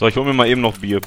[0.00, 0.98] So, ich hole mir mal eben noch Bier.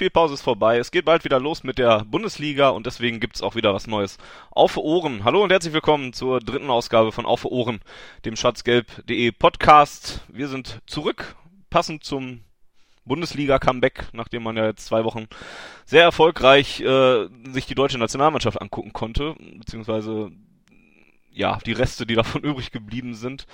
[0.00, 0.78] Länderspielpause ist vorbei.
[0.78, 4.16] Es geht bald wieder los mit der Bundesliga und deswegen gibt's auch wieder was Neues.
[4.50, 5.24] Auf Ohren.
[5.24, 7.80] Hallo und herzlich willkommen zur dritten Ausgabe von Auf Ohren,
[8.24, 10.22] dem schatzgelb.de Podcast.
[10.28, 11.36] Wir sind zurück,
[11.68, 12.40] passend zum
[13.04, 15.26] Bundesliga-Comeback, nachdem man ja jetzt zwei Wochen
[15.84, 20.30] sehr erfolgreich äh, sich die deutsche Nationalmannschaft angucken konnte, beziehungsweise
[21.30, 23.46] ja, die Reste, die davon übrig geblieben sind.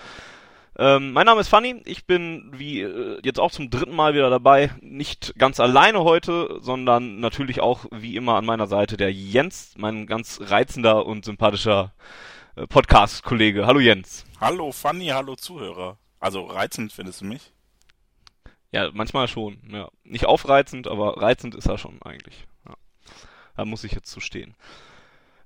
[0.79, 4.29] Ähm, mein Name ist Fanny, ich bin wie äh, jetzt auch zum dritten Mal wieder
[4.29, 9.73] dabei, nicht ganz alleine heute, sondern natürlich auch wie immer an meiner Seite der Jens,
[9.79, 11.95] mein ganz reizender und sympathischer
[12.57, 13.67] äh, Podcast-Kollege.
[13.67, 14.27] Hallo Jens.
[14.39, 15.97] Hallo Fanny, hallo Zuhörer.
[16.21, 17.53] Also reizend findest du mich?
[18.71, 19.89] Ja, manchmal schon, ja.
[20.05, 22.45] Nicht aufreizend, aber reizend ist er schon eigentlich.
[22.69, 22.75] Ja.
[23.57, 24.55] Da muss ich jetzt zu stehen.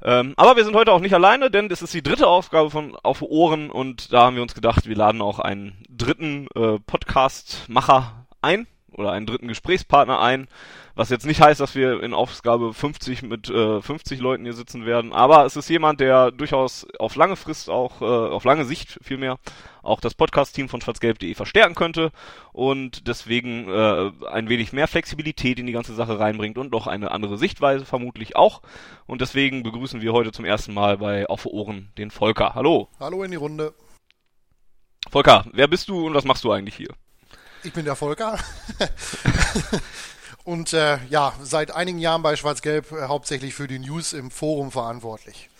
[0.02, 2.96] Ähm, aber wir sind heute auch nicht alleine, denn es ist die dritte Aufgabe von
[2.96, 8.26] Auf Ohren und da haben wir uns gedacht, wir laden auch einen dritten äh, Podcast-Macher
[8.40, 10.48] ein oder einen dritten Gesprächspartner ein,
[10.94, 14.86] was jetzt nicht heißt, dass wir in Aufgabe 50 mit äh, 50 Leuten hier sitzen
[14.86, 18.98] werden, aber es ist jemand, der durchaus auf lange Frist auch, äh, auf lange Sicht
[19.02, 19.38] vielmehr,
[19.82, 22.12] auch das Podcast-Team von schwarzgelb.de verstärken könnte
[22.52, 27.10] und deswegen äh, ein wenig mehr Flexibilität in die ganze Sache reinbringt und noch eine
[27.10, 28.62] andere Sichtweise vermutlich auch.
[29.06, 32.54] Und deswegen begrüßen wir heute zum ersten Mal bei Auf Ohren den Volker.
[32.54, 32.88] Hallo.
[32.98, 33.72] Hallo in die Runde.
[35.10, 36.90] Volker, wer bist du und was machst du eigentlich hier?
[37.62, 38.38] Ich bin der Volker.
[40.44, 44.70] und äh, ja, seit einigen Jahren bei Schwarz-Gelb äh, hauptsächlich für die News im Forum
[44.70, 45.50] verantwortlich.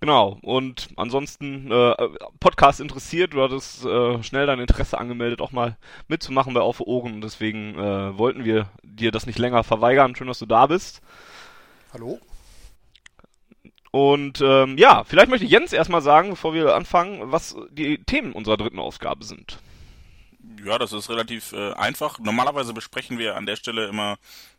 [0.00, 1.94] Genau, und ansonsten äh,
[2.38, 5.78] Podcast interessiert, du hattest äh, schnell dein Interesse angemeldet, auch mal
[6.08, 10.14] mitzumachen bei Auf Ohren und deswegen äh, wollten wir dir das nicht länger verweigern.
[10.14, 11.00] Schön, dass du da bist.
[11.94, 12.18] Hallo.
[13.90, 18.58] Und ähm, ja, vielleicht möchte Jens erstmal sagen, bevor wir anfangen, was die Themen unserer
[18.58, 19.58] dritten Ausgabe sind.
[20.64, 22.18] Ja, das ist relativ äh, einfach.
[22.18, 24.18] Normalerweise besprechen wir an der Stelle immer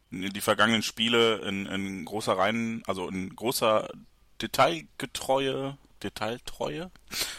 [0.09, 3.89] die vergangenen Spiele in, in großer Reihen, also in großer
[4.41, 6.91] Detailgetreue, Detailtreue.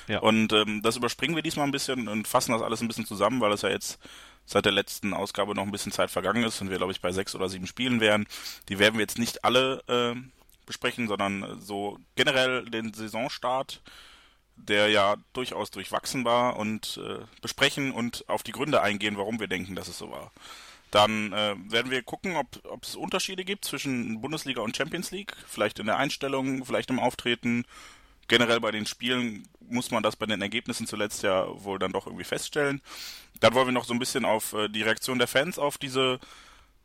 [0.06, 0.18] Ja.
[0.20, 3.40] Und ähm, das überspringen wir diesmal ein bisschen und fassen das alles ein bisschen zusammen,
[3.40, 3.98] weil es ja jetzt
[4.44, 7.12] seit der letzten Ausgabe noch ein bisschen Zeit vergangen ist und wir, glaube ich, bei
[7.12, 8.26] sechs oder sieben Spielen wären.
[8.68, 10.18] Die werden wir jetzt nicht alle äh,
[10.66, 13.82] besprechen, sondern so generell den Saisonstart,
[14.64, 19.48] der ja durchaus durchwachsen war und äh, besprechen und auf die Gründe eingehen, warum wir
[19.48, 20.32] denken, dass es so war.
[20.90, 25.34] Dann äh, werden wir gucken, ob, ob es Unterschiede gibt zwischen Bundesliga und Champions League.
[25.46, 27.64] Vielleicht in der Einstellung, vielleicht im Auftreten.
[28.26, 32.06] Generell bei den Spielen muss man das bei den Ergebnissen zuletzt ja wohl dann doch
[32.06, 32.80] irgendwie feststellen.
[33.40, 36.20] Dann wollen wir noch so ein bisschen auf äh, die Reaktion der Fans auf diese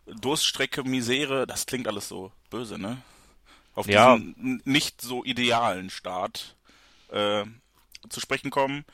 [0.05, 1.47] Durststrecke, Misere.
[1.47, 3.01] Das klingt alles so böse, ne?
[3.73, 4.17] Auf ja.
[4.17, 6.55] diesen nicht so idealen Start
[7.09, 7.45] äh,
[8.09, 8.85] zu sprechen kommen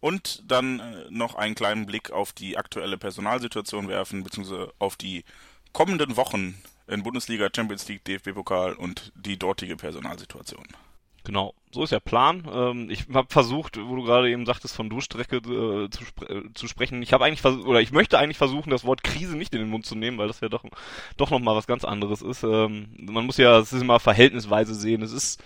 [0.00, 5.24] und dann äh, noch einen kleinen Blick auf die aktuelle Personalsituation werfen, beziehungsweise auf die
[5.72, 10.66] kommenden Wochen in Bundesliga, Champions League, DFB-Pokal und die dortige Personalsituation.
[11.24, 12.46] Genau, so ist der Plan.
[12.52, 16.52] Ähm, ich habe versucht, wo du gerade eben sagtest, von Durchstrecke äh, zu, spre äh,
[16.52, 17.00] zu, sprechen.
[17.02, 19.70] Ich habe eigentlich versucht, oder ich möchte eigentlich versuchen, das Wort Krise nicht in den
[19.70, 20.64] Mund zu nehmen, weil das ja doch
[21.16, 22.42] doch noch mal was ganz anderes ist.
[22.42, 25.00] Ähm, man muss ja, es ist immer verhältnisweise sehen.
[25.00, 25.42] Es ist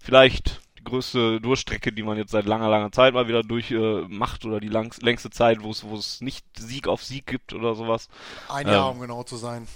[0.00, 4.48] vielleicht die größte Durchstrecke, die man jetzt seit langer, langer Zeit mal wieder durchmacht äh,
[4.48, 7.74] oder die lang, längste Zeit, wo es, wo es nicht Sieg auf Sieg gibt oder
[7.74, 8.08] sowas.
[8.48, 9.66] Ein Jahr, ähm, um genau zu sein.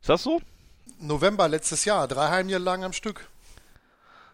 [0.00, 0.40] Ist das so?
[0.98, 3.28] November letztes Jahr, drei Heimjahre lang am Stück.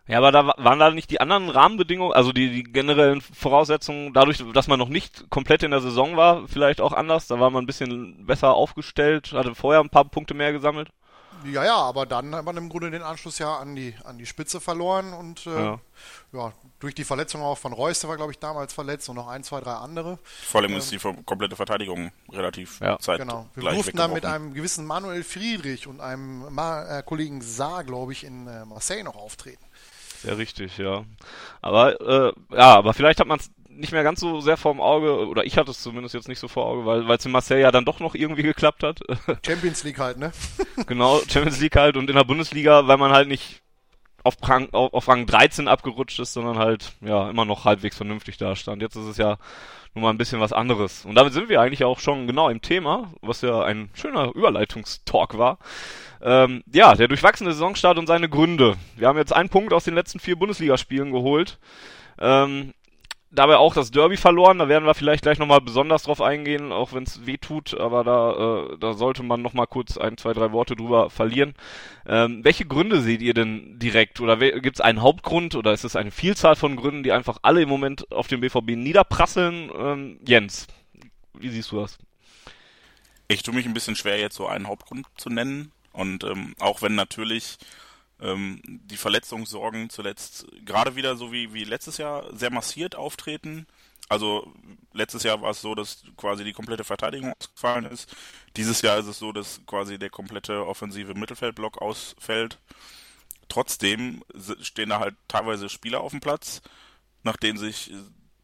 [0.09, 4.44] Ja, aber da waren da nicht die anderen Rahmenbedingungen, also die, die generellen Voraussetzungen, dadurch,
[4.53, 7.27] dass man noch nicht komplett in der Saison war, vielleicht auch anders.
[7.27, 10.91] Da war man ein bisschen besser aufgestellt, hatte vorher ein paar Punkte mehr gesammelt.
[11.53, 14.27] Ja, ja, aber dann hat man im Grunde den Anschluss ja an die, an die
[14.27, 15.81] Spitze verloren und äh, ja.
[16.33, 16.53] ja.
[16.78, 19.43] durch die Verletzung auch von Reus, der war glaube ich damals verletzt und noch ein,
[19.45, 20.19] zwei, drei andere.
[20.25, 22.98] Vor allem ähm, ist die komplette Verteidigung relativ ja.
[22.98, 23.48] Zeit Genau.
[23.54, 28.13] Wir durften dann mit einem gewissen Manuel Friedrich und einem Ma äh, Kollegen Saar, glaube
[28.13, 29.65] ich, in äh, Marseille noch auftreten.
[30.22, 31.04] Sehr richtig, ja.
[31.60, 34.81] Aber äh, ja, aber vielleicht hat man es nicht mehr ganz so sehr vor dem
[34.81, 37.61] Auge, oder ich hatte es zumindest jetzt nicht so vor Auge, weil es in Marseille
[37.61, 39.01] ja dann doch noch irgendwie geklappt hat.
[39.47, 40.33] Champions League halt, ne?
[40.87, 43.63] genau, Champions League halt und in der Bundesliga, weil man halt nicht
[44.23, 48.37] auf Rang, auf, auf Rang 13 abgerutscht ist, sondern halt ja immer noch halbwegs vernünftig
[48.39, 48.83] da stand.
[48.83, 49.39] Jetzt ist es ja
[49.95, 51.05] nun mal ein bisschen was anderes.
[51.05, 55.39] Und damit sind wir eigentlich auch schon genau im Thema, was ja ein schöner Überleitungstalk
[55.39, 55.59] war.
[56.21, 58.77] Ähm, ja, der durchwachsene Saisonstart und seine Gründe.
[58.97, 61.59] Wir haben jetzt einen Punkt aus den letzten vier Bundesligaspielen geholt.
[62.19, 62.75] Ähm,
[63.36, 64.59] dabei auch das Derby verloren.
[64.59, 67.78] Da werden wir vielleicht gleich nochmal besonders drauf eingehen, auch wenn es weh tut.
[67.78, 71.54] Aber da, äh, da sollte man nochmal kurz ein, zwei, drei Worte drüber verlieren.
[72.06, 74.21] Ähm, welche Gründe seht ihr denn direkt?
[74.21, 77.62] Oder gibt es einen Hauptgrund oder ist es eine Vielzahl von Gründen, die einfach alle
[77.62, 79.71] im Moment auf dem BVB niederprasseln?
[79.78, 80.66] Ähm, Jens,
[81.34, 81.98] wie siehst du das?
[83.28, 85.72] Ich tue mich ein bisschen schwer, jetzt so einen Hauptgrund zu nennen.
[85.92, 87.59] Und ähm, auch wenn natürlich
[88.21, 93.66] ähm, die Verletzungssorgen zuletzt gerade wieder so wie, wie letztes Jahr sehr massiert auftreten.
[94.09, 94.53] Also
[94.92, 98.15] letztes Jahr war es so, dass quasi die komplette Verteidigung ausgefallen ist.
[98.57, 102.59] Dieses Jahr ist es so, dass quasi der komplette offensive Mittelfeldblock ausfällt.
[103.48, 104.24] Trotzdem
[104.60, 106.62] stehen da halt teilweise Spieler auf dem Platz,
[107.22, 107.92] nach denen sich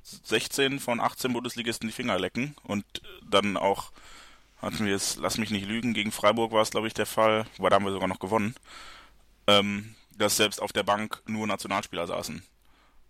[0.02, 2.84] 16 von 18 Bundesligisten die Finger lecken und
[3.24, 3.92] dann auch
[4.60, 7.46] hatten wir es, lass mich nicht lügen, gegen Freiburg war es glaube ich der Fall,
[7.58, 8.54] weil da haben wir sogar noch gewonnen
[9.46, 12.42] ähm, dass selbst auf der Bank nur Nationalspieler saßen.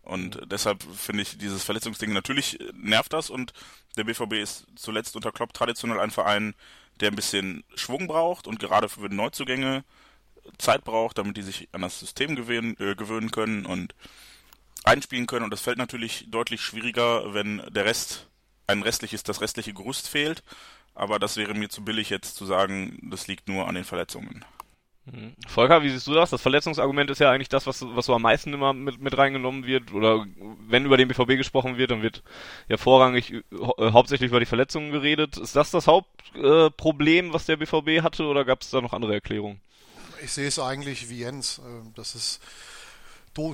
[0.02, 3.52] Und deshalb finde ich dieses Verletzungsding natürlich nervt das und
[3.96, 6.54] der BVB ist zuletzt unter Klopp traditionell ein Verein,
[7.00, 9.84] der ein bisschen Schwung braucht und gerade für Neuzugänge
[10.58, 13.94] Zeit braucht, damit die sich an das System gewöhnen, äh, gewöhnen können und
[14.84, 15.44] einspielen können.
[15.44, 18.28] Und das fällt natürlich deutlich schwieriger, wenn der Rest,
[18.66, 20.42] ein restliches, das restliche Gerüst fehlt.
[20.94, 24.44] Aber das wäre mir zu billig jetzt zu sagen, das liegt nur an den Verletzungen.
[25.04, 25.34] Mhm.
[25.48, 26.30] Volker, wie siehst du das?
[26.30, 29.66] Das Verletzungsargument ist ja eigentlich das, was, was so am meisten immer mit, mit reingenommen
[29.66, 29.92] wird.
[29.92, 30.26] Oder
[30.68, 32.22] wenn über den BVB gesprochen wird, dann wird
[32.68, 33.42] ja vorrangig äh,
[33.80, 35.38] hauptsächlich über die Verletzungen geredet.
[35.38, 39.14] Ist das das Hauptproblem, äh, was der BVB hatte, oder gab es da noch andere
[39.14, 39.60] Erklärungen?
[40.22, 41.58] Ich sehe es eigentlich wie Jens.
[41.58, 42.40] Äh, das ist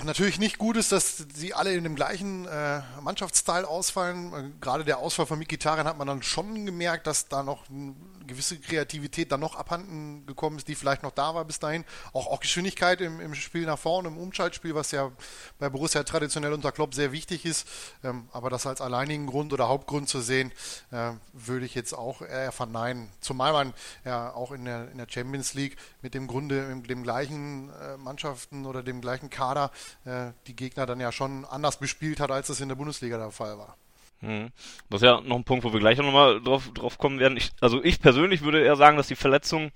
[0.05, 4.33] natürlich nicht gut ist, dass sie alle in dem gleichen äh, Mannschaftsteil ausfallen.
[4.33, 7.95] Äh, gerade der Ausfall von Mikitarian hat man dann schon gemerkt, dass da noch eine
[8.29, 11.85] gewisse Kreativität dann noch abhanden gekommen ist, die vielleicht noch da war bis dahin.
[12.13, 15.11] Auch, auch Geschwindigkeit im, im Spiel nach vorne, im Umschaltspiel, was ja
[15.59, 17.67] bei Borussia traditionell unter Klopp sehr wichtig ist.
[18.05, 20.53] Ähm, aber das als alleinigen Grund oder Hauptgrund zu sehen,
[20.93, 23.11] äh, würde ich jetzt auch eher verneinen.
[23.21, 27.03] Zumal man ja auch in der, in der Champions League mit dem Grunde, mit dem
[27.03, 29.73] gleichen äh, Mannschaften oder dem gleichen Kader
[30.05, 33.31] äh, die Gegner dann ja schon anders bespielt hat, als es in der Bundesliga der
[33.31, 33.77] Fall war.
[34.21, 34.49] Hm.
[34.91, 37.37] Das ist ja noch ein Punkt, wo wir gleich nochmal drauf, drauf kommen werden.
[37.37, 39.71] Ich, also ich persönlich würde eher sagen, dass die Verletzungen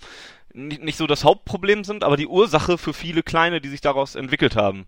[0.53, 4.15] nicht, nicht so das Hauptproblem sind, aber die Ursache für viele kleine, die sich daraus
[4.15, 4.87] entwickelt haben.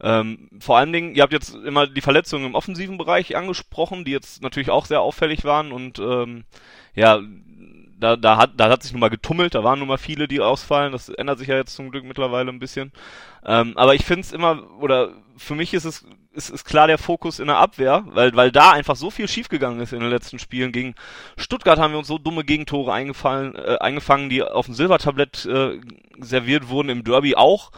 [0.00, 4.10] Ähm, vor allen Dingen, ihr habt jetzt immer die Verletzungen im offensiven Bereich angesprochen, die
[4.12, 6.44] jetzt natürlich auch sehr auffällig waren und ähm,
[6.94, 7.20] ja,
[7.98, 10.40] da, da, hat, da hat sich nun mal getummelt, da waren nun mal viele, die
[10.40, 10.92] ausfallen.
[10.92, 12.92] Das ändert sich ja jetzt zum Glück mittlerweile ein bisschen.
[13.44, 16.04] Ähm, aber ich finde es immer, oder für mich ist es
[16.36, 19.80] ist, ist klar der Fokus in der Abwehr, weil, weil da einfach so viel schiefgegangen
[19.80, 20.70] ist in den letzten Spielen.
[20.70, 20.94] Gegen
[21.36, 25.80] Stuttgart haben wir uns so dumme Gegentore eingefallen, äh, eingefangen, die auf dem Silbertablett äh,
[26.20, 27.72] serviert wurden, im Derby auch.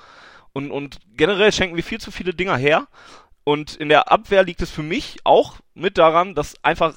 [0.53, 2.88] Und, und generell schenken wir viel zu viele Dinger her.
[3.49, 6.95] Und in der Abwehr liegt es für mich auch mit daran, dass einfach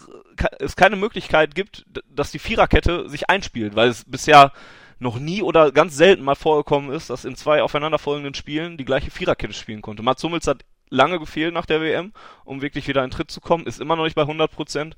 [0.59, 4.51] es keine Möglichkeit gibt, dass die Viererkette sich einspielt, weil es bisher
[4.99, 9.11] noch nie oder ganz selten mal vorgekommen ist, dass in zwei aufeinanderfolgenden Spielen die gleiche
[9.11, 10.03] Viererkette spielen konnte.
[10.03, 12.11] Mats Hummels hat lange gefehlt nach der WM,
[12.43, 14.97] um wirklich wieder in Tritt zu kommen, ist immer noch nicht bei 100 Prozent.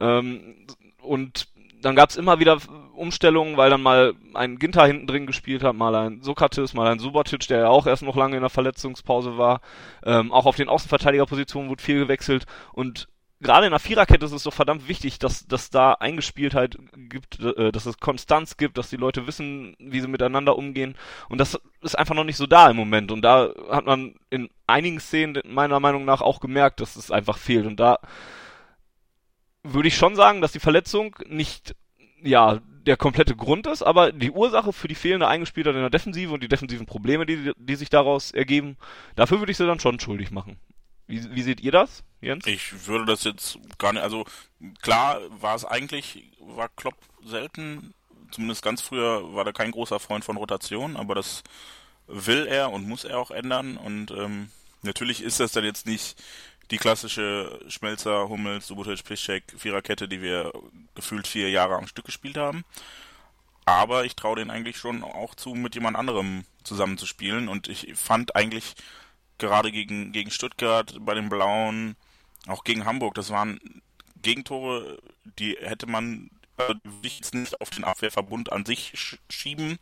[0.00, 0.66] Ähm,
[1.02, 1.48] und
[1.80, 2.58] dann gab es immer wieder
[2.94, 6.98] Umstellungen, weil dann mal ein Ginter hinten drin gespielt hat, mal ein Sokrates, mal ein
[6.98, 9.60] Subotic, der ja auch erst noch lange in der Verletzungspause war.
[10.04, 13.08] Ähm, auch auf den Außenverteidigerpositionen wurde viel gewechselt und
[13.40, 17.70] gerade in der Viererkette ist es so verdammt wichtig, dass, dass da Eingespieltheit gibt, äh,
[17.72, 20.96] dass es Konstanz gibt, dass die Leute wissen, wie sie miteinander umgehen.
[21.28, 23.12] Und das ist einfach noch nicht so da im Moment.
[23.12, 27.38] Und da hat man in einigen Szenen meiner Meinung nach auch gemerkt, dass es einfach
[27.38, 27.66] fehlt.
[27.66, 27.98] Und da
[29.62, 31.74] würde ich schon sagen, dass die Verletzung nicht,
[32.22, 36.32] ja, der komplette Grund ist, aber die Ursache für die fehlende Eingespieltheit in der Defensive
[36.32, 38.78] und die defensiven Probleme, die, die sich daraus ergeben,
[39.14, 40.58] dafür würde ich sie dann schon schuldig machen.
[41.06, 42.46] Wie, wie seht ihr das, Jens?
[42.46, 44.24] Ich würde das jetzt gar nicht, also
[44.80, 47.94] klar war es eigentlich, war Klopp selten,
[48.30, 51.42] zumindest ganz früher war er kein großer Freund von Rotation, aber das
[52.06, 54.50] will er und muss er auch ändern und ähm,
[54.82, 56.22] natürlich ist das dann jetzt nicht
[56.70, 60.52] die klassische Schmelzer, Hummels, Subotic, Piszczek Viererkette, die wir
[60.94, 62.64] gefühlt vier Jahre am Stück gespielt haben.
[63.64, 67.48] Aber ich traue denen eigentlich schon auch zu, mit jemand anderem zusammenzuspielen.
[67.48, 68.74] Und ich fand eigentlich
[69.38, 71.96] gerade gegen, gegen Stuttgart bei den Blauen,
[72.46, 73.60] auch gegen Hamburg, das waren
[74.22, 74.98] Gegentore,
[75.38, 79.78] die hätte man äh, nicht auf den Abwehrverbund an sich schieben.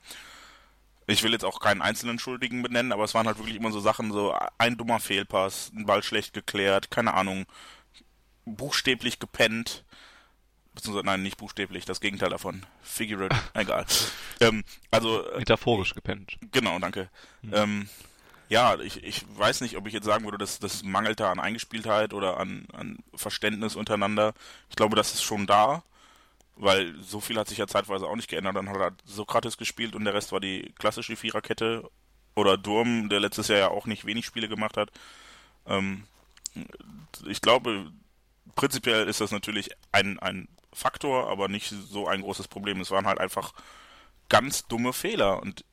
[1.06, 3.80] Ich will jetzt auch keinen einzelnen Schuldigen benennen, aber es waren halt wirklich immer so
[3.80, 7.46] Sachen, so ein dummer Fehlpass, ein Ball schlecht geklärt, keine Ahnung,
[8.44, 9.84] buchstäblich gepennt.
[10.74, 12.66] Beziehungsweise, nein, nicht buchstäblich, das Gegenteil davon.
[12.82, 13.86] Figurate, egal.
[14.40, 15.24] Ähm, also.
[15.38, 16.36] Metaphorisch gepennt.
[16.52, 17.08] Genau, danke.
[17.42, 17.54] Mhm.
[17.54, 17.88] Ähm,
[18.48, 21.40] ja, ich, ich weiß nicht, ob ich jetzt sagen würde, dass das mangelt da an
[21.40, 24.34] Eingespieltheit oder an, an Verständnis untereinander.
[24.70, 25.82] Ich glaube, das ist schon da,
[26.56, 28.56] weil so viel hat sich ja zeitweise auch nicht geändert.
[28.56, 31.88] Dann hat er Sokrates gespielt und der Rest war die klassische Viererkette.
[32.34, 34.90] Oder Durm, der letztes Jahr ja auch nicht wenig Spiele gemacht hat.
[35.66, 36.04] Ähm,
[37.26, 37.90] ich glaube,
[38.56, 42.80] prinzipiell ist das natürlich ein, ein Faktor, aber nicht so ein großes Problem.
[42.80, 43.54] Es waren halt einfach
[44.28, 45.40] ganz dumme Fehler.
[45.40, 45.64] Und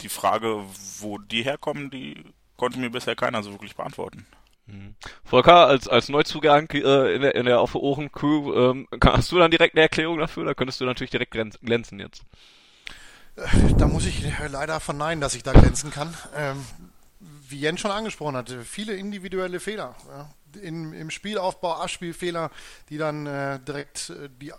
[0.00, 0.64] die Frage,
[1.00, 2.24] wo die herkommen, die
[2.56, 4.26] konnte mir bisher keiner so wirklich beantworten.
[4.66, 4.96] Mhm.
[5.24, 9.38] Volker, als, als Neuzugang äh, in der, in der Auf Ohren Crew, ähm, hast du
[9.38, 10.44] dann direkt eine Erklärung dafür?
[10.44, 12.22] Da könntest du natürlich direkt glänzen jetzt.
[13.36, 16.12] Äh, da muss ich leider verneinen, dass ich da glänzen kann.
[16.36, 16.64] Ähm,
[17.48, 19.94] wie Jens schon angesprochen hatte, viele individuelle Fehler.
[20.08, 20.30] Ja.
[20.60, 22.50] In, Im Spielaufbau, Abspielfehler,
[22.88, 24.52] die dann äh, direkt äh, die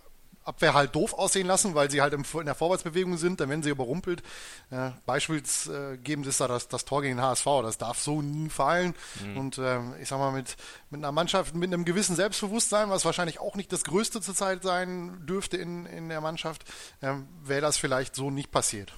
[0.47, 3.63] Abwehr halt doof aussehen lassen, weil sie halt im, in der Vorwärtsbewegung sind, dann werden
[3.63, 4.23] sie überrumpelt.
[4.71, 8.95] Äh, beispielsgebend ist da das, das Tor gegen den HSV, das darf so nie fallen.
[9.23, 9.37] Mhm.
[9.37, 10.55] Und äh, ich sag mal, mit,
[10.89, 15.25] mit einer Mannschaft mit einem gewissen Selbstbewusstsein, was wahrscheinlich auch nicht das Größte zurzeit sein
[15.25, 16.63] dürfte in, in der Mannschaft,
[17.01, 17.13] äh,
[17.43, 18.93] wäre das vielleicht so nicht passiert.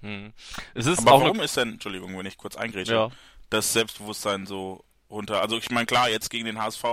[0.00, 0.32] Mhm.
[0.74, 3.08] Es ist Aber warum ist denn, Entschuldigung, wenn ich kurz eingrätsche, ja.
[3.50, 5.40] das Selbstbewusstsein so runter?
[5.40, 6.84] Also ich meine, klar, jetzt gegen den HSV,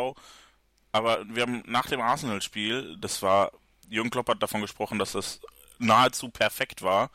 [0.92, 3.52] aber wir haben nach dem Arsenal-Spiel, das war
[3.94, 5.40] Jürgen Klopp hat davon gesprochen, dass das
[5.78, 7.10] nahezu perfekt war.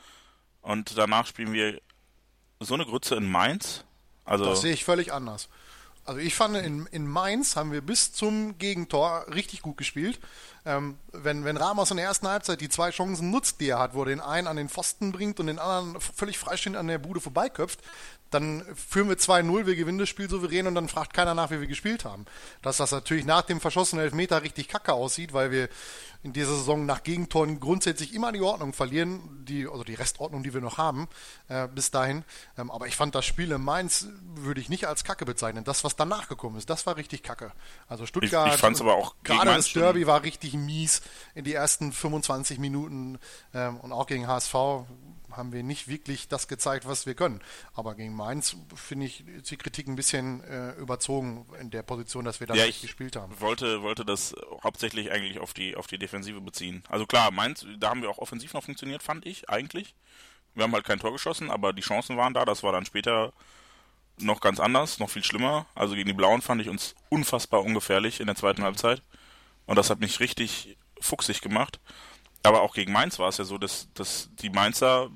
[0.62, 1.80] Und danach spielen wir
[2.60, 3.84] so eine Grütze in Mainz.
[4.24, 5.48] Also das sehe ich völlig anders.
[6.04, 10.18] Also ich fand, in, in Mainz haben wir bis zum Gegentor richtig gut gespielt.
[10.64, 13.92] Ähm, wenn, wenn Ramos in der ersten Halbzeit die zwei Chancen nutzt, die er hat,
[13.92, 16.98] wo er den einen an den Pfosten bringt und den anderen völlig freistehend an der
[16.98, 17.80] Bude vorbeiköpft,
[18.30, 21.60] dann führen wir 2-0, wir gewinnen das Spiel souverän und dann fragt keiner nach, wie
[21.60, 22.26] wir gespielt haben.
[22.62, 25.68] Dass das natürlich nach dem verschossenen Elfmeter richtig kacke aussieht, weil wir
[26.22, 30.52] in dieser Saison nach Gegentoren grundsätzlich immer die Ordnung verlieren, die, also die Restordnung, die
[30.52, 31.08] wir noch haben,
[31.48, 32.24] äh, bis dahin.
[32.56, 35.64] Ähm, aber ich fand das Spiel in Mainz, würde ich nicht als Kacke bezeichnen.
[35.64, 37.52] Das, was danach gekommen ist, das war richtig kacke.
[37.86, 41.02] Also Stuttgart, ich, ich fand's aber auch gerade das Derby war richtig mies
[41.34, 43.18] in die ersten 25 Minuten
[43.54, 44.54] ähm, und auch gegen HSV
[45.32, 47.40] haben wir nicht wirklich das gezeigt, was wir können.
[47.74, 52.40] Aber gegen Mainz finde ich die Kritik ein bisschen äh, überzogen in der Position, dass
[52.40, 53.38] wir da ja, nicht gespielt haben.
[53.40, 56.82] Wollte, wollte das hauptsächlich eigentlich auf die, auf die Defensive beziehen.
[56.88, 59.94] Also klar, Mainz, da haben wir auch offensiv noch funktioniert, fand ich, eigentlich.
[60.54, 62.44] Wir haben halt kein Tor geschossen, aber die Chancen waren da.
[62.44, 63.32] Das war dann später
[64.18, 65.66] noch ganz anders, noch viel schlimmer.
[65.74, 69.02] Also gegen die Blauen fand ich uns unfassbar ungefährlich in der zweiten Halbzeit.
[69.66, 71.80] Und das hat mich richtig fuchsig gemacht.
[72.42, 75.10] Aber auch gegen Mainz war es ja so, dass, dass die Mainzer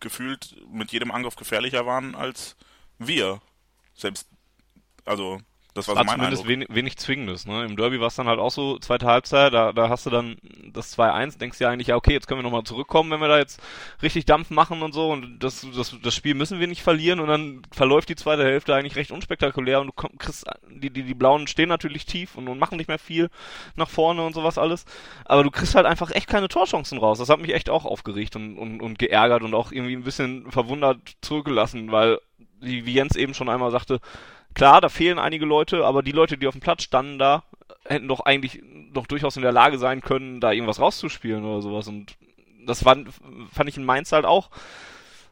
[0.00, 2.56] gefühlt mit jedem Angriff gefährlicher waren als
[2.98, 3.40] wir.
[3.94, 4.28] Selbst,
[5.04, 5.40] also
[5.78, 6.48] das war so mein zumindest Eindruck.
[6.48, 7.46] Wenig, wenig Zwingendes.
[7.46, 7.64] Ne?
[7.64, 10.36] Im Derby war es dann halt auch so, zweite Halbzeit, da, da hast du dann
[10.72, 13.38] das 2-1, denkst ja eigentlich, ja okay, jetzt können wir nochmal zurückkommen, wenn wir da
[13.38, 13.60] jetzt
[14.02, 17.28] richtig Dampf machen und so und das, das, das Spiel müssen wir nicht verlieren und
[17.28, 21.14] dann verläuft die zweite Hälfte eigentlich recht unspektakulär und du komm, kriegst, die, die, die
[21.14, 23.30] Blauen stehen natürlich tief und, und machen nicht mehr viel
[23.76, 24.84] nach vorne und sowas alles,
[25.24, 27.18] aber du kriegst halt einfach echt keine Torchancen raus.
[27.18, 30.50] Das hat mich echt auch aufgeregt und, und, und geärgert und auch irgendwie ein bisschen
[30.50, 32.18] verwundert zurückgelassen, weil,
[32.60, 34.00] wie, Jens eben schon einmal sagte,
[34.54, 37.44] Klar, da fehlen einige Leute, aber die Leute, die auf dem Platz standen da,
[37.84, 38.60] hätten doch eigentlich
[38.92, 41.86] doch durchaus in der Lage sein können, da irgendwas rauszuspielen oder sowas.
[41.86, 42.16] Und
[42.66, 42.96] das war,
[43.52, 44.50] fand ich in Mainz halt auch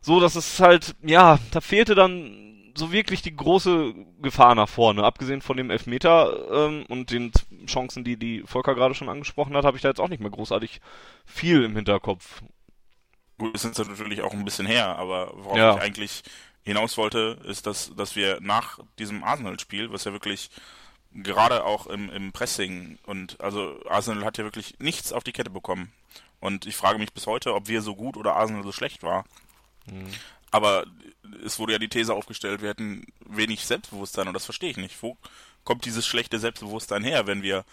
[0.00, 5.02] so, dass es halt, ja, da fehlte dann so wirklich die große Gefahr nach vorne.
[5.02, 7.32] Abgesehen von dem Elfmeter ähm, und den
[7.66, 10.30] Chancen, die die Volker gerade schon angesprochen hat, habe ich da jetzt auch nicht mehr
[10.30, 10.80] großartig
[11.24, 12.42] viel im Hinterkopf.
[13.38, 15.76] Gut, ist jetzt natürlich auch ein bisschen her, aber worauf ja.
[15.76, 16.22] ich eigentlich
[16.66, 20.50] hinaus wollte, ist, dass, dass wir nach diesem Arsenal-Spiel, was ja wirklich
[21.14, 25.48] gerade auch im, im Pressing und also Arsenal hat ja wirklich nichts auf die Kette
[25.48, 25.92] bekommen.
[26.40, 29.24] Und ich frage mich bis heute, ob wir so gut oder Arsenal so schlecht war.
[29.86, 30.08] Mhm.
[30.50, 30.84] Aber
[31.44, 35.00] es wurde ja die These aufgestellt, wir hätten wenig Selbstbewusstsein und das verstehe ich nicht.
[35.02, 35.16] Wo
[35.64, 37.64] kommt dieses schlechte Selbstbewusstsein her, wenn wir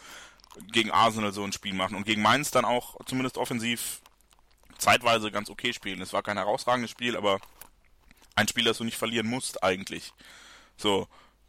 [0.72, 4.02] gegen Arsenal so ein Spiel machen und gegen Mainz dann auch zumindest offensiv
[4.78, 6.02] zeitweise ganz okay spielen.
[6.02, 7.40] Es war kein herausragendes Spiel, aber
[8.36, 10.14] ein Spiel, das du nicht verlieren musst eigentlich.
[10.78, 11.08] So.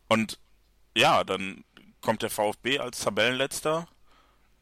[0.09, 0.39] Und
[0.97, 1.65] ja, dann
[2.01, 3.89] kommt der VfB als Tabellenletzter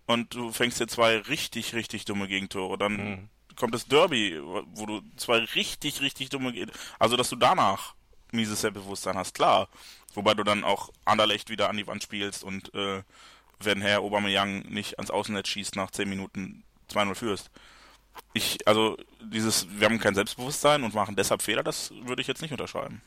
[0.07, 2.79] und du fängst dir zwei richtig, richtig dumme Gegentore.
[2.79, 3.29] Dann mhm.
[3.57, 6.55] kommt das Derby, wo du zwei richtig, richtig dumme
[6.99, 7.95] Also, dass du danach
[8.33, 9.69] mieses Selbstbewusstsein hast, klar.
[10.15, 13.03] Wobei du dann auch Anderlecht wieder an die Wand spielst und äh,
[13.61, 17.51] wenn Herr Aubameyang nicht ans Außennetz schießt nach 10 Minuten 2-0 führst.
[18.33, 22.43] Ich, also dieses, wir haben kein Selbstbewusstsein und machen deshalb Fehler, das würde ich jetzt
[22.43, 23.03] nicht unterschreiben.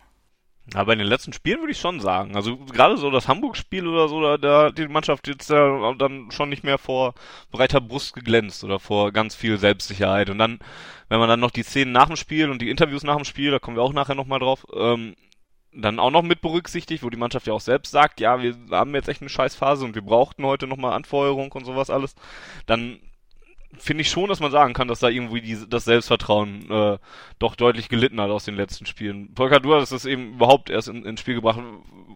[0.74, 2.36] Aber in den letzten Spielen würde ich schon sagen.
[2.36, 6.32] Also gerade so das Hamburg-Spiel oder so, da, da hat die Mannschaft jetzt ja dann
[6.32, 7.14] schon nicht mehr vor
[7.52, 10.32] breiter Brust geglänzt oder vor ganz viel Selbstsicherheit.
[10.32, 10.60] Und dann,
[11.08, 13.52] wenn man dann noch die Szenen nach dem Spiel und die Interviews nach dem Spiel,
[13.52, 15.16] da kommen wir auch nachher nochmal drauf, ähm,
[15.72, 18.96] dann auch noch mit berücksichtigt, wo die Mannschaft ja auch selbst sagt, ja, wir haben
[18.96, 22.16] jetzt echt eine Scheißphase und wir brauchten heute nochmal Anfeuerung und sowas alles,
[22.66, 23.00] dann
[23.78, 26.98] finde ich schon, dass man sagen kann, dass da irgendwie die, das Selbstvertrauen äh,
[27.40, 29.32] doch deutlich gelitten hat aus den letzten Spielen.
[29.36, 31.60] Volker, du hast es eben überhaupt erst in, ins Spiel gebracht.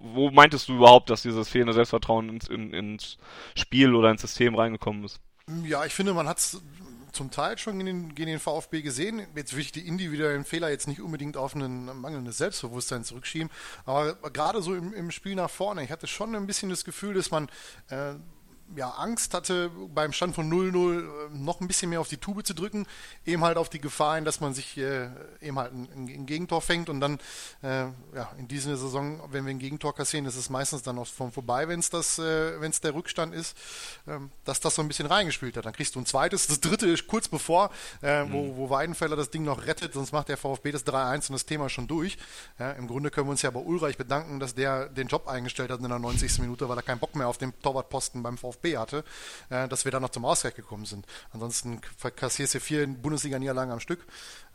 [0.01, 3.17] Wo meintest du überhaupt, dass dieses fehlende Selbstvertrauen ins, in, ins
[3.55, 5.19] Spiel oder ins System reingekommen ist?
[5.65, 6.61] Ja, ich finde, man hat es
[7.11, 9.25] zum Teil schon gegen den, den VfB gesehen.
[9.35, 13.49] Jetzt will ich die individuellen Fehler jetzt nicht unbedingt auf ein mangelndes Selbstbewusstsein zurückschieben,
[13.85, 17.15] aber gerade so im, im Spiel nach vorne, ich hatte schon ein bisschen das Gefühl,
[17.15, 17.49] dass man
[17.89, 18.13] äh,
[18.75, 22.45] ja, Angst hatte, beim Stand von 0-0 äh, noch ein bisschen mehr auf die Tube
[22.45, 22.85] zu drücken,
[23.25, 25.09] eben halt auf die Gefahr dass man sich äh,
[25.41, 27.19] eben halt ein, ein, Gegentor fängt und dann
[27.61, 27.85] äh,
[28.15, 31.31] ja, in dieser Saison, wenn wir ein Gegentor kassieren, ist es meistens dann auch von
[31.31, 33.55] vorbei, wenn es das, äh, wenn es der Rückstand ist,
[34.07, 35.65] ähm, dass das so ein bisschen reingespielt hat.
[35.65, 37.69] Dann kriegst du ein zweites, das dritte ist kurz bevor,
[38.01, 38.33] äh, mhm.
[38.33, 41.45] wo, wo Weidenfeller das Ding noch rettet, sonst macht der VfB das 3-1 und das
[41.45, 42.17] Thema schon durch.
[42.57, 45.69] Ja, Im Grunde können wir uns ja bei Ulreich bedanken, dass der den Job eingestellt
[45.71, 46.39] hat in der 90.
[46.39, 49.03] Minute, weil er keinen Bock mehr auf den Torwartposten beim VfB VfB hatte,
[49.49, 51.05] äh, dass wir dann noch zum Ausgleich gekommen sind.
[51.31, 51.81] Ansonsten
[52.15, 54.05] kassierst du vier Bundesliga-Niederlagen am Stück.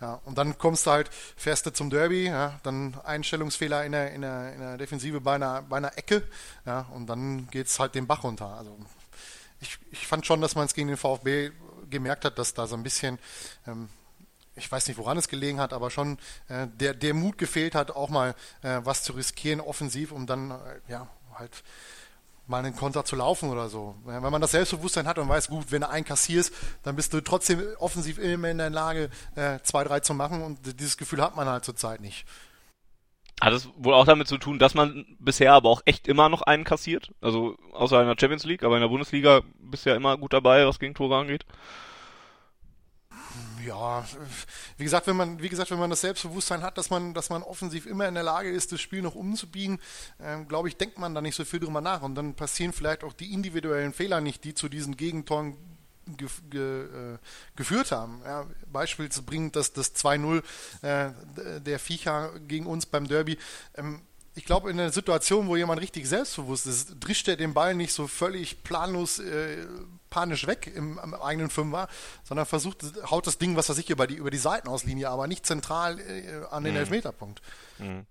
[0.00, 4.12] Ja, und dann kommst du halt, fährst du zum Derby, ja, dann Einstellungsfehler in der,
[4.12, 6.22] in der, in der Defensive bei einer, bei einer Ecke
[6.66, 8.46] ja, und dann geht es halt den Bach runter.
[8.46, 8.76] Also
[9.60, 11.52] ich, ich fand schon, dass man es gegen den VfB
[11.90, 13.18] gemerkt hat, dass da so ein bisschen
[13.66, 13.88] ähm,
[14.56, 16.16] ich weiß nicht, woran es gelegen hat, aber schon
[16.48, 20.52] äh, der, der Mut gefehlt hat, auch mal äh, was zu riskieren offensiv, um dann
[20.52, 20.56] äh,
[20.86, 21.64] ja halt
[22.46, 23.94] mal einen Konter zu laufen oder so.
[24.04, 27.20] Wenn man das Selbstbewusstsein hat und weiß, gut, wenn du einen kassierst, dann bist du
[27.20, 31.36] trotzdem offensiv immer in der Lage, äh, zwei, drei zu machen und dieses Gefühl hat
[31.36, 32.26] man halt zurzeit nicht.
[33.40, 36.42] Hat es wohl auch damit zu tun, dass man bisher aber auch echt immer noch
[36.42, 37.12] einen kassiert?
[37.20, 40.78] Also außer in der Champions League, aber in der Bundesliga bisher immer gut dabei, was
[40.78, 41.44] gegen Tore angeht?
[43.66, 44.04] Ja,
[44.76, 47.42] wie gesagt, wenn man, wie gesagt, wenn man das Selbstbewusstsein hat, dass man, dass man
[47.42, 49.80] offensiv immer in der Lage ist, das Spiel noch umzubiegen,
[50.18, 52.02] äh, glaube ich, denkt man da nicht so viel drüber nach.
[52.02, 55.56] Und dann passieren vielleicht auch die individuellen Fehler nicht, die zu diesen Gegentoren
[56.06, 57.18] ge, ge, äh,
[57.56, 58.20] geführt haben.
[58.24, 60.42] Ja, beispielsbringend das, das 2-0
[60.82, 63.38] äh, der Viecher gegen uns beim Derby.
[63.76, 64.02] Ähm,
[64.36, 67.92] ich glaube, in einer Situation, wo jemand richtig selbstbewusst ist, drischt er den Ball nicht
[67.92, 69.66] so völlig planlos äh,
[70.10, 71.88] panisch weg im, im, eigenen Fünfer,
[72.24, 75.46] sondern versucht, haut das Ding, was er sich über die, über die Seitenauslinie, aber nicht
[75.46, 76.80] zentral äh, an den mhm.
[76.80, 77.42] Elfmeterpunkt.
[77.78, 78.06] Mhm.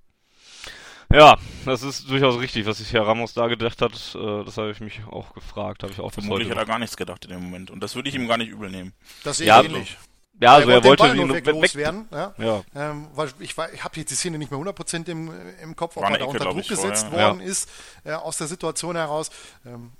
[1.13, 3.93] Ja, das ist durchaus richtig, was sich Herr Ramos da gedacht hat.
[4.15, 5.83] Äh, das habe ich mich auch gefragt.
[5.83, 7.69] Habe ich auch Vermutlich hat er gar nichts gedacht in dem Moment.
[7.69, 8.93] Und das würde ich ihm gar nicht übel nehmen.
[9.23, 9.97] Das sehe ja, ähnlich.
[10.43, 12.07] Ja, also er wollte, er wollte ihn weg loswerden.
[12.11, 12.33] Ja.
[12.37, 12.63] ja.
[12.75, 16.03] Ähm, weil ich, ich habe jetzt die Szene nicht mehr 100% im, im Kopf, ob
[16.03, 17.45] er da unter Druck gesetzt vor, worden ja.
[17.45, 17.69] ist,
[18.03, 19.31] äh, aus der Situation heraus.
[19.65, 19.91] Ähm,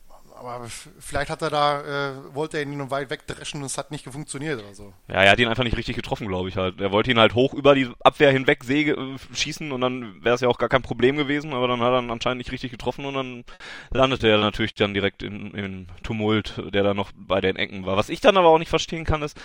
[0.47, 3.91] aber vielleicht hat er da, äh, wollte er ihn nur weit wegdreschen und es hat
[3.91, 4.93] nicht funktioniert oder so.
[5.08, 6.79] Ja, er hat ihn einfach nicht richtig getroffen, glaube ich halt.
[6.79, 10.36] Er wollte ihn halt hoch über die Abwehr hinweg säge, äh, schießen und dann wäre
[10.36, 12.71] es ja auch gar kein Problem gewesen, aber dann hat er ihn anscheinend nicht richtig
[12.71, 13.43] getroffen und dann
[13.91, 17.97] landete er natürlich dann direkt in, in Tumult, der da noch bei den Ecken war.
[17.97, 19.39] Was ich dann aber auch nicht verstehen kann, ist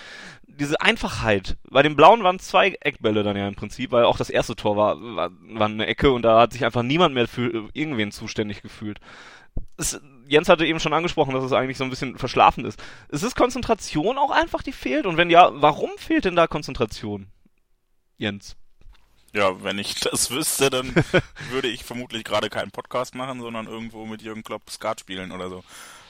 [0.47, 1.57] diese Einfachheit.
[1.69, 4.75] Bei den Blauen waren zwei Eckbälle dann ja im Prinzip, weil auch das erste Tor
[4.75, 8.61] war, war, war eine Ecke und da hat sich einfach niemand mehr für irgendwen zuständig
[8.61, 8.99] gefühlt.
[9.77, 9.99] Es,
[10.29, 12.79] Jens hatte eben schon angesprochen, dass es eigentlich so ein bisschen verschlafen ist.
[13.09, 15.07] Ist es Konzentration auch einfach, die fehlt?
[15.07, 17.27] Und wenn ja, warum fehlt denn da Konzentration?
[18.17, 18.55] Jens.
[19.33, 20.93] Ja, wenn ich das wüsste, dann
[21.49, 25.49] würde ich vermutlich gerade keinen Podcast machen, sondern irgendwo mit Jürgen Klopp Skat spielen oder
[25.49, 25.63] so.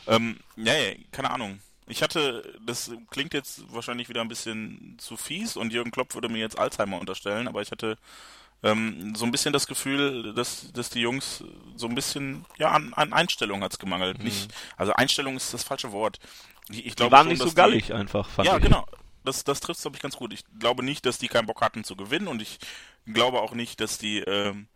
[0.06, 1.62] Ähm, nee, keine Ahnung.
[1.88, 6.28] Ich hatte, das klingt jetzt wahrscheinlich wieder ein bisschen zu fies und Jürgen Klopp würde
[6.28, 7.98] mir jetzt Alzheimer unterstellen, aber ich hatte
[8.64, 11.44] ähm, so ein bisschen das Gefühl, dass, dass die Jungs
[11.76, 14.20] so ein bisschen, ja, an, an Einstellung hat's gemangelt.
[14.20, 14.26] Mhm.
[14.26, 16.20] Nicht, also Einstellung ist das falsche Wort.
[16.70, 18.64] Ich, ich die waren schon, nicht so gallig die, einfach, fand ja, ich.
[18.64, 18.86] Ja, genau.
[19.24, 20.34] Das, das trifft glaube ich, ganz gut.
[20.34, 22.60] Ich glaube nicht, dass die keinen Bock hatten zu gewinnen und ich
[23.06, 24.68] glaube auch nicht, dass die ähm,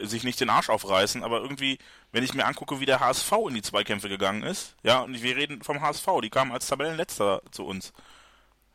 [0.00, 1.78] sich nicht den Arsch aufreißen, aber irgendwie,
[2.12, 5.36] wenn ich mir angucke, wie der HSV in die Zweikämpfe gegangen ist, ja, und wir
[5.36, 7.92] reden vom HSV, die kamen als Tabellenletzter zu uns.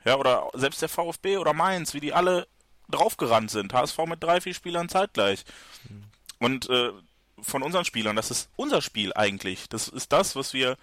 [0.06, 2.47] Ja, oder selbst der VfB oder Mainz, wie die alle
[2.89, 3.73] draufgerannt sind.
[3.73, 5.43] HSV mit drei, vier Spielern zeitgleich.
[6.39, 6.91] Und äh,
[7.39, 9.69] von unseren Spielern, das ist unser Spiel eigentlich.
[9.69, 10.78] Das ist das, was wir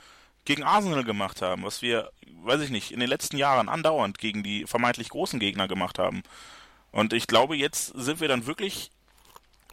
[0.44, 2.10] gegen Arsenal gemacht haben, was wir,
[2.42, 6.22] weiß ich nicht, in den letzten Jahren andauernd gegen die vermeintlich großen Gegner gemacht haben.
[6.92, 8.90] Und ich glaube, jetzt sind wir dann wirklich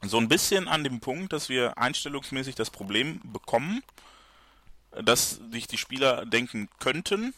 [0.01, 3.83] so ein bisschen an dem Punkt, dass wir einstellungsmäßig das Problem bekommen,
[4.91, 7.33] dass sich die Spieler denken könnten,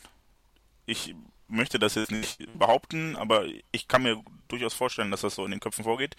[0.86, 1.16] ich
[1.54, 5.52] möchte das jetzt nicht behaupten, aber ich kann mir durchaus vorstellen, dass das so in
[5.52, 6.16] den Köpfen vorgeht.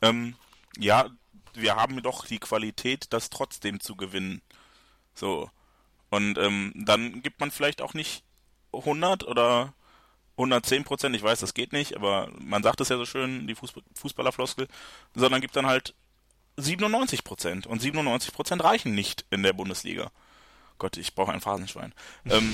[0.00, 0.36] Ähm,
[0.78, 1.10] ja,
[1.54, 4.42] wir haben doch die Qualität, das trotzdem zu gewinnen.
[5.14, 5.50] So.
[6.10, 8.24] Und ähm, dann gibt man vielleicht auch nicht
[8.72, 9.74] 100 oder
[10.36, 13.54] 110 Prozent, ich weiß, das geht nicht, aber man sagt es ja so schön, die
[13.54, 14.68] Fußball Fußballerfloskel,
[15.14, 15.94] sondern gibt dann halt
[16.56, 17.66] 97 Prozent.
[17.66, 20.10] Und 97 Prozent reichen nicht in der Bundesliga.
[20.80, 21.94] Gott, ich brauche ein Phasenschwein.
[22.24, 22.52] ähm,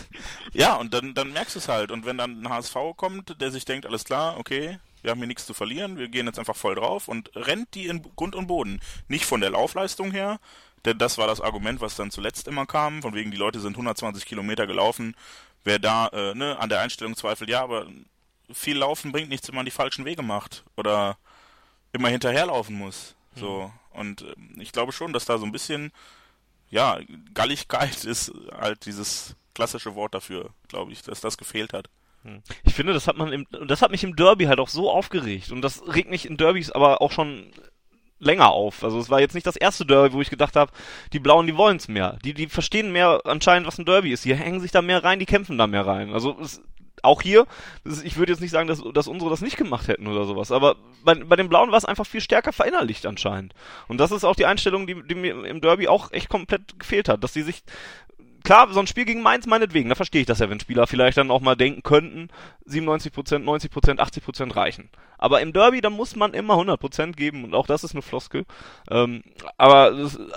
[0.52, 1.92] ja, und dann, dann merkst du es halt.
[1.92, 5.28] Und wenn dann ein HSV kommt, der sich denkt, alles klar, okay, wir haben hier
[5.28, 8.48] nichts zu verlieren, wir gehen jetzt einfach voll drauf und rennt die in Grund und
[8.48, 8.80] Boden.
[9.06, 10.40] Nicht von der Laufleistung her,
[10.84, 13.74] denn das war das Argument, was dann zuletzt immer kam, von wegen die Leute sind
[13.74, 15.14] 120 Kilometer gelaufen,
[15.62, 17.86] wer da äh, ne, an der Einstellung zweifelt, ja, aber
[18.50, 21.18] viel Laufen bringt nichts, wenn man die falschen Wege macht oder
[21.92, 23.14] immer hinterherlaufen muss.
[23.36, 24.00] So mhm.
[24.00, 25.92] und äh, ich glaube schon, dass da so ein bisschen
[26.70, 26.98] ja
[27.34, 31.88] Galligkeit ist halt dieses klassische Wort dafür, glaube ich, dass das gefehlt hat.
[32.22, 32.42] Hm.
[32.64, 35.52] Ich finde, das hat man im, das hat mich im Derby halt auch so aufgeregt
[35.52, 37.52] und das regt mich in Derbys aber auch schon
[38.20, 38.84] länger auf.
[38.84, 40.72] Also es war jetzt nicht das erste Derby, wo ich gedacht habe,
[41.12, 42.18] die Blauen, die wollen's mehr.
[42.24, 44.24] Die, die verstehen mehr anscheinend, was ein Derby ist.
[44.24, 46.12] Die hängen sich da mehr rein, die kämpfen da mehr rein.
[46.12, 46.60] Also es,
[47.02, 47.46] auch hier,
[48.04, 50.76] ich würde jetzt nicht sagen, dass, dass unsere das nicht gemacht hätten oder sowas, aber
[51.04, 53.54] bei, bei den Blauen war es einfach viel stärker verinnerlicht anscheinend.
[53.86, 57.08] Und das ist auch die Einstellung, die, die mir im Derby auch echt komplett gefehlt
[57.08, 57.62] hat, dass sie sich
[58.48, 61.18] klar, so ein Spiel gegen Mainz meinetwegen, da verstehe ich das ja, wenn Spieler vielleicht
[61.18, 62.30] dann auch mal denken könnten,
[62.66, 63.12] 97%,
[63.44, 64.88] 90%, 80% reichen.
[65.18, 68.46] Aber im Derby, da muss man immer 100% geben und auch das ist eine Floskel.
[68.90, 69.22] Ähm,
[69.58, 69.92] aber,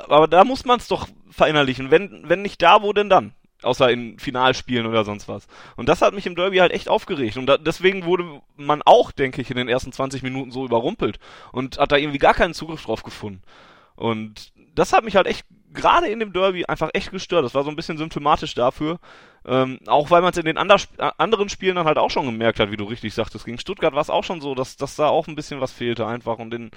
[0.09, 1.89] aber da muss man es doch verinnerlichen.
[1.89, 3.31] Wenn, wenn nicht da, wo denn dann?
[3.61, 5.47] Außer in Finalspielen oder sonst was.
[5.77, 7.37] Und das hat mich im Derby halt echt aufgeregt.
[7.37, 11.17] Und da, deswegen wurde man auch, denke ich, in den ersten 20 Minuten so überrumpelt
[11.53, 13.41] und hat da irgendwie gar keinen Zugriff drauf gefunden.
[13.95, 17.45] Und das hat mich halt echt gerade in dem Derby einfach echt gestört.
[17.45, 18.99] Das war so ein bisschen symptomatisch dafür.
[19.43, 20.77] Ähm, auch weil man es in den ander
[21.17, 23.45] anderen Spielen dann halt auch schon gemerkt hat, wie du richtig sagtest.
[23.45, 26.05] Gegen Stuttgart war es auch schon so, dass, dass da auch ein bisschen was fehlte
[26.05, 26.37] einfach.
[26.37, 26.71] Und in,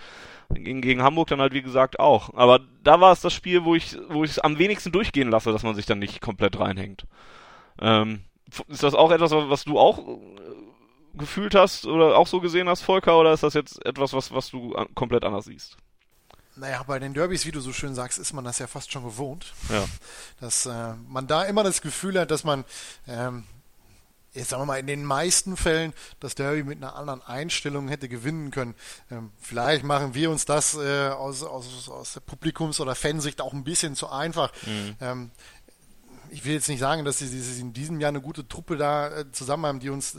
[0.54, 2.32] gegen, gegen Hamburg dann halt wie gesagt auch.
[2.34, 5.52] Aber da war es das Spiel, wo ich wo ich es am wenigsten durchgehen lasse,
[5.52, 7.06] dass man sich dann nicht komplett reinhängt.
[7.80, 8.24] Ähm,
[8.68, 10.18] ist das auch etwas, was du auch äh,
[11.14, 14.50] gefühlt hast oder auch so gesehen hast, Volker, oder ist das jetzt etwas, was, was
[14.50, 15.76] du komplett anders siehst?
[16.56, 19.04] Naja, bei den Derbys, wie du so schön sagst, ist man das ja fast schon
[19.04, 19.52] gewohnt.
[19.70, 19.84] Ja.
[20.40, 22.64] Dass äh, man da immer das Gefühl hat, dass man,
[23.08, 23.44] ähm,
[24.32, 28.08] jetzt sagen wir mal, in den meisten Fällen das Derby mit einer anderen Einstellung hätte
[28.08, 28.74] gewinnen können.
[29.10, 33.52] Ähm, vielleicht machen wir uns das äh, aus, aus, aus der Publikums- oder Fansicht auch
[33.52, 34.52] ein bisschen zu einfach.
[34.66, 34.96] Mhm.
[35.00, 35.30] Ähm,
[36.30, 39.08] ich will jetzt nicht sagen, dass sie, sie in diesem Jahr eine gute Truppe da
[39.08, 40.18] äh, zusammen haben, die uns äh,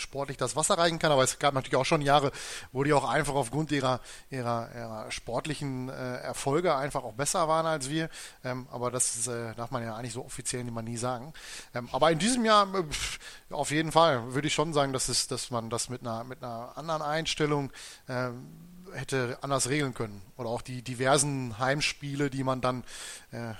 [0.00, 2.32] sportlich das Wasser reichen kann, aber es gab natürlich auch schon Jahre,
[2.72, 7.66] wo die auch einfach aufgrund ihrer, ihrer, ihrer sportlichen äh, Erfolge einfach auch besser waren
[7.66, 8.08] als wir.
[8.44, 11.32] Ähm, aber das äh, darf man ja eigentlich so offiziell immer nie sagen.
[11.74, 15.26] Ähm, aber in diesem Jahr äh, auf jeden Fall würde ich schon sagen, dass, es,
[15.26, 17.72] dass man das mit einer, mit einer anderen Einstellung
[18.08, 18.46] ähm,
[18.92, 20.22] hätte anders regeln können.
[20.36, 22.84] Oder auch die diversen Heimspiele, die man dann
[23.30, 23.54] äh,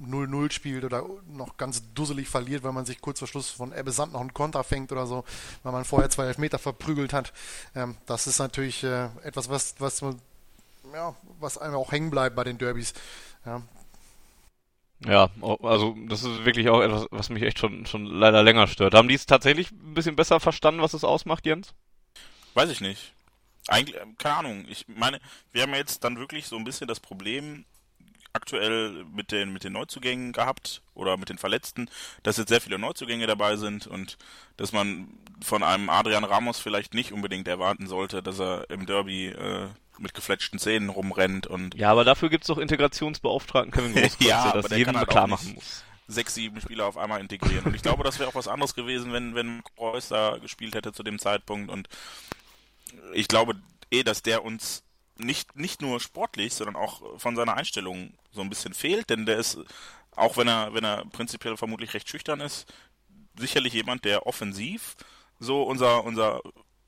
[0.00, 3.92] 0-0 spielt oder noch ganz dusselig verliert, weil man sich kurz vor Schluss von Ebbe
[3.92, 5.24] Sand noch einen Konter fängt oder so,
[5.62, 7.32] weil man vorher zwei Elfmeter verprügelt hat.
[7.74, 10.00] Ähm, das ist natürlich äh, etwas, was, was,
[10.92, 12.94] ja, was einem auch hängen bleibt bei den Derbys.
[13.44, 13.62] Ja.
[15.04, 15.28] Ja,
[15.62, 18.94] also das ist wirklich auch etwas, was mich echt schon, schon leider länger stört.
[18.94, 21.74] Haben die es tatsächlich ein bisschen besser verstanden, was es ausmacht, Jens?
[22.54, 23.12] Weiß ich nicht.
[23.68, 24.64] Eigentlich, keine Ahnung.
[24.68, 25.20] Ich meine,
[25.52, 27.66] wir haben jetzt dann wirklich so ein bisschen das Problem,
[28.36, 31.90] aktuell mit den, mit den Neuzugängen gehabt oder mit den Verletzten,
[32.22, 34.16] dass jetzt sehr viele Neuzugänge dabei sind und
[34.56, 35.08] dass man
[35.44, 39.68] von einem Adrian Ramos vielleicht nicht unbedingt erwarten sollte, dass er im Derby äh,
[39.98, 44.52] mit gefletschten Zähnen rumrennt und ja, aber dafür gibt es doch Integrationsbeauftragten Kevin Großkreuz, ja,
[44.52, 45.84] der das jedem halt klar machen muss.
[46.08, 47.64] Sechs, sieben Spieler auf einmal integrieren.
[47.64, 50.92] Und ich glaube, das wäre auch was anderes gewesen, wenn, wenn Kreuz da gespielt hätte
[50.92, 51.68] zu dem Zeitpunkt.
[51.68, 51.88] Und
[53.12, 53.56] ich glaube
[53.90, 54.84] eh, dass der uns
[55.18, 59.38] nicht, nicht nur sportlich, sondern auch von seiner Einstellung so ein bisschen fehlt, denn der
[59.38, 59.58] ist,
[60.14, 62.66] auch wenn er, wenn er prinzipiell vermutlich recht schüchtern ist,
[63.38, 64.96] sicherlich jemand, der offensiv
[65.38, 66.40] so unser, unser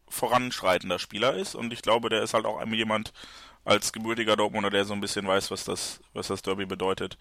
[0.08, 3.12] voranschreitender Spieler ist und ich glaube, der ist halt auch jemand
[3.64, 7.18] als gebürtiger Dortmunder, der so ein bisschen weiß, was das, was das Derby bedeutet.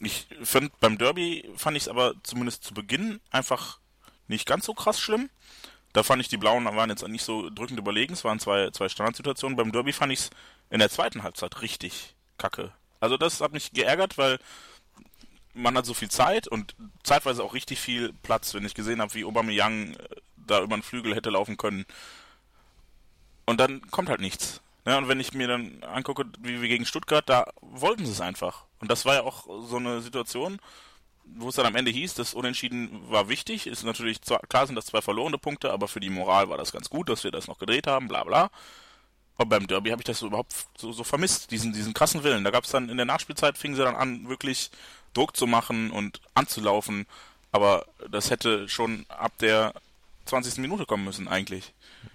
[0.00, 3.80] Ich finde, beim Derby fand ich es aber zumindest zu Beginn einfach
[4.28, 5.30] nicht ganz so krass schlimm.
[5.98, 8.12] Da fand ich, die Blauen waren jetzt nicht so drückend überlegen.
[8.12, 9.56] Es waren zwei, zwei Standardsituationen.
[9.56, 10.30] Beim Derby fand ich es
[10.70, 12.70] in der zweiten Halbzeit richtig kacke.
[13.00, 14.38] Also das hat mich geärgert, weil
[15.54, 19.12] man hat so viel Zeit und zeitweise auch richtig viel Platz, wenn ich gesehen habe,
[19.14, 21.84] wie Aubameyang äh, da über den Flügel hätte laufen können.
[23.44, 24.60] Und dann kommt halt nichts.
[24.86, 28.20] Ja, und wenn ich mir dann angucke, wie wir gegen Stuttgart, da wollten sie es
[28.20, 28.66] einfach.
[28.78, 30.60] Und das war ja auch so eine Situation,
[31.36, 34.76] wo es dann am Ende hieß, das Unentschieden war wichtig, ist natürlich, zwar, klar sind
[34.76, 37.46] das zwei verlorene Punkte, aber für die Moral war das ganz gut, dass wir das
[37.46, 38.50] noch gedreht haben, bla bla.
[39.36, 42.42] Und beim Derby habe ich das so überhaupt so, so vermisst, diesen, diesen krassen Willen.
[42.42, 44.70] Da gab es dann in der Nachspielzeit, fingen sie dann an, wirklich
[45.14, 47.06] Druck zu machen und anzulaufen.
[47.52, 49.74] Aber das hätte schon ab der
[50.26, 50.58] 20.
[50.58, 51.72] Minute kommen müssen, eigentlich.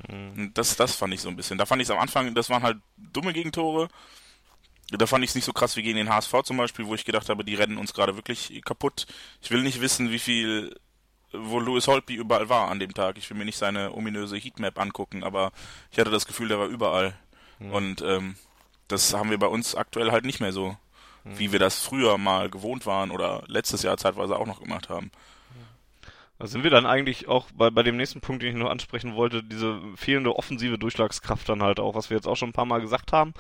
[0.10, 0.52] Mhm.
[0.54, 1.58] Das, das fand ich so ein bisschen.
[1.58, 3.88] Da fand ich es am Anfang, das waren halt dumme Gegentore.
[4.98, 7.06] Da fand ich es nicht so krass wie gegen den HSV zum Beispiel, wo ich
[7.06, 9.08] gedacht habe, die rennen uns gerade wirklich kaputt.
[9.42, 10.76] Ich will nicht wissen, wie viel,
[11.32, 13.18] wo Louis Holtby überall war an dem Tag.
[13.18, 15.52] Ich will mir nicht seine ominöse Heatmap angucken, aber
[15.92, 17.14] ich hatte das Gefühl, der war überall.
[17.60, 17.72] Mhm.
[17.72, 18.36] Und ähm,
[18.88, 20.78] das haben wir bei uns aktuell halt nicht mehr so,
[21.24, 21.40] mhm.
[21.40, 25.12] wie wir das früher mal gewohnt waren oder letztes Jahr zeitweise auch noch gemacht haben.
[26.44, 29.16] Da sind wir dann eigentlich auch bei, bei dem nächsten Punkt, den ich noch ansprechen
[29.16, 32.66] wollte, diese fehlende offensive Durchschlagskraft dann halt auch, was wir jetzt auch schon ein paar
[32.66, 33.34] Mal gesagt haben.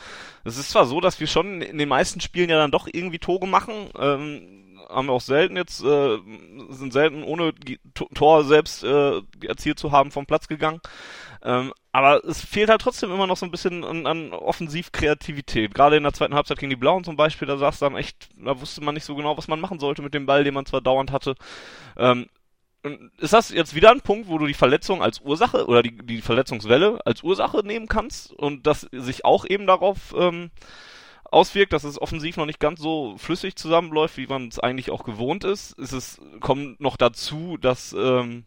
[0.46, 3.20] Es ist zwar so, dass wir schon in den meisten Spielen ja dann doch irgendwie
[3.20, 6.18] Tore machen, ähm, haben wir auch selten jetzt, äh,
[6.70, 7.54] sind selten ohne
[8.14, 10.80] Tor selbst äh, erzielt zu haben vom Platz gegangen.
[11.44, 15.76] Ähm, aber es fehlt halt trotzdem immer noch so ein bisschen an, an Offensivkreativität.
[15.76, 18.62] Gerade in der zweiten Halbzeit gegen die Blauen zum Beispiel, da saß dann echt, da
[18.62, 20.80] wusste man nicht so genau, was man machen sollte mit dem Ball, den man zwar
[20.80, 21.36] dauernd hatte.
[21.98, 22.28] Ähm,
[23.18, 26.22] ist das jetzt wieder ein Punkt, wo du die Verletzung als Ursache oder die, die
[26.22, 30.52] Verletzungswelle als Ursache nehmen kannst und das sich auch eben darauf ähm,
[31.24, 35.04] auswirkt, dass es offensiv noch nicht ganz so flüssig zusammenläuft, wie man es eigentlich auch
[35.04, 35.78] gewohnt ist?
[35.80, 38.46] Ist es kommt noch dazu, dass ähm,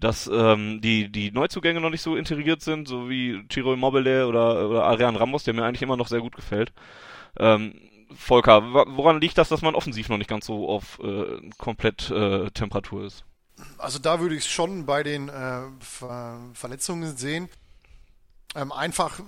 [0.00, 4.68] dass ähm, die die Neuzugänge noch nicht so integriert sind, so wie Chiro Immobile oder
[4.68, 6.72] oder Arian Ramos, der mir eigentlich immer noch sehr gut gefällt.
[7.38, 7.74] Ähm,
[8.14, 12.50] Volker, woran liegt das, dass man offensiv noch nicht ganz so auf äh, komplett äh,
[12.50, 13.27] Temperatur ist?
[13.78, 17.48] Also da würde ich es schon bei den äh, Ver Verletzungen sehen.
[18.54, 19.20] Ähm, einfach,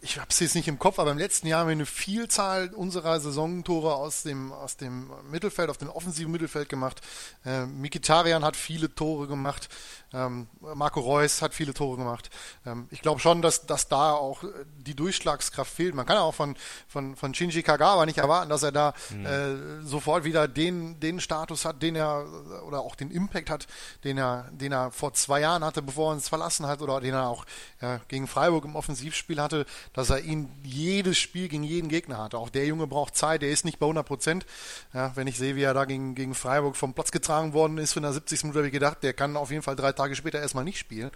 [0.00, 2.68] ich habe es jetzt nicht im Kopf, aber im letzten Jahr haben wir eine Vielzahl
[2.74, 7.00] unserer Saisontore aus dem, aus dem Mittelfeld, auf dem offensiven Mittelfeld gemacht.
[7.44, 9.68] Äh, Mikitarian hat viele Tore gemacht.
[10.12, 12.30] Ähm, Marco Reus hat viele Tore gemacht.
[12.64, 15.94] Ähm, ich glaube schon, dass, dass da auch äh, die Durchschlagskraft fehlt.
[15.94, 16.56] Man kann auch von,
[16.88, 19.26] von, von Shinji Kagawa nicht erwarten, dass er da mhm.
[19.26, 22.24] äh, sofort wieder den, den Status hat, den er
[22.66, 23.66] oder auch den Impact hat,
[24.04, 27.14] den er, den er vor zwei Jahren hatte, bevor er uns verlassen hat, oder den
[27.14, 27.44] er auch
[27.82, 32.38] ja, gegen Freiburg im Offensivspiel hatte, dass er ihn jedes Spiel gegen jeden Gegner hatte.
[32.38, 34.46] Auch der Junge braucht Zeit, der ist nicht bei 100 Prozent.
[34.92, 37.92] Ja, wenn ich sehe, wie er da gegen, gegen Freiburg vom Platz getragen worden ist,
[37.92, 38.44] von der 70.
[38.44, 41.10] Minute habe ich gedacht, der kann auf jeden Fall drei Tage später erstmal nicht spielen.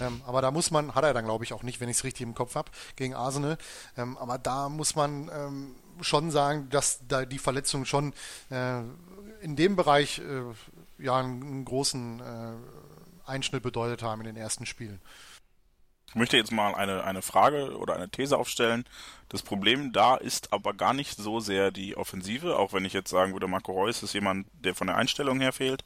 [0.00, 2.04] Ähm, aber da muss man, hat er dann glaube ich auch nicht, wenn ich es
[2.04, 3.58] richtig im Kopf habe, gegen Arsenal.
[3.96, 8.12] Ähm, aber da muss man ähm, schon sagen, dass da die Verletzung schon
[8.50, 8.80] äh,
[9.40, 14.66] in dem Bereich äh, ja einen, einen großen äh, Einschnitt bedeutet haben in den ersten
[14.66, 15.00] Spielen.
[16.08, 18.84] Ich möchte jetzt mal eine, eine Frage oder eine These aufstellen.
[19.28, 23.10] Das Problem da ist aber gar nicht so sehr die Offensive, auch wenn ich jetzt
[23.10, 25.84] sagen würde, Marco Reus ist jemand, der von der Einstellung her fehlt,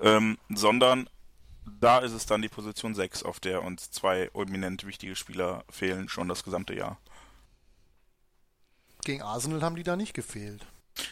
[0.00, 1.08] ähm, sondern
[1.80, 6.08] da ist es dann die Position 6, auf der uns zwei eminent wichtige Spieler fehlen,
[6.08, 6.98] schon das gesamte Jahr.
[9.04, 10.66] Gegen Arsenal haben die da nicht gefehlt.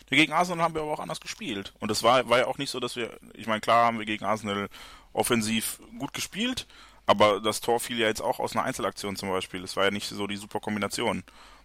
[0.06, 1.72] Gegen Arsenal haben wir aber auch anders gespielt.
[1.80, 4.06] Und es war, war ja auch nicht so, dass wir, ich meine, klar haben wir
[4.06, 4.68] gegen Arsenal
[5.12, 6.66] offensiv gut gespielt,
[7.11, 9.64] aber das Tor fiel ja jetzt auch aus einer Einzelaktion zum Beispiel.
[9.64, 11.25] Es war ja nicht so die super Kombination.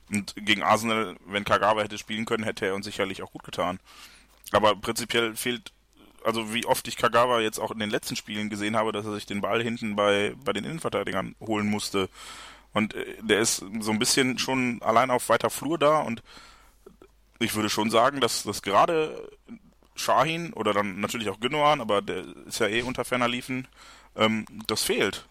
[0.09, 3.79] Und gegen Arsenal, wenn Kagawa hätte spielen können, hätte er uns sicherlich auch gut getan.
[4.51, 5.71] Aber prinzipiell fehlt
[6.23, 9.13] also wie oft ich Kagawa jetzt auch in den letzten Spielen gesehen habe, dass er
[9.13, 12.09] sich den Ball hinten bei, bei den Innenverteidigern holen musste.
[12.73, 16.23] Und äh, der ist so ein bisschen schon allein auf weiter Flur da und
[17.37, 19.29] ich würde schon sagen, dass das gerade
[19.95, 23.67] Shahin oder dann natürlich auch Gündogan, aber der ist ja eh unter ferner Liefen,
[24.15, 25.27] ähm, das fehlt.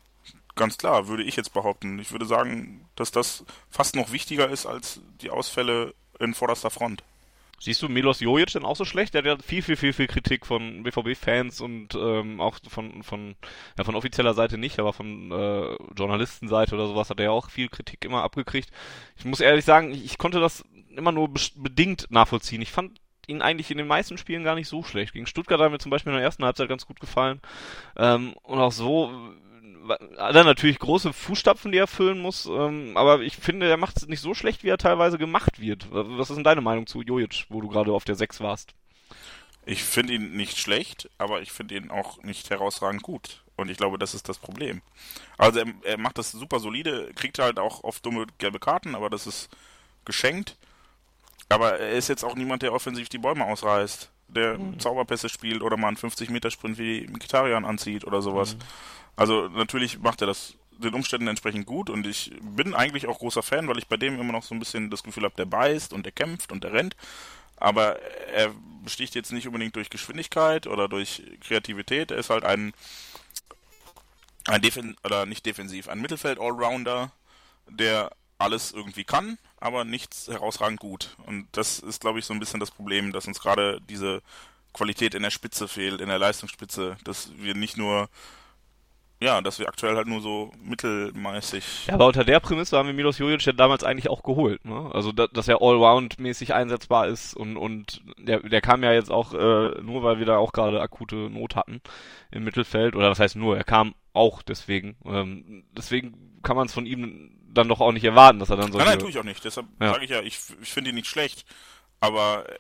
[0.57, 1.99] Ganz klar, würde ich jetzt behaupten.
[1.99, 7.03] Ich würde sagen, dass das fast noch wichtiger ist als die Ausfälle in vorderster Front.
[7.61, 9.15] Siehst du Milos Jojic denn auch so schlecht?
[9.15, 13.37] Der hat viel, viel, viel, viel Kritik von BVB-Fans und ähm, auch von, von,
[13.79, 17.51] ja, von offizieller Seite nicht, aber von äh, Journalistenseite oder sowas hat er ja auch
[17.51, 18.71] viel Kritik immer abgekriegt.
[19.17, 20.65] Ich muss ehrlich sagen, ich, ich konnte das
[20.95, 22.61] immer nur bedingt nachvollziehen.
[22.61, 25.15] Ich fand ihn eigentlich in den meisten Spielen gar nicht so schlecht.
[25.15, 27.41] Gegen Stuttgart hat mir zum Beispiel in der ersten Halbzeit ganz gut gefallen.
[27.97, 29.11] Ähm, und auch so
[29.89, 33.97] hat er natürlich große Fußstapfen, die er füllen muss, ähm, aber ich finde, er macht
[33.97, 35.87] es nicht so schlecht, wie er teilweise gemacht wird.
[35.91, 38.75] Was ist denn deine Meinung zu Jojic, wo du gerade auf der 6 warst?
[39.67, 43.43] Ich finde ihn nicht schlecht, aber ich finde ihn auch nicht herausragend gut.
[43.57, 44.83] Und ich glaube, das ist das Problem.
[45.39, 49.11] Also er, er macht das super solide, kriegt halt auch oft dumme gelbe Karten, aber
[49.11, 49.49] das ist
[50.05, 50.57] geschenkt.
[51.49, 54.81] Aber er ist jetzt auch niemand, der offensiv die Bäume ausreißt, der mhm.
[54.81, 58.57] Zauberpässe spielt oder mal einen 50-Meter-Sprint wie Mkhitaryan anzieht oder sowas.
[58.57, 58.61] Mhm.
[59.17, 63.43] Also natürlich macht er das den Umständen entsprechend gut und ich bin eigentlich auch großer
[63.45, 65.93] Fan, weil ich bei dem immer noch so ein bisschen das Gefühl habe, der beißt
[65.93, 66.97] und der kämpft und der rennt.
[67.57, 72.11] aber er besticht jetzt nicht unbedingt durch Geschwindigkeit oder durch Kreativität.
[72.11, 72.75] Er ist halt ein,
[74.47, 77.13] ein Defen oder nicht defensiv, ein Mittelfeld-Allrounder,
[77.69, 81.17] der alles irgendwie kann, aber nichts herausragend gut.
[81.27, 84.23] Und das ist, glaube ich, so ein bisschen das Problem, dass uns gerade diese
[84.75, 88.09] Qualität in der Spitze fehlt, in der Leistungsspitze, dass wir nicht nur
[89.25, 91.87] ja, dass wir aktuell halt nur so mittelmäßig.
[91.87, 94.91] Ja, aber unter der Prämisse haben wir Milos Jojic ja damals eigentlich auch geholt, ne?
[94.93, 99.33] Also da, dass er allround-mäßig einsetzbar ist und und der, der kam ja jetzt auch
[99.33, 101.81] äh, nur, weil wir da auch gerade akute Not hatten
[102.31, 104.97] im Mittelfeld oder was heißt nur, er kam auch deswegen.
[105.07, 108.73] Ähm, deswegen kann man es von ihm dann doch auch nicht erwarten, dass er dann
[108.73, 108.79] so.
[108.79, 109.43] Nein, nein, tue ich auch nicht.
[109.43, 109.93] Deshalb ja.
[109.95, 111.47] sage ich ja, ich, ich finde ihn nicht schlecht,
[112.01, 112.59] aber äh,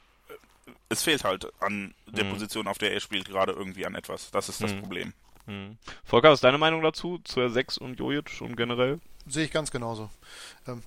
[0.88, 2.30] es fehlt halt an der mhm.
[2.30, 4.30] Position, auf der er spielt, gerade irgendwie an etwas.
[4.30, 4.80] Das ist das mhm.
[4.80, 5.12] Problem.
[5.46, 5.76] Hm.
[6.04, 9.00] Volker, was ist deine Meinung dazu, zu r 6 und Jojic und generell?
[9.26, 10.10] Sehe ich ganz genauso.
[10.66, 10.82] Ähm,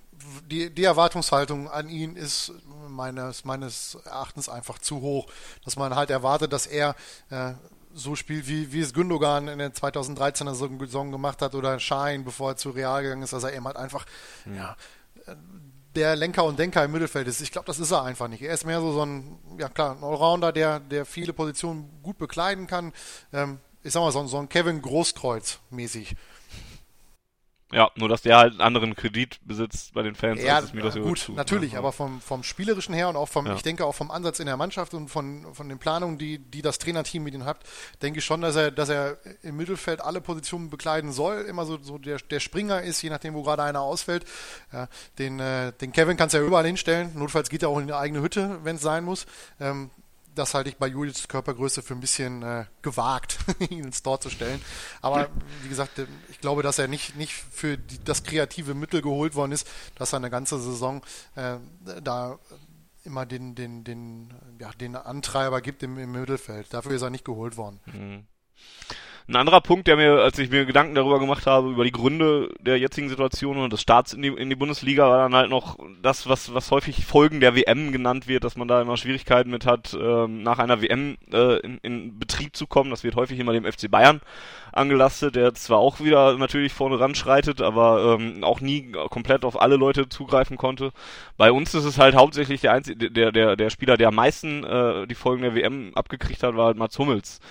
[0.49, 2.53] die, die Erwartungshaltung an ihn ist
[2.87, 5.27] meines, meines Erachtens einfach zu hoch,
[5.63, 6.95] dass man halt erwartet, dass er
[7.29, 7.53] äh,
[7.93, 12.51] so spielt, wie, wie es Gündogan in der 2013er Saison gemacht hat oder Schein, bevor
[12.51, 14.05] er zu Real gegangen ist, dass er eben halt einfach
[14.45, 14.55] mhm.
[14.55, 14.75] ja,
[15.95, 17.41] der Lenker und Denker im Mittelfeld ist.
[17.41, 18.43] Ich glaube, das ist er einfach nicht.
[18.43, 22.19] Er ist mehr so, so ein, ja klar, ein Allrounder, der, der viele Positionen gut
[22.19, 22.93] bekleiden kann.
[23.33, 26.15] Ähm, ich sag mal, so, so ein Kevin Großkreuz mäßig.
[27.73, 30.95] Ja, nur dass der halt einen anderen Kredit besitzt bei den Fans ja, als das
[30.95, 31.79] gut, tut, natürlich, ja.
[31.79, 33.55] aber vom, vom spielerischen her und auch vom, ja.
[33.55, 36.61] ich denke auch vom Ansatz in der Mannschaft und von, von den Planungen, die, die
[36.61, 37.57] das Trainerteam mit ihm hat,
[38.01, 41.77] denke ich schon, dass er, dass er im Mittelfeld alle Positionen bekleiden soll, immer so,
[41.81, 44.23] so der, der Springer ist, je nachdem, wo gerade einer ausfällt.
[44.71, 44.87] Ja,
[45.19, 47.93] den, äh, den Kevin kannst du ja überall hinstellen, notfalls geht er auch in die
[47.93, 49.25] eigene Hütte, wenn es sein muss.
[49.59, 49.89] Ähm,
[50.37, 54.29] das halte ich bei Julius Körpergröße für ein bisschen äh, gewagt, ihn ins Tor zu
[54.29, 54.61] stellen.
[55.01, 55.29] Aber
[55.63, 59.35] wie gesagt, äh, ich glaube, dass er nicht, nicht für die, das kreative Mittel geholt
[59.35, 61.01] worden ist, dass er eine ganze Saison
[61.35, 61.57] äh,
[62.03, 62.39] da
[63.03, 66.73] immer den, den, den, ja, den Antreiber gibt im, im Mittelfeld.
[66.73, 67.79] Dafür ist er nicht geholt worden.
[67.85, 68.27] Mhm.
[69.29, 72.49] Ein anderer Punkt, der mir, als ich mir Gedanken darüber gemacht habe, über die Gründe
[72.61, 75.77] der jetzigen Situation und des Starts in die, in die Bundesliga, war dann halt noch
[76.01, 79.65] das, was, was häufig Folgen der WM genannt wird, dass man da immer Schwierigkeiten mit
[79.65, 82.89] hat, ähm, nach einer WM äh, in, in Betrieb zu kommen.
[82.89, 84.21] Das wird häufig immer dem FC Bayern
[84.71, 89.59] angelastet, der zwar auch wieder natürlich vorne ran schreitet, aber ähm, auch nie komplett auf
[89.59, 90.91] alle Leute zugreifen konnte.
[91.35, 94.63] Bei uns ist es halt hauptsächlich der einzige, der, der, der Spieler, der am meisten
[94.63, 97.41] äh, die Folgen der WM abgekriegt hat, war halt Mats Hummels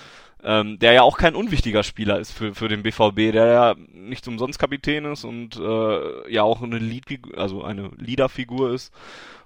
[0.47, 4.29] ähm, der ja auch kein unwichtiger Spieler ist für, für den BVB, der ja nicht
[4.29, 7.05] umsonst Kapitän ist und äh, ja auch eine Lead
[7.37, 8.95] also eine Leaderfigur ist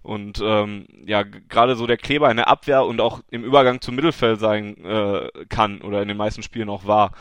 [0.03, 3.95] und ähm, ja gerade so der Kleber in der Abwehr und auch im Übergang zum
[3.95, 7.13] Mittelfeld sein äh, kann oder in den meisten Spielen auch war.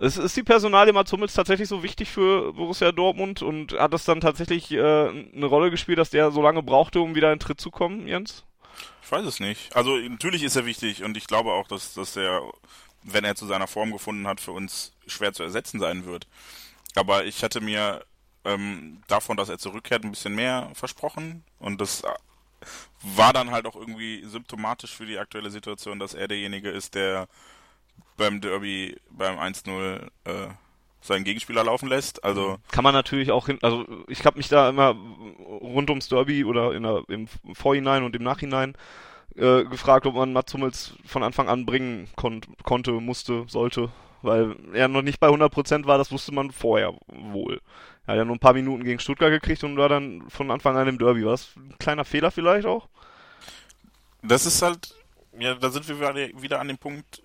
[0.00, 4.04] Ist, ist die Personalie Mats Hummels tatsächlich so wichtig für Borussia Dortmund und hat das
[4.04, 7.60] dann tatsächlich äh, eine Rolle gespielt, dass der so lange brauchte, um wieder in Tritt
[7.60, 8.44] zu kommen, Jens?
[9.02, 9.74] Ich weiß es nicht.
[9.74, 12.42] Also natürlich ist er wichtig und ich glaube auch, dass, dass er
[13.12, 16.26] wenn er zu seiner Form gefunden hat, für uns schwer zu ersetzen sein wird.
[16.94, 18.04] Aber ich hatte mir
[18.44, 21.44] ähm, davon, dass er zurückkehrt, ein bisschen mehr versprochen.
[21.58, 22.08] Und das äh,
[23.02, 27.28] war dann halt auch irgendwie symptomatisch für die aktuelle Situation, dass er derjenige ist, der
[28.16, 30.48] beim Derby beim 1-0 äh,
[31.00, 32.24] seinen Gegenspieler laufen lässt.
[32.24, 34.96] Also kann man natürlich auch hin, also ich habe mich da immer
[35.48, 38.74] rund ums Derby oder in der, im Vorhinein und im Nachhinein
[39.36, 43.90] äh, gefragt, ob man Mats Hummels von Anfang an bringen kon konnte, musste, sollte,
[44.22, 47.60] weil er noch nicht bei 100% war, das wusste man vorher wohl.
[48.06, 50.76] Er hat ja nur ein paar Minuten gegen Stuttgart gekriegt und war dann von Anfang
[50.76, 51.24] an im Derby.
[51.24, 52.88] War das ein kleiner Fehler vielleicht auch?
[54.22, 54.94] Das ist halt,
[55.38, 56.00] ja, da sind wir
[56.42, 57.22] wieder an dem Punkt,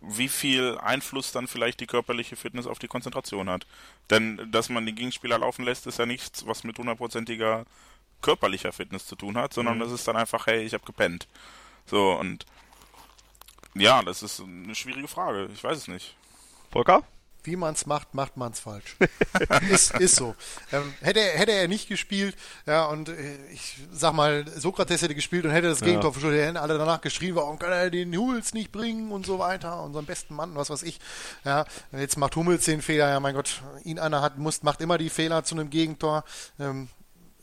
[0.00, 3.66] wie viel Einfluss dann vielleicht die körperliche Fitness auf die Konzentration hat.
[4.10, 7.64] Denn, dass man den Gegenspieler laufen lässt, ist ja nichts, was mit hundertprozentiger
[8.26, 9.82] körperlicher Fitness zu tun hat, sondern mhm.
[9.82, 11.28] das ist dann einfach, hey, ich habe gepennt.
[11.86, 12.44] So, und
[13.74, 15.48] ja, das ist eine schwierige Frage.
[15.54, 16.16] Ich weiß es nicht.
[16.72, 17.04] Volker?
[17.44, 18.96] Wie man es macht, macht man es falsch.
[19.70, 20.34] ist, ist so.
[20.72, 22.36] Ähm, hätte, er, hätte er nicht gespielt,
[22.66, 25.86] ja, und äh, ich sag mal, Sokrates hätte gespielt und hätte das ja.
[25.86, 29.38] Gegentor verschuldet, hätten alle danach geschrien, warum kann er den Hummels nicht bringen und so
[29.38, 30.98] weiter, unseren besten Mann, was weiß ich.
[31.44, 34.98] Ja, jetzt macht Hummels den Fehler, ja, mein Gott, ihn einer hat, muss, macht immer
[34.98, 36.24] die Fehler zu einem Gegentor.
[36.58, 36.88] Ähm,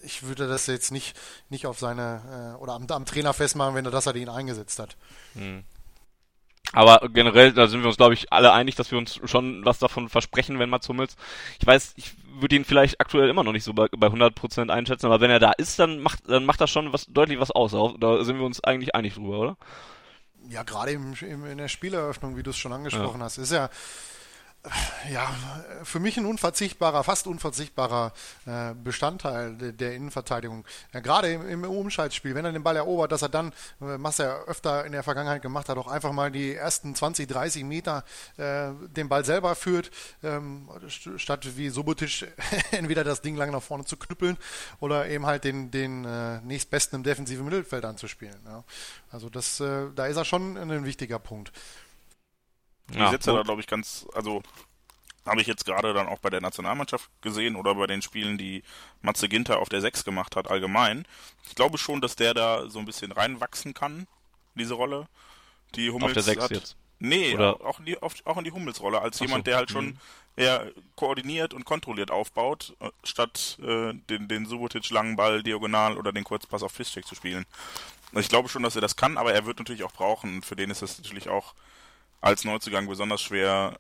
[0.04, 3.86] ich würde das jetzt nicht, nicht auf seine äh, oder am, am, Trainer festmachen, wenn
[3.86, 4.96] er das er ihn eingesetzt hat.
[5.34, 5.64] Hm.
[6.72, 9.80] Aber generell, da sind wir uns, glaube ich, alle einig, dass wir uns schon was
[9.80, 11.16] davon versprechen, wenn Mats Hummels.
[11.60, 15.06] Ich weiß, ich würde ihn vielleicht aktuell immer noch nicht so bei, bei 100% einschätzen,
[15.06, 17.72] aber wenn er da ist, dann macht, dann macht das schon was, deutlich was aus.
[18.00, 19.58] Da sind wir uns eigentlich einig drüber, oder?
[20.50, 23.26] Ja, gerade im, im, in der Spieleröffnung, wie du es schon angesprochen ja.
[23.26, 23.70] hast, ist ja
[25.12, 25.30] ja,
[25.84, 28.14] für mich ein unverzichtbarer, fast unverzichtbarer
[28.46, 30.64] äh, Bestandteil de, der Innenverteidigung.
[30.94, 34.46] Ja, gerade im, Umschaltspiel, wenn er den Ball erobert, dass er dann, äh, was er
[34.46, 38.06] öfter in der Vergangenheit gemacht hat, auch einfach mal die ersten 20, 30 Meter
[38.38, 39.92] äh, den Ball selber führt,
[40.24, 42.32] ähm, statt wie Subotic
[42.72, 44.38] entweder das Ding lang nach vorne zu knüppeln
[44.80, 48.40] oder eben halt den, den äh, nächstbesten im defensiven Mittelfeld anzuspielen.
[48.46, 48.64] Ja.
[49.12, 51.52] Also das, äh, da ist er schon ein wichtiger Punkt.
[52.90, 54.44] Die ja, Sätze da, glaube ich, ganz, also
[55.26, 58.64] habe ich jetzt gerade dann auch bei der Nationalmannschaft gesehen oder bei den Spielen, die
[59.02, 61.06] Matze Ginter auf der 6 gemacht hat, allgemein.
[61.48, 64.08] Ich glaube schon, dass der da so ein bisschen reinwachsen kann,
[64.56, 65.08] diese Rolle.
[65.76, 66.76] Die Hummels auf der 6 hat, jetzt?
[67.00, 67.60] Nee, oder?
[67.66, 69.52] auch in die, auch in die Hummels-Rolle, als Ach jemand, so.
[69.52, 69.98] der halt schon mhm.
[70.38, 76.14] eher koordiniert und kontrolliert aufbaut, äh, statt äh, den, den Subotic langen Ball diagonal oder
[76.14, 77.46] den Kurzpass auf Fistcheck zu spielen.
[78.14, 80.44] Ich glaube schon, dass er das kann, aber er wird natürlich auch brauchen.
[80.44, 81.56] Für den ist das natürlich auch
[82.24, 83.78] als Neuzugang besonders schwer,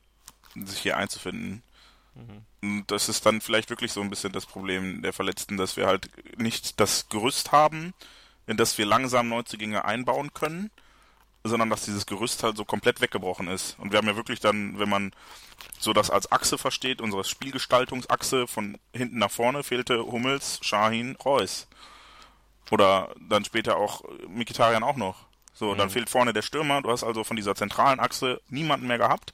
[0.54, 1.64] sich hier einzufinden.
[2.14, 2.46] Mhm.
[2.62, 5.88] Und das ist dann vielleicht wirklich so ein bisschen das Problem der Verletzten, dass wir
[5.88, 7.94] halt nicht das Gerüst haben,
[8.46, 10.72] in das wir langsam Neuzugänge einbauen können,
[11.46, 13.80] sondern dass dieses Gerüst halt so komplett weggebrochen ist.
[13.80, 15.12] Und wir haben ja wirklich dann, wenn man
[15.80, 21.68] so das als Achse versteht, unsere Spielgestaltungsachse von hinten nach vorne fehlte Hummels, Shahin, Reus.
[22.72, 25.28] Oder dann später auch Mikitarian auch noch.
[25.54, 25.78] So, mhm.
[25.78, 26.82] dann fehlt vorne der Stürmer.
[26.82, 29.34] Du hast also von dieser zentralen Achse niemanden mehr gehabt.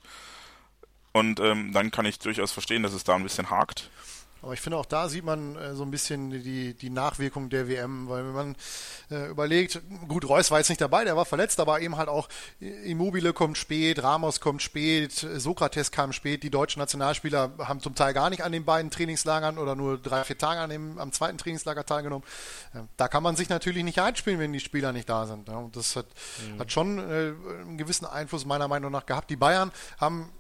[1.12, 3.90] Und ähm, dann kann ich durchaus verstehen, dass es da ein bisschen hakt.
[4.42, 7.68] Aber ich finde, auch da sieht man äh, so ein bisschen die, die Nachwirkung der
[7.68, 8.56] WM, weil wenn man
[9.12, 12.30] äh, überlegt, gut, Reus war jetzt nicht dabei, der war verletzt, aber eben halt auch
[12.60, 18.14] Immobile kommt spät, Ramos kommt spät, Sokrates kam spät, die deutschen Nationalspieler haben zum Teil
[18.14, 21.38] gar nicht an den beiden Trainingslagern oder nur drei, vier Tage an dem, am zweiten
[21.38, 22.26] Trainingslager teilgenommen.
[22.74, 25.48] Äh, da kann man sich natürlich nicht einspielen, wenn die Spieler nicht da sind.
[25.48, 26.08] Ja, und das hat,
[26.54, 26.60] mhm.
[26.60, 29.30] hat schon äh, einen gewissen Einfluss meiner Meinung nach gehabt.
[29.30, 30.32] Die Bayern haben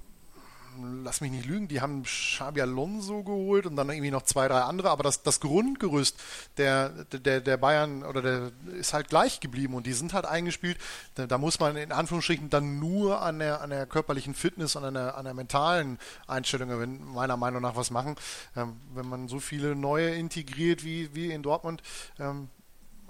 [1.04, 4.62] lass mich nicht lügen, die haben Xabi Alonso geholt und dann irgendwie noch zwei, drei
[4.62, 6.20] andere, aber das, das Grundgerüst
[6.58, 10.78] der, der, der Bayern oder der ist halt gleich geblieben und die sind halt eingespielt.
[11.16, 14.84] Da, da muss man in Anführungsstrichen dann nur an der, an der körperlichen Fitness und
[14.84, 16.70] an der, an der mentalen Einstellung,
[17.14, 18.16] meiner Meinung nach was machen.
[18.56, 21.82] Ähm, wenn man so viele neue integriert wie, wie in Dortmund,
[22.20, 22.50] ähm,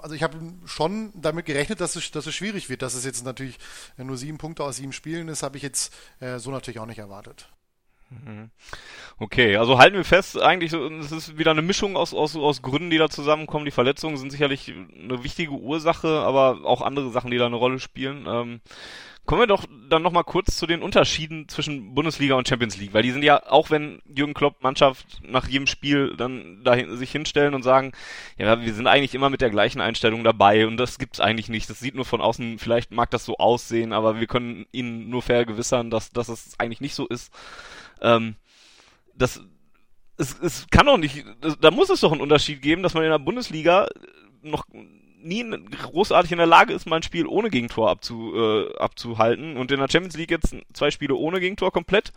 [0.01, 2.81] also ich habe schon damit gerechnet, dass es, dass es schwierig wird.
[2.81, 3.57] Dass es jetzt natürlich
[3.97, 6.99] nur sieben Punkte aus sieben Spielen ist, habe ich jetzt äh, so natürlich auch nicht
[6.99, 7.49] erwartet.
[8.09, 8.49] Mhm.
[9.19, 12.89] Okay, also halten wir fest, eigentlich es ist wieder eine Mischung aus, aus, aus Gründen,
[12.89, 13.65] die da zusammenkommen.
[13.65, 17.79] Die Verletzungen sind sicherlich eine wichtige Ursache, aber auch andere Sachen, die da eine Rolle
[17.79, 18.25] spielen.
[18.27, 18.61] Ähm,
[19.30, 23.03] kommen wir doch dann nochmal kurz zu den Unterschieden zwischen Bundesliga und Champions League, weil
[23.03, 27.53] die sind ja, auch wenn Jürgen Klopp Mannschaft nach jedem Spiel dann dahin, sich hinstellen
[27.53, 27.91] und sagen,
[28.39, 31.69] ja, wir sind eigentlich immer mit der gleichen Einstellung dabei und das gibt's eigentlich nicht.
[31.69, 35.21] Das sieht nur von außen, vielleicht mag das so aussehen, aber wir können ihnen nur
[35.21, 37.32] vergewissern, dass, dass es eigentlich nicht so ist.
[38.01, 38.36] Ähm,
[39.13, 39.43] das,
[40.17, 41.23] es, es kann doch nicht,
[41.61, 43.86] da muss es doch einen Unterschied geben, dass man in der Bundesliga
[44.41, 44.65] noch
[45.22, 45.43] nie
[45.82, 49.80] großartig in der Lage ist, mal ein Spiel ohne Gegentor abzu, äh, abzuhalten und in
[49.80, 52.11] der Champions League jetzt zwei Spiele ohne Gegentor komplett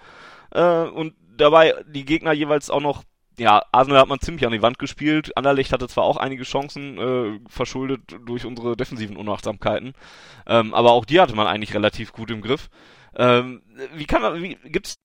[0.51, 3.03] äh, und dabei die Gegner jeweils auch noch
[3.39, 5.35] ja, Arsenal hat man ziemlich an die Wand gespielt.
[5.39, 9.95] Anderlecht hatte zwar auch einige Chancen, äh, verschuldet durch unsere defensiven Unachtsamkeiten,
[10.47, 12.69] ähm, aber auch die hatte man eigentlich relativ gut im Griff.
[13.17, 13.63] Ähm,
[13.95, 14.97] wie kann man, wie, gibt's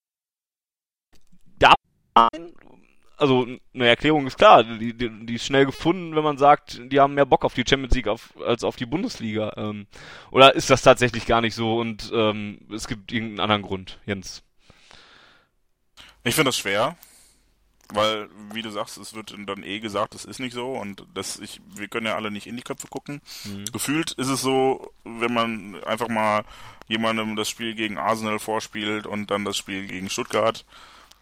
[3.18, 6.99] also eine Erklärung ist klar, die, die, die, ist schnell gefunden, wenn man sagt, die
[6.99, 9.53] haben mehr Bock auf die Champions League auf, als auf die Bundesliga.
[9.57, 9.88] Ähm,
[10.32, 14.43] oder ist das tatsächlich gar nicht so und ähm, es gibt irgendeinen anderen Grund, Jens?
[16.24, 16.95] Ich finde das schwer,
[17.93, 21.39] weil, wie du sagst, es wird dann eh gesagt, es ist nicht so und das
[21.39, 23.22] ich, wir können ja alle nicht in die Köpfe gucken.
[23.45, 23.65] Mhm.
[23.72, 26.43] Gefühlt ist es so, wenn man einfach mal
[26.88, 30.65] jemandem das Spiel gegen Arsenal vorspielt und dann das Spiel gegen Stuttgart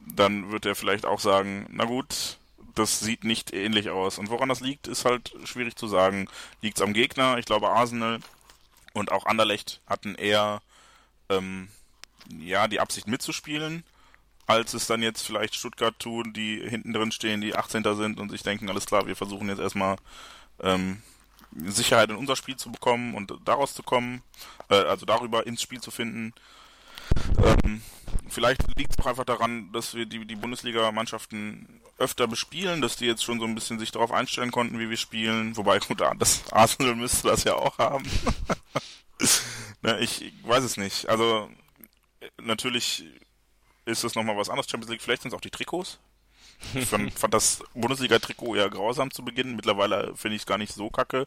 [0.06, 2.38] dann wird er vielleicht auch sagen, na gut,
[2.76, 4.18] das sieht nicht ähnlich aus.
[4.20, 6.28] Und woran das liegt, ist halt schwierig zu sagen.
[6.62, 7.38] Liegt es am Gegner?
[7.38, 8.20] Ich glaube, Arsenal
[8.94, 10.62] und auch Anderlecht hatten eher
[11.30, 11.70] ähm,
[12.40, 13.84] ja die Absicht mitzuspielen,
[14.48, 17.84] als es dann jetzt vielleicht Stuttgart tun, die hinten drin stehen, die 18.
[17.96, 19.98] sind und sich denken, alles klar, wir versuchen jetzt erstmal
[20.62, 21.02] ähm,
[21.56, 24.22] Sicherheit in unser Spiel zu bekommen und daraus zu kommen,
[24.70, 26.34] äh, also darüber ins Spiel zu finden.
[27.44, 27.82] Ähm,
[28.30, 33.06] vielleicht liegt es auch einfach daran, dass wir die, die Bundesliga-Mannschaften öfter bespielen, dass die
[33.06, 35.56] jetzt schon so ein bisschen sich darauf einstellen konnten, wie wir spielen.
[35.56, 38.06] Wobei, gut, das Arsenal müsste das ja auch haben.
[39.82, 41.08] ne, ich, ich weiß es nicht.
[41.08, 41.50] Also,
[42.42, 43.06] natürlich
[43.86, 44.70] ist das nochmal was anderes.
[44.70, 46.00] Champions League, vielleicht sind es auch die Trikots.
[46.74, 49.56] Ich fand, fand das Bundesliga-Trikot eher grausam zu Beginn.
[49.56, 51.26] Mittlerweile finde ich es gar nicht so kacke.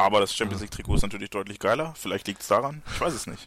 [0.00, 1.92] Aber das Champions League Trikot ist natürlich deutlich geiler.
[1.94, 2.82] Vielleicht liegt es daran.
[2.94, 3.46] Ich weiß es nicht.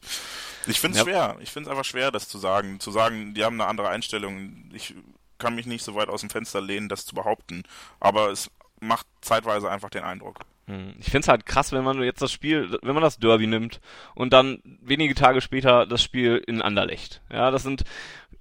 [0.68, 1.12] Ich finde es ja.
[1.12, 1.38] schwer.
[1.42, 2.80] Ich finde es einfach schwer, das zu sagen.
[2.80, 4.70] Zu sagen, die haben eine andere Einstellung.
[4.72, 4.94] Ich
[5.40, 7.64] kann mich nicht so weit aus dem Fenster lehnen, das zu behaupten.
[8.00, 10.42] Aber es macht zeitweise einfach den Eindruck.
[10.68, 10.94] Hm.
[11.00, 13.82] Ich finde es halt krass, wenn man jetzt das Spiel, wenn man das Derby nimmt
[14.14, 17.22] und dann wenige Tage später das Spiel in Anderlecht.
[17.32, 17.84] Ja, das sind,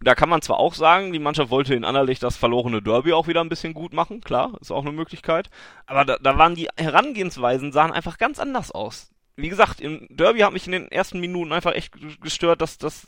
[0.03, 3.29] da kann man zwar auch sagen, die Mannschaft wollte in Anderlecht das verlorene Derby auch
[3.29, 5.51] wieder ein bisschen gut machen, klar, ist auch eine Möglichkeit.
[5.87, 9.11] Aber da, da waren die Herangehensweisen, sahen einfach ganz anders aus.
[9.37, 13.07] Wie gesagt, im Derby hat mich in den ersten Minuten einfach echt gestört, dass, dass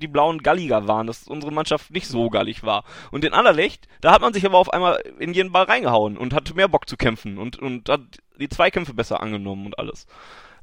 [0.00, 2.84] die Blauen galliger waren, dass unsere Mannschaft nicht so gallig war.
[3.10, 6.32] Und in Anderlecht, da hat man sich aber auf einmal in jeden Ball reingehauen und
[6.32, 8.00] hatte mehr Bock zu kämpfen und, und hat
[8.38, 10.06] die Zweikämpfe besser angenommen und alles.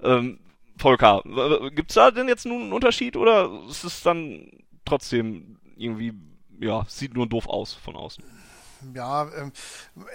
[0.01, 0.39] Ähm,
[0.77, 1.23] Volker,
[1.75, 4.49] gibt's da denn jetzt nun einen Unterschied oder ist es dann
[4.87, 6.13] trotzdem irgendwie,
[6.59, 8.23] ja, sieht nur doof aus von außen?
[8.93, 9.51] ja, ähm,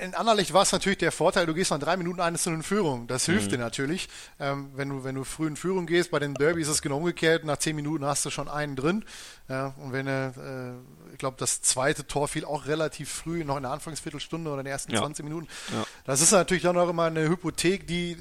[0.01, 3.07] in Anderlecht war es natürlich der Vorteil, du gehst nach drei Minuten eines in Führung.
[3.07, 3.51] Das hilft mhm.
[3.51, 4.09] dir natürlich.
[4.39, 6.99] Ähm, wenn, du, wenn du früh in Führung gehst, bei den Derby ist es genau
[6.99, 7.45] umgekehrt.
[7.45, 9.05] Nach zehn Minuten hast du schon einen drin.
[9.49, 10.31] Und wenn äh,
[11.13, 14.65] ich glaube, das zweite Tor fiel auch relativ früh, noch in der Anfangsviertelstunde oder in
[14.65, 15.01] den ersten ja.
[15.01, 15.49] 20 Minuten.
[15.73, 15.85] Ja.
[16.05, 18.17] Das ist natürlich dann auch immer eine Hypothek, die,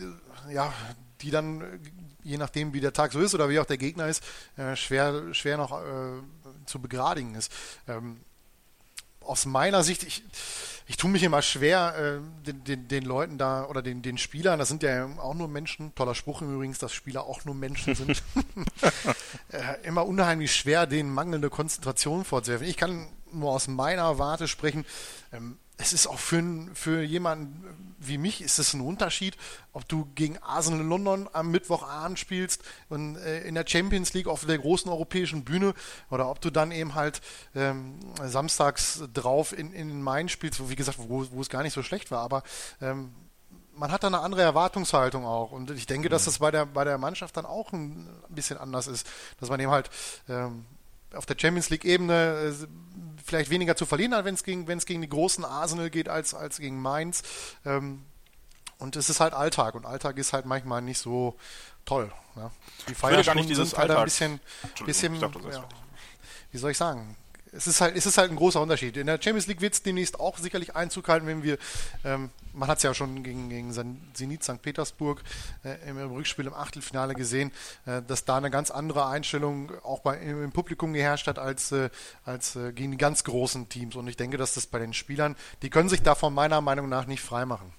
[0.52, 0.74] ja,
[1.22, 1.80] die dann,
[2.24, 4.24] je nachdem, wie der Tag so ist oder wie auch der Gegner ist,
[4.58, 6.22] äh, schwer, schwer noch äh,
[6.72, 7.52] zu begradigen ist.
[7.88, 8.22] Ähm,
[9.22, 10.24] aus meiner Sicht, ich,
[10.88, 14.58] ich tue mich immer schwer, äh, den, den, den, Leuten da oder den, den Spielern,
[14.58, 18.24] das sind ja auch nur Menschen, toller Spruch übrigens, dass Spieler auch nur Menschen sind,
[19.52, 22.68] äh, immer unheimlich schwer, denen mangelnde Konzentration vorzuwerfen.
[22.68, 24.86] Ich kann nur aus meiner Warte sprechen.
[25.32, 29.38] Ähm, es ist auch für, für jemanden wie mich ist es ein Unterschied,
[29.74, 34.46] ob du gegen Arsenal London am Mittwochabend spielst und äh, in der Champions League auf
[34.46, 35.74] der großen europäischen Bühne
[36.10, 37.22] oder ob du dann eben halt
[37.56, 41.74] ähm, samstags drauf in, in Main spielst, wo wie gesagt, wo, wo es gar nicht
[41.74, 42.44] so schlecht war, aber
[42.82, 43.14] ähm,
[43.74, 45.52] man hat da eine andere Erwartungshaltung auch.
[45.52, 46.26] Und ich denke, dass mhm.
[46.26, 49.08] das bei der, bei der Mannschaft dann auch ein bisschen anders ist.
[49.40, 49.90] Dass man eben halt
[50.28, 50.66] ähm,
[51.14, 52.68] auf der Champions League-Ebene äh,
[53.24, 56.58] vielleicht weniger zu verlieren hat, wenn es gegen, gegen die großen Arsenal geht, als, als
[56.58, 57.24] gegen Mainz.
[57.66, 58.04] Ähm,
[58.78, 61.36] und es ist halt Alltag und Alltag ist halt manchmal nicht so
[61.86, 62.12] toll.
[62.36, 62.50] Ne?
[62.90, 64.40] Die Feierstunden sind halt ein bisschen,
[64.86, 65.30] bisschen ja,
[66.52, 67.16] wie soll ich sagen,
[67.52, 68.96] es ist halt, es ist halt ein großer Unterschied.
[68.96, 71.58] In der Champions League wird es demnächst auch sicherlich Einzug halten, wenn wir,
[72.06, 73.74] ähm, man hat es ja schon gegen, gegen
[74.14, 74.62] Zenit St.
[74.62, 75.22] Petersburg
[75.64, 77.52] äh, im, Rückspiel im Achtelfinale gesehen,
[77.86, 81.72] äh, dass da eine ganz andere Einstellung auch bei, im, im Publikum geherrscht hat als,
[81.74, 81.90] äh,
[82.24, 83.96] als äh, gegen die ganz großen Teams.
[83.96, 87.06] Und ich denke, dass das bei den Spielern, die können sich davon meiner Meinung nach
[87.06, 87.74] nicht freimachen.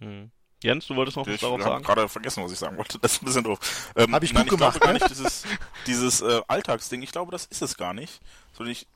[0.00, 0.30] Hm.
[0.62, 1.82] Jens, du wolltest noch was darauf sagen?
[1.82, 2.98] Ich habe gerade vergessen, was ich sagen wollte.
[2.98, 3.92] Das ist ein bisschen doof.
[3.96, 4.80] Ähm, habe ich nein, gut ich gemacht.
[4.80, 5.44] glaube gar nicht, dieses,
[5.86, 8.20] dieses äh, Alltagsding, ich glaube, das ist es gar nicht.
[8.52, 8.86] So, ich,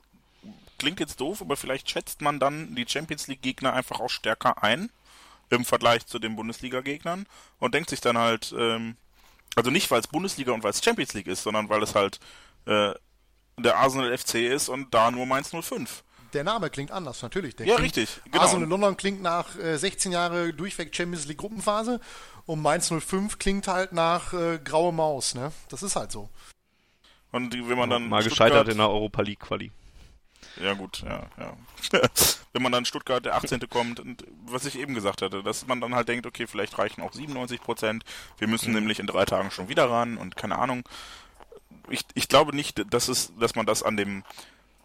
[0.77, 4.61] klingt jetzt doof, aber vielleicht schätzt man dann die Champions League Gegner einfach auch stärker
[4.63, 4.91] ein
[5.49, 7.25] im Vergleich zu den Bundesliga Gegnern
[7.59, 8.97] und denkt sich dann halt, ähm,
[9.55, 12.19] also nicht weil es Bundesliga und weil es Champions League ist, sondern weil es halt
[12.65, 12.93] äh,
[13.57, 16.03] der Arsenal FC ist und da nur Mainz 05
[16.35, 17.55] der Name klingt anders, natürlich.
[17.55, 18.21] Der ja, richtig.
[18.25, 18.43] Genau.
[18.43, 21.99] Arsenal London klingt nach äh, 16 Jahre durchweg Champions League Gruppenphase
[22.45, 25.51] und Mainz 05 klingt halt nach äh, graue Maus, ne?
[25.69, 26.29] Das ist halt so.
[27.31, 29.71] Und wenn man dann mal gescheitert in der Europa League Quali.
[30.61, 31.53] Ja gut, ja, ja.
[32.53, 33.59] wenn man dann Stuttgart der 18.
[33.69, 37.01] kommt und was ich eben gesagt hatte, dass man dann halt denkt, okay, vielleicht reichen
[37.01, 38.05] auch 97 Prozent.
[38.37, 38.75] Wir müssen mhm.
[38.75, 40.87] nämlich in drei Tagen schon wieder ran und keine Ahnung.
[41.89, 44.23] Ich, ich glaube nicht, dass es, dass man das an dem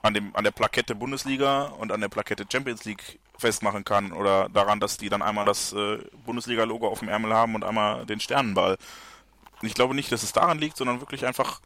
[0.02, 4.48] an dem an der Plakette Bundesliga und an der Plakette Champions League festmachen kann oder
[4.48, 8.20] daran, dass die dann einmal das äh, Bundesliga-Logo auf dem Ärmel haben und einmal den
[8.20, 8.76] Sternenball.
[9.62, 11.60] Ich glaube nicht, dass es daran liegt, sondern wirklich einfach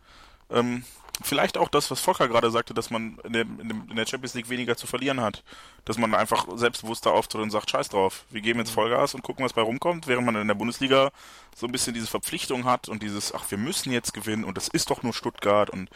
[0.50, 0.84] ähm,
[1.22, 4.48] vielleicht auch das, was Volker gerade sagte, dass man in, dem, in, der Champions League
[4.48, 5.44] weniger zu verlieren hat.
[5.84, 8.74] Dass man einfach selbstbewusster auftritt und sagt, scheiß drauf, wir geben jetzt mhm.
[8.74, 11.10] Vollgas und gucken, was bei rumkommt, während man in der Bundesliga
[11.54, 14.68] so ein bisschen diese Verpflichtung hat und dieses, ach, wir müssen jetzt gewinnen und das
[14.68, 15.88] ist doch nur Stuttgart und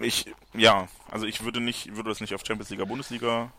[0.00, 3.52] ich, ja, also ich würde nicht, würde das nicht auf Champions League, Bundesliga.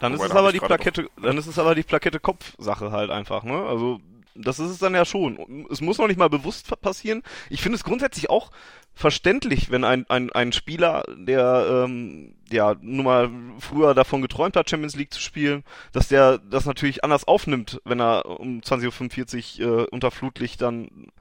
[0.00, 3.44] Dann ist es aber die Plakette, dann ist es aber die Plakette Kopfsache halt einfach,
[3.44, 3.64] ne?
[3.66, 4.00] Also
[4.34, 5.66] das ist es dann ja schon.
[5.70, 7.22] Es muss noch nicht mal bewusst passieren.
[7.50, 8.50] Ich finde es grundsätzlich auch
[8.92, 14.68] verständlich, wenn ein, ein, ein Spieler, der ähm, ja nun mal früher davon geträumt hat,
[14.68, 19.82] Champions League zu spielen, dass der das natürlich anders aufnimmt, wenn er um 20.45 Uhr
[19.82, 21.12] äh, unter Flutlicht dann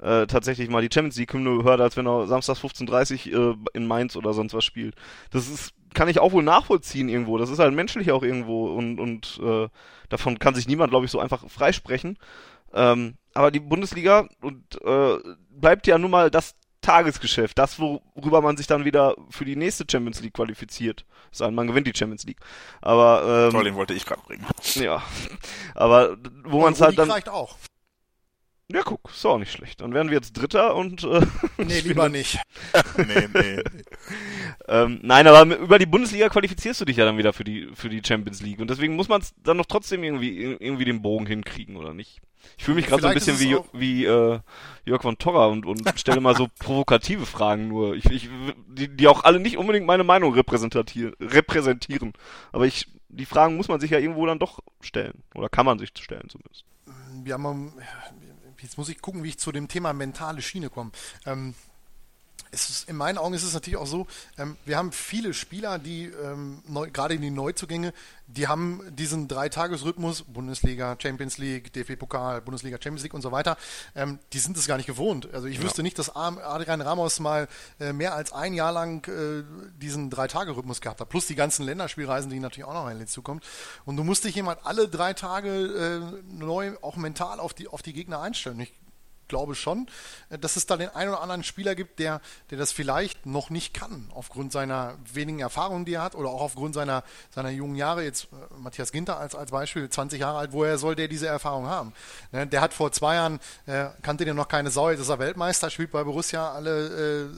[0.00, 3.76] äh, tatsächlich mal die Champions League Hymne hört, als wenn er samstags 15.30 Uhr äh,
[3.76, 4.94] in Mainz oder sonst was spielt.
[5.30, 7.38] Das ist, kann ich auch wohl nachvollziehen irgendwo.
[7.38, 9.68] Das ist halt menschlich auch irgendwo und, und äh,
[10.08, 12.18] davon kann sich niemand, glaube ich, so einfach freisprechen.
[12.72, 15.18] Ähm, aber die Bundesliga und äh,
[15.50, 19.84] bleibt ja nun mal das Tagesgeschäft, das, worüber man sich dann wieder für die nächste
[19.90, 21.04] Champions League qualifiziert.
[21.30, 22.40] Sein, man gewinnt die Champions League.
[22.80, 24.46] Aber ähm, Toll, den wollte ich gerade bringen.
[24.76, 25.02] Ja,
[25.74, 27.56] aber wo man es halt dann reicht auch.
[28.72, 29.80] Ja, guck, ist auch nicht schlecht.
[29.80, 31.02] Dann wären wir jetzt Dritter und.
[31.02, 31.26] Äh,
[31.58, 32.38] nee, lieber nicht.
[32.96, 33.62] nee, nee.
[34.68, 37.88] ähm, nein, aber über die Bundesliga qualifizierst du dich ja dann wieder für die, für
[37.88, 38.60] die Champions League.
[38.60, 42.20] Und deswegen muss man es dann noch trotzdem irgendwie, irgendwie den Bogen hinkriegen, oder nicht?
[42.56, 44.40] Ich fühle mich gerade so ein bisschen wie, wie äh,
[44.84, 47.94] Jörg von Torra und, und stelle mal so provokative Fragen nur.
[47.96, 48.28] Ich, ich,
[48.68, 52.12] die, die auch alle nicht unbedingt meine Meinung repräsentieren.
[52.52, 55.22] Aber ich, die Fragen muss man sich ja irgendwo dann doch stellen.
[55.34, 56.64] Oder kann man sich stellen zumindest.
[57.22, 57.72] Wir haben
[58.62, 60.90] jetzt muss ich gucken, wie ich zu dem Thema mentale Schiene komme.
[61.26, 61.54] Ähm,
[62.50, 64.06] ist, in meinen Augen ist es natürlich auch so,
[64.38, 67.92] ähm, wir haben viele Spieler, die ähm, neu, gerade in die Neuzugänge,
[68.26, 73.56] die haben diesen Dreitagesrhythmus, Bundesliga, Champions League, DFB-Pokal, Bundesliga, Champions League und so weiter,
[73.94, 75.32] ähm, die sind es gar nicht gewohnt.
[75.32, 75.62] Also ich ja.
[75.62, 77.48] wüsste nicht, dass Adrian Ramos mal
[77.80, 79.42] äh, mehr als ein Jahr lang äh,
[79.78, 83.44] diesen Drei-Tage-Rhythmus gehabt hat, plus die ganzen Länderspielreisen, die natürlich auch noch hinzukommt.
[83.84, 87.82] Und du musst dich jemand alle drei Tage äh, neu auch mental auf die, auf
[87.82, 88.60] die Gegner einstellen.
[88.60, 88.72] Ich
[89.30, 89.88] glaube schon,
[90.28, 92.20] äh, dass es da den einen oder anderen Spieler gibt, der,
[92.50, 96.42] der das vielleicht noch nicht kann, aufgrund seiner wenigen Erfahrungen, die er hat, oder auch
[96.42, 97.02] aufgrund seiner,
[97.34, 98.04] seiner jungen Jahre.
[98.04, 101.66] Jetzt äh, Matthias Ginter als, als Beispiel, 20 Jahre alt, woher soll der diese Erfahrung
[101.66, 101.94] haben?
[102.32, 105.18] Ne, der hat vor zwei Jahren, äh, kannte den noch keine Sau, jetzt ist er
[105.18, 107.30] Weltmeister, spielt bei Borussia alle,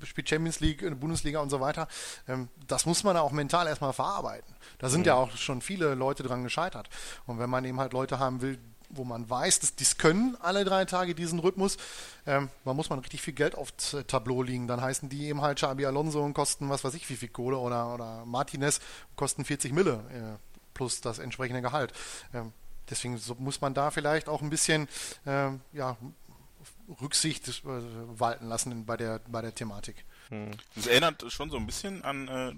[0.00, 1.88] äh, spielt Champions League, äh, Bundesliga und so weiter.
[2.28, 4.54] Ähm, das muss man auch mental erstmal verarbeiten.
[4.78, 5.06] Da sind mhm.
[5.06, 6.88] ja auch schon viele Leute dran gescheitert.
[7.26, 8.58] Und wenn man eben halt Leute haben will,
[8.90, 11.76] wo man weiß, dass dies können alle drei Tage diesen Rhythmus,
[12.26, 14.66] ähm, man muss man richtig viel Geld aufs Tableau liegen.
[14.66, 17.58] Dann heißen die eben halt Xabi Alonso und kosten was weiß ich wie viel Kohle
[17.58, 18.80] oder, oder Martinez
[19.16, 21.92] kosten 40 Mille äh, plus das entsprechende Gehalt.
[22.32, 22.52] Ähm,
[22.88, 24.88] deswegen so muss man da vielleicht auch ein bisschen
[25.26, 25.96] ähm, ja,
[27.00, 30.04] Rücksicht äh, walten lassen bei der, bei der Thematik.
[30.28, 30.50] Hm.
[30.74, 32.52] Das erinnert schon so ein bisschen an äh,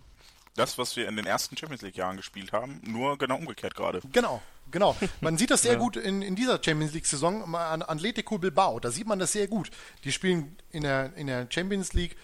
[0.54, 4.00] das, was wir in den ersten Champions League Jahren gespielt haben, nur genau umgekehrt gerade.
[4.12, 4.96] Genau, genau.
[5.20, 5.78] Man sieht das sehr ja.
[5.78, 8.80] gut in, in dieser Champions League Saison an Atletico Bilbao.
[8.80, 9.70] Da sieht man das sehr gut.
[10.04, 12.16] Die spielen in der, in der Champions League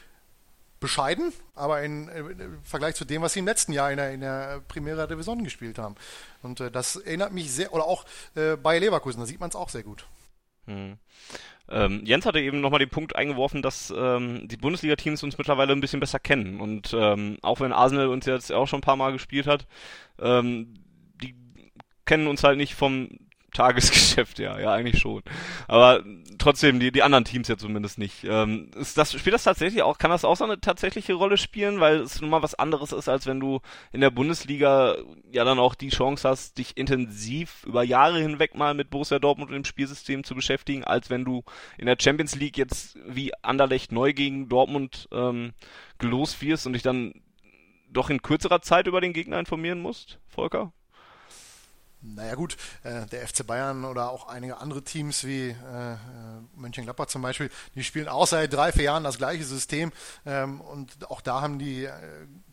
[0.80, 4.20] bescheiden, aber in, im Vergleich zu dem, was sie im letzten Jahr in der, in
[4.20, 5.94] der Primera Division gespielt haben.
[6.42, 9.56] Und äh, das erinnert mich sehr, oder auch äh, bei Leverkusen, da sieht man es
[9.56, 10.06] auch sehr gut.
[10.66, 10.98] Hm.
[11.68, 15.80] Ähm, Jens hatte eben nochmal den Punkt eingeworfen, dass ähm, die Bundesliga-Teams uns mittlerweile ein
[15.80, 16.60] bisschen besser kennen.
[16.60, 19.66] Und ähm, auch wenn Arsenal uns jetzt auch schon ein paar Mal gespielt hat,
[20.20, 20.74] ähm,
[22.06, 23.08] kennen uns halt nicht vom
[23.56, 25.22] Tagesgeschäft, ja, ja, eigentlich schon.
[25.66, 26.04] Aber
[26.38, 28.24] trotzdem, die, die anderen Teams ja zumindest nicht.
[28.24, 31.80] Ähm, ist das, spielt das tatsächlich auch, kann das auch so eine tatsächliche Rolle spielen,
[31.80, 33.60] weil es nun mal was anderes ist, als wenn du
[33.92, 34.96] in der Bundesliga
[35.32, 39.50] ja dann auch die Chance hast, dich intensiv über Jahre hinweg mal mit Borussia Dortmund
[39.50, 41.42] und dem Spielsystem zu beschäftigen, als wenn du
[41.78, 45.52] in der Champions League jetzt wie Anderlecht neu gegen Dortmund ähm,
[45.98, 47.14] gelost wirst und dich dann
[47.88, 50.72] doch in kürzerer Zeit über den Gegner informieren musst, Volker?
[52.02, 55.54] Naja gut, äh, der FC Bayern oder auch einige andere Teams wie äh,
[56.54, 59.92] Mönchengladbach zum Beispiel, die spielen auch seit drei, vier Jahren das gleiche System
[60.24, 61.92] ähm, und auch da haben die, äh,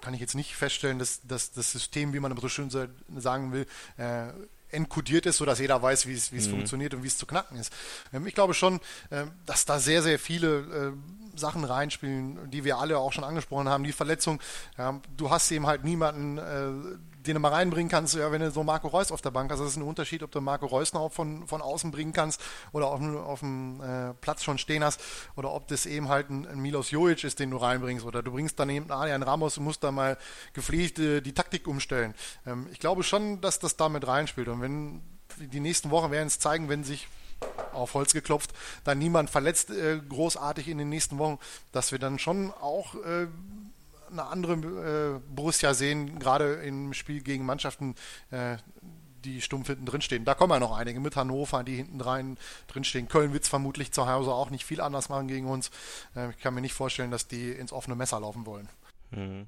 [0.01, 3.67] kann ich jetzt nicht feststellen, dass, dass das System, wie man so schön sagen will,
[3.97, 4.29] äh,
[4.73, 6.41] enkodiert ist, sodass jeder weiß, wie es, mhm.
[6.41, 7.71] funktioniert und wie es zu knacken ist.
[8.11, 8.79] Ähm, ich glaube schon,
[9.09, 10.93] äh, dass da sehr, sehr viele
[11.35, 13.83] äh, Sachen reinspielen, die wir alle auch schon angesprochen haben.
[13.83, 14.39] Die Verletzung,
[15.17, 16.95] du hast eben halt niemanden, äh,
[17.25, 19.59] den du mal reinbringen kannst, ja, wenn du so Marco Reus auf der Bank hast,
[19.59, 22.87] das ist ein Unterschied, ob du Marco Reus noch von, von außen bringen kannst oder
[22.87, 25.01] auf, auf dem äh, Platz schon stehen hast
[25.35, 28.05] oder ob das eben halt ein, ein Milos Jojic ist, den du reinbringst.
[28.05, 30.17] Oder du bringst daneben einen Adrian Ramos und musst da mal
[30.53, 32.13] gepflegt äh, die Taktik umstellen.
[32.45, 34.47] Ähm, ich glaube schon, dass das damit reinspielt.
[34.47, 35.01] Und wenn
[35.37, 37.07] die nächsten Wochen werden es zeigen, wenn sich
[37.71, 38.51] auf Holz geklopft,
[38.83, 41.39] dann niemand verletzt äh, großartig in den nächsten Wochen,
[41.71, 43.27] dass wir dann schon auch äh,
[44.13, 47.95] eine andere äh, Borussia sehen, gerade im Spiel gegen Mannschaften,
[48.31, 48.57] äh,
[49.23, 50.25] die stumpf hinten drin stehen.
[50.25, 52.37] Da kommen ja noch einige mit Hannover, die hinten rein
[52.67, 53.07] drin.
[53.07, 55.71] Köln wird es vermutlich zu Hause auch nicht viel anders machen gegen uns.
[56.15, 58.69] Äh, ich kann mir nicht vorstellen, dass die ins offene Messer laufen wollen.
[59.11, 59.47] Mhm.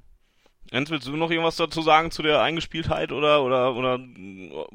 [0.72, 4.00] Jens, willst du noch irgendwas dazu sagen zu der Eingespieltheit oder oder oder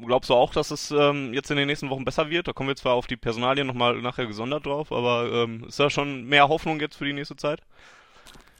[0.05, 2.47] glaubst du auch, dass es ähm, jetzt in den nächsten Wochen besser wird?
[2.47, 5.89] Da kommen wir zwar auf die Personalien nochmal nachher gesondert drauf, aber ähm, ist da
[5.89, 7.61] schon mehr Hoffnung jetzt für die nächste Zeit?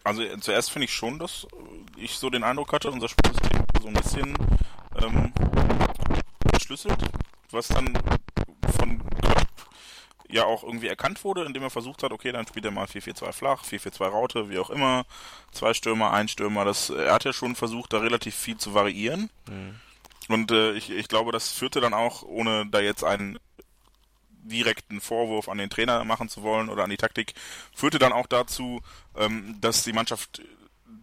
[0.04, 1.48] Also zuerst finde ich schon, dass
[1.96, 4.34] ich so den Eindruck hatte, unser Spielsystem so ein bisschen
[5.02, 5.32] ähm,
[6.52, 6.98] entschlüsselt,
[7.52, 7.94] was dann
[8.78, 9.48] von Klopp
[10.30, 13.32] ja auch irgendwie erkannt wurde, indem er versucht hat, okay, dann spielt er mal 4-4-2
[13.32, 15.06] flach, 4-4-2 Raute, wie auch immer,
[15.52, 19.30] zwei Stürmer, ein Stürmer, das, er hat ja schon versucht, da relativ viel zu variieren.
[19.50, 19.76] Mhm.
[20.30, 23.38] Und äh, ich, ich glaube, das führte dann auch, ohne da jetzt einen
[24.44, 27.34] direkten Vorwurf an den Trainer machen zu wollen oder an die Taktik,
[27.76, 28.82] führte dann auch dazu,
[29.16, 30.42] ähm, dass die Mannschaft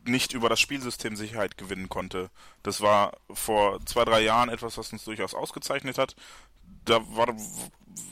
[0.04, 2.30] nicht über das Spielsystem Sicherheit gewinnen konnte.
[2.62, 6.16] Das war vor zwei, drei Jahren etwas, was uns durchaus ausgezeichnet hat.
[6.84, 7.28] Da war,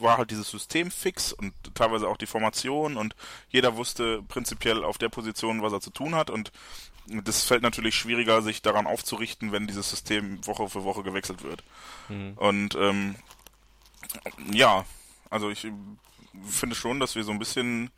[0.01, 3.17] war halt dieses System fix und teilweise auch die Formation und
[3.49, 6.53] jeder wusste prinzipiell auf der Position, was er zu tun hat und
[7.09, 11.63] das fällt natürlich schwieriger, sich daran aufzurichten, wenn dieses System Woche für Woche gewechselt wird.
[12.09, 12.33] Mhm.
[12.37, 13.15] Und ähm,
[14.53, 14.85] ja,
[15.31, 15.67] also ich
[16.45, 17.91] finde schon, dass wir so ein bisschen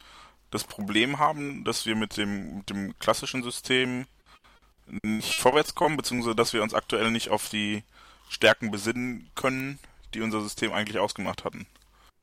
[0.51, 4.07] das Problem haben, dass wir mit dem, mit dem klassischen System
[5.03, 7.83] nicht vorwärts kommen, beziehungsweise dass wir uns aktuell nicht auf die
[8.29, 9.79] Stärken besinnen können,
[10.15, 11.67] die unser System eigentlich ausgemacht hatten.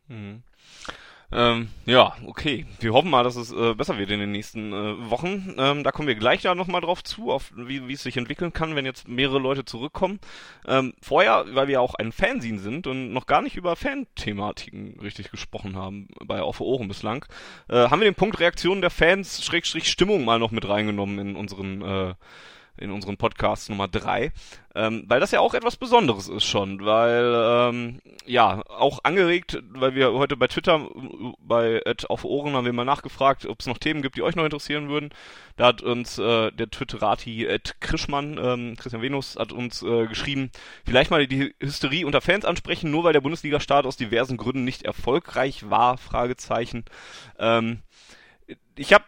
[0.08, 0.44] Mhm.
[1.32, 2.66] Ähm, ja, okay.
[2.80, 5.56] Wir hoffen mal, dass es äh, besser wird in den nächsten äh, Wochen.
[5.58, 8.54] Ähm, da kommen wir gleich da nochmal drauf zu, auf wie, wie es sich entwickeln
[8.54, 10.20] kann, wenn jetzt mehrere Leute zurückkommen.
[10.68, 15.32] Ähm, vorher, weil wir auch ein Fanzine sind und noch gar nicht über Fan-Thematiken richtig
[15.32, 17.26] gesprochen haben, bei Auf Ohren bislang,
[17.70, 21.36] äh, haben wir den Punkt Reaktionen der Fans, Schrägstrich Stimmung mal noch mit reingenommen in
[21.36, 22.14] unseren äh,
[22.78, 24.32] in unseren Podcast Nummer drei,
[24.74, 29.96] ähm, weil das ja auch etwas Besonderes ist schon, weil ähm, ja auch angeregt, weil
[29.96, 30.88] wir heute bei Twitter
[31.40, 34.36] bei Ed auf Ohren haben wir mal nachgefragt, ob es noch Themen gibt, die euch
[34.36, 35.10] noch interessieren würden.
[35.56, 40.52] Da hat uns äh, der Twitterati Ed Krischmann, ähm, Christian Venus, hat uns äh, geschrieben,
[40.86, 44.84] vielleicht mal die Hysterie unter Fans ansprechen, nur weil der Bundesliga-Start aus diversen Gründen nicht
[44.84, 45.98] erfolgreich war.
[45.98, 46.86] Fragezeichen.
[47.40, 47.80] Ähm,
[48.76, 49.06] ich habe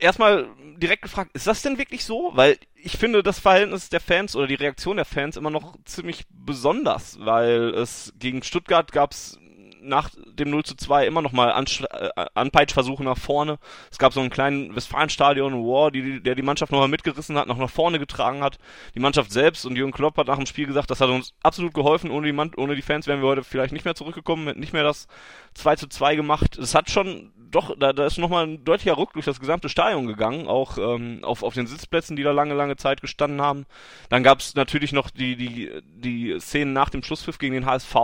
[0.00, 2.32] erstmal direkt gefragt, ist das denn wirklich so?
[2.34, 6.24] Weil ich finde das Verhältnis der Fans oder die Reaktion der Fans immer noch ziemlich
[6.30, 9.38] besonders, weil es gegen Stuttgart gab es
[9.82, 13.58] nach dem 0 zu 2 immer noch mal Ansch äh, Anpeitschversuche nach vorne.
[13.90, 17.48] Es gab so einen kleinen Westfalenstadion War, die, der die Mannschaft noch mal mitgerissen hat,
[17.48, 18.58] noch nach vorne getragen hat.
[18.94, 21.74] Die Mannschaft selbst und Jürgen Klopp hat nach dem Spiel gesagt, das hat uns absolut
[21.74, 22.10] geholfen.
[22.10, 24.84] Ohne die, Man ohne die Fans wären wir heute vielleicht nicht mehr zurückgekommen, nicht mehr
[24.84, 25.06] das
[25.54, 26.58] 2 zu 2 gemacht.
[26.58, 30.06] Es hat schon doch, da, da ist nochmal ein deutlicher Ruck durch das gesamte Stadion
[30.06, 33.66] gegangen, auch ähm, auf, auf den Sitzplätzen, die da lange, lange Zeit gestanden haben.
[34.08, 37.94] Dann gab es natürlich noch die, die, die Szenen nach dem Schlusspfiff gegen den HSV,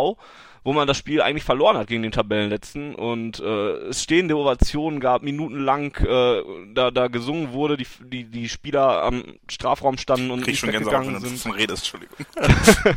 [0.67, 4.99] wo man das Spiel eigentlich verloren hat gegen den Tabellenletzten und äh, es stehende Ovationen
[4.99, 6.43] gab, minutenlang äh,
[6.75, 11.21] da, da gesungen wurde, die, die, die Spieler am Strafraum standen und nicht schon weggegangen
[11.21, 11.39] sind.
[11.39, 12.17] Von redest, Entschuldigung.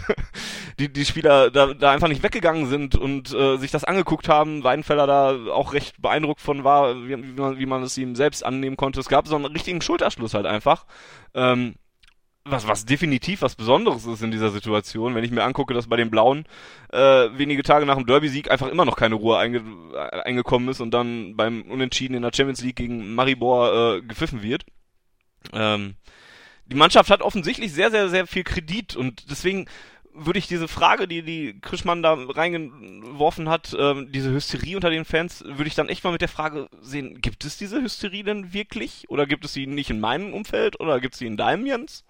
[0.79, 4.63] die, die Spieler da, da einfach nicht weggegangen sind und äh, sich das angeguckt haben,
[4.63, 8.43] Weidenfeller da auch recht beeindruckt von war, wie, wie, man, wie man es ihm selbst
[8.43, 8.99] annehmen konnte.
[8.99, 10.87] Es gab so einen richtigen Schulterschluss halt einfach.
[11.35, 11.75] Ähm,
[12.45, 15.97] was, was definitiv was Besonderes ist in dieser Situation, wenn ich mir angucke, dass bei
[15.97, 16.45] den Blauen
[16.91, 19.61] äh, wenige Tage nach dem Derby-Sieg einfach immer noch keine Ruhe einge
[19.93, 24.41] äh, eingekommen ist und dann beim Unentschieden in der Champions League gegen Maribor äh, gepfiffen
[24.41, 24.65] wird.
[25.53, 25.95] Ähm,
[26.65, 29.67] die Mannschaft hat offensichtlich sehr, sehr, sehr viel Kredit und deswegen
[30.25, 35.05] würde ich diese Frage, die die Krischmann da reingeworfen hat, äh, diese Hysterie unter den
[35.05, 38.53] Fans, würde ich dann echt mal mit der Frage sehen, gibt es diese Hysterie denn
[38.53, 39.09] wirklich?
[39.09, 40.79] Oder gibt es sie nicht in meinem Umfeld?
[40.79, 42.03] Oder gibt es sie in deinem, Jens?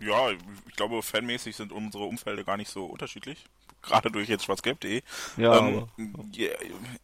[0.00, 3.44] Ja, ich glaube, fanmäßig sind unsere Umfelder gar nicht so unterschiedlich.
[3.82, 5.02] Gerade durch jetzt schwarzgelb.de.
[5.36, 5.86] Ja, ähm,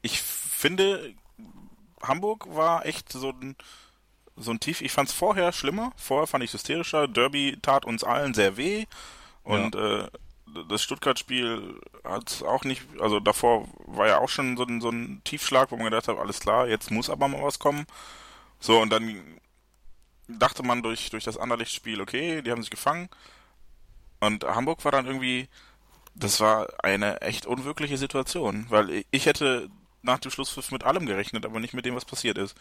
[0.02, 1.14] ich finde,
[2.02, 3.56] Hamburg war echt so ein
[4.36, 4.80] so ein Tief.
[4.80, 5.92] Ich fand es vorher schlimmer.
[5.96, 7.08] Vorher fand ich es hysterischer.
[7.08, 8.86] Derby tat uns allen sehr weh.
[9.42, 10.04] Und ja.
[10.04, 10.08] äh,
[10.68, 15.20] das Stuttgart-Spiel hat auch nicht, also davor war ja auch schon so ein, so ein
[15.24, 17.86] Tiefschlag, wo man gedacht hat, alles klar, jetzt muss aber mal was kommen.
[18.58, 19.22] So, und dann
[20.28, 23.08] dachte man durch, durch das Anderlichtspiel, okay, die haben sich gefangen.
[24.20, 25.48] Und Hamburg war dann irgendwie,
[26.14, 29.70] das war eine echt unwirkliche Situation, weil ich hätte
[30.02, 32.56] nach dem Schlusspfiff mit allem gerechnet, aber nicht mit dem, was passiert ist.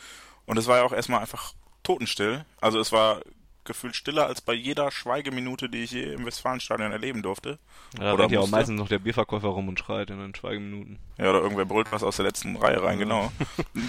[0.50, 2.44] Und es war ja auch erstmal einfach totenstill.
[2.60, 3.22] Also es war
[3.66, 7.60] gefühlt stiller als bei jeder Schweigeminute, die ich je im Westfalenstadion erleben durfte.
[8.00, 10.98] Ja, da rennt ja auch meistens noch der Bierverkäufer rum und schreit in den Schweigeminuten.
[11.20, 13.04] Ja, oder irgendwer brüllt was aus der letzten Reihe rein, ja.
[13.04, 13.32] genau.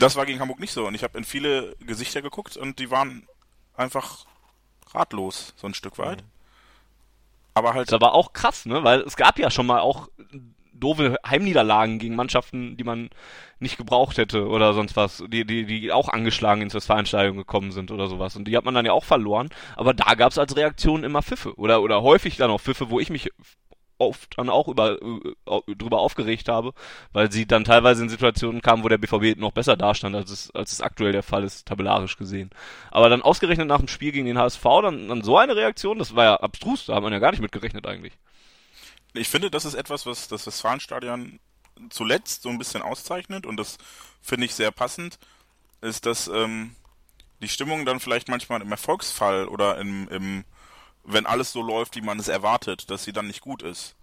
[0.00, 0.86] Das war gegen Hamburg nicht so.
[0.86, 3.26] Und ich habe in viele Gesichter geguckt und die waren
[3.74, 4.26] einfach
[4.92, 6.20] ratlos, so ein Stück weit.
[6.20, 6.28] Mhm.
[7.54, 7.90] Aber halt.
[7.90, 8.84] Das war auch krass, ne?
[8.84, 10.10] Weil es gab ja schon mal auch
[10.72, 13.10] doofe Heimniederlagen gegen Mannschaften, die man
[13.58, 17.90] nicht gebraucht hätte oder sonst was, die, die, die auch angeschlagen ins Westfalenstadion gekommen sind
[17.90, 18.36] oder sowas.
[18.36, 19.50] Und die hat man dann ja auch verloren.
[19.76, 21.54] Aber da gab es als Reaktion immer Pfiffe.
[21.56, 23.30] Oder, oder häufig dann auch Pfiffe, wo ich mich
[24.00, 26.72] oft dann auch über, äh, drüber aufgeregt habe,
[27.12, 30.50] weil sie dann teilweise in Situationen kamen, wo der BVB noch besser dastand, als es,
[30.52, 32.50] als es aktuell der Fall ist, tabellarisch gesehen.
[32.90, 36.16] Aber dann ausgerechnet nach dem Spiel gegen den HSV, dann, dann so eine Reaktion, das
[36.16, 38.14] war ja abstrus, da hat man ja gar nicht mit gerechnet eigentlich.
[39.12, 41.40] Ich finde, das ist etwas, was das Westfalenstadion
[41.88, 43.78] zuletzt so ein bisschen auszeichnet und das
[44.20, 45.18] finde ich sehr passend,
[45.80, 46.76] ist, dass ähm,
[47.40, 50.44] die Stimmung dann vielleicht manchmal im Erfolgsfall oder im, im,
[51.04, 53.96] wenn alles so läuft, wie man es erwartet, dass sie dann nicht gut ist.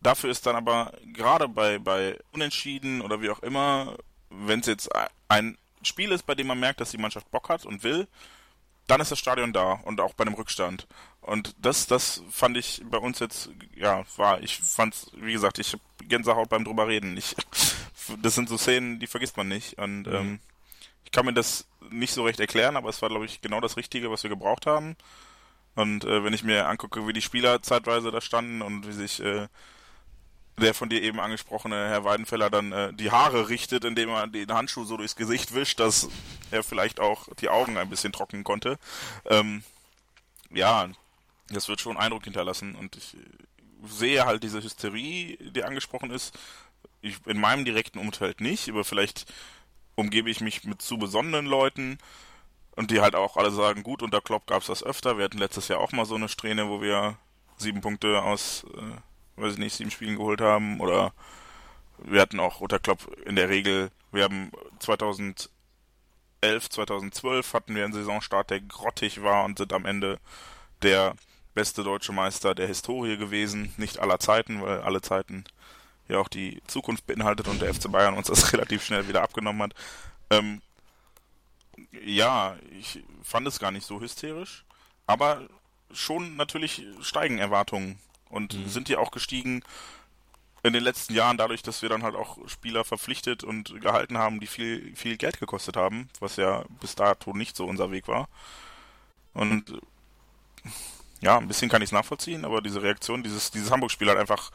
[0.00, 3.96] Dafür ist dann aber gerade bei, bei Unentschieden oder wie auch immer,
[4.30, 4.88] wenn es jetzt
[5.28, 8.06] ein Spiel ist, bei dem man merkt, dass die Mannschaft Bock hat und will,
[8.90, 10.86] dann ist das Stadion da und auch bei einem Rückstand.
[11.20, 15.74] Und das, das fand ich bei uns jetzt, ja, war, ich fand's, wie gesagt, ich
[15.74, 17.16] hab Gänsehaut beim drüber reden.
[17.16, 17.36] Ich,
[18.22, 19.78] das sind so Szenen, die vergisst man nicht.
[19.78, 20.14] Und mhm.
[20.14, 20.40] ähm,
[21.04, 23.76] ich kann mir das nicht so recht erklären, aber es war, glaube ich, genau das
[23.76, 24.96] Richtige, was wir gebraucht haben.
[25.76, 29.20] Und äh, wenn ich mir angucke, wie die Spieler zeitweise da standen und wie sich
[29.20, 29.46] äh,
[30.60, 34.52] der von dir eben angesprochene Herr Weidenfeller dann äh, die Haare richtet, indem er den
[34.52, 36.08] Handschuh so durchs Gesicht wischt, dass
[36.50, 38.78] er vielleicht auch die Augen ein bisschen trocknen konnte.
[39.24, 39.64] Ähm,
[40.50, 40.88] ja,
[41.48, 43.16] das wird schon Eindruck hinterlassen und ich
[43.86, 46.38] sehe halt diese Hysterie, die angesprochen ist.
[47.02, 49.32] Ich, in meinem direkten Umfeld nicht, aber vielleicht
[49.94, 51.98] umgebe ich mich mit zu besonnenen Leuten
[52.76, 55.16] und die halt auch alle sagen, gut, unter Klopp gab es das öfter.
[55.16, 57.16] Wir hatten letztes Jahr auch mal so eine Strähne, wo wir
[57.56, 59.00] sieben Punkte aus äh,
[59.40, 61.12] weiß ich nicht, sieben Spielen geholt haben oder
[61.98, 65.50] wir hatten auch unter Klopp in der Regel, wir haben 2011,
[66.42, 70.18] 2012 hatten wir einen Saisonstart, der grottig war und sind am Ende
[70.82, 71.14] der
[71.54, 75.44] beste deutsche Meister der Historie gewesen, nicht aller Zeiten, weil alle Zeiten
[76.08, 79.62] ja auch die Zukunft beinhaltet und der FC Bayern uns das relativ schnell wieder abgenommen
[79.62, 79.74] hat.
[80.30, 80.62] Ähm,
[82.04, 84.64] ja, ich fand es gar nicht so hysterisch,
[85.06, 85.42] aber
[85.92, 87.98] schon natürlich steigen Erwartungen
[88.30, 88.68] und mhm.
[88.68, 89.62] sind ja auch gestiegen
[90.62, 94.40] in den letzten Jahren dadurch, dass wir dann halt auch Spieler verpflichtet und gehalten haben,
[94.40, 98.28] die viel, viel Geld gekostet haben, was ja bis dato nicht so unser Weg war.
[99.32, 99.80] Und
[101.20, 104.50] ja, ein bisschen kann ich es nachvollziehen, aber diese Reaktion, dieses, dieses Hamburg-Spiel hat einfach,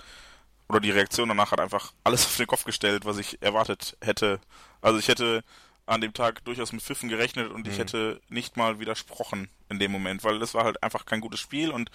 [0.67, 4.39] oder die Reaktion danach hat einfach alles auf den Kopf gestellt, was ich erwartet hätte.
[4.81, 5.43] Also ich hätte
[5.85, 7.71] an dem Tag durchaus mit Pfiffen gerechnet und mhm.
[7.71, 11.39] ich hätte nicht mal widersprochen in dem Moment, weil das war halt einfach kein gutes
[11.39, 11.91] Spiel und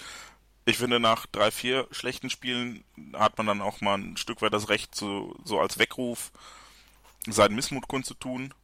[0.64, 2.84] ich finde, nach drei, vier schlechten Spielen
[3.14, 6.32] hat man dann auch mal ein Stück weit das Recht, so, so als Weckruf
[7.26, 8.54] seinen Missmut kundzutun.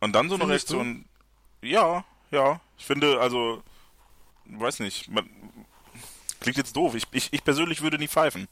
[0.00, 1.04] Und dann so eine Findest Reaktion.
[1.60, 1.68] Du?
[1.68, 2.60] Ja, ja.
[2.76, 3.62] Ich finde, also,
[4.46, 5.28] weiß nicht, man,
[6.40, 6.94] klingt jetzt doof.
[6.94, 8.48] Ich, ich, ich persönlich würde nie pfeifen.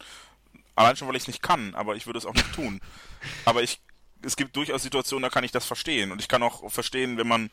[0.76, 2.80] Allein schon, weil ich es nicht kann, aber ich würde es auch nicht tun.
[3.44, 3.80] Aber ich,
[4.22, 6.10] es gibt durchaus Situationen, da kann ich das verstehen.
[6.10, 7.50] Und ich kann auch verstehen, wenn man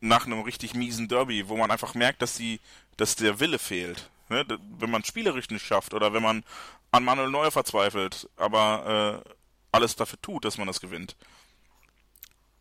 [0.00, 2.60] nach einem richtig miesen Derby, wo man einfach merkt, dass die,
[2.96, 4.10] dass der Wille fehlt.
[4.28, 4.44] Ne?
[4.78, 6.44] Wenn man spielerisch nicht schafft oder wenn man
[6.90, 9.30] an Manuel Neuer verzweifelt, aber äh,
[9.72, 11.16] alles dafür tut, dass man das gewinnt.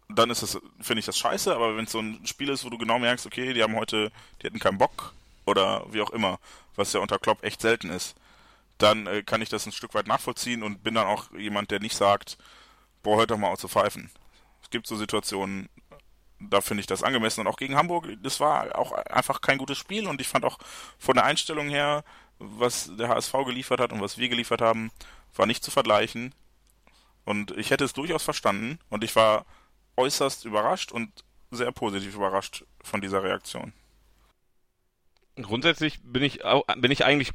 [0.09, 2.69] Dann ist das, finde ich das scheiße, aber wenn es so ein Spiel ist, wo
[2.69, 4.11] du genau merkst, okay, die haben heute,
[4.41, 5.13] die hatten keinen Bock
[5.45, 6.39] oder wie auch immer,
[6.75, 8.15] was ja unter Klopp echt selten ist,
[8.77, 11.79] dann äh, kann ich das ein Stück weit nachvollziehen und bin dann auch jemand, der
[11.79, 12.37] nicht sagt,
[13.03, 14.09] boah, hört doch mal auf zu pfeifen.
[14.61, 15.69] Es gibt so Situationen,
[16.39, 17.41] da finde ich das angemessen.
[17.41, 20.07] Und auch gegen Hamburg, das war auch einfach kein gutes Spiel.
[20.07, 20.59] Und ich fand auch
[20.97, 22.03] von der Einstellung her,
[22.39, 24.91] was der HSV geliefert hat und was wir geliefert haben,
[25.35, 26.33] war nicht zu vergleichen.
[27.25, 28.79] Und ich hätte es durchaus verstanden.
[28.89, 29.45] Und ich war
[29.97, 31.11] äußerst überrascht und
[31.51, 33.73] sehr positiv überrascht von dieser Reaktion.
[35.41, 36.39] Grundsätzlich bin ich
[36.77, 37.31] bin ich eigentlich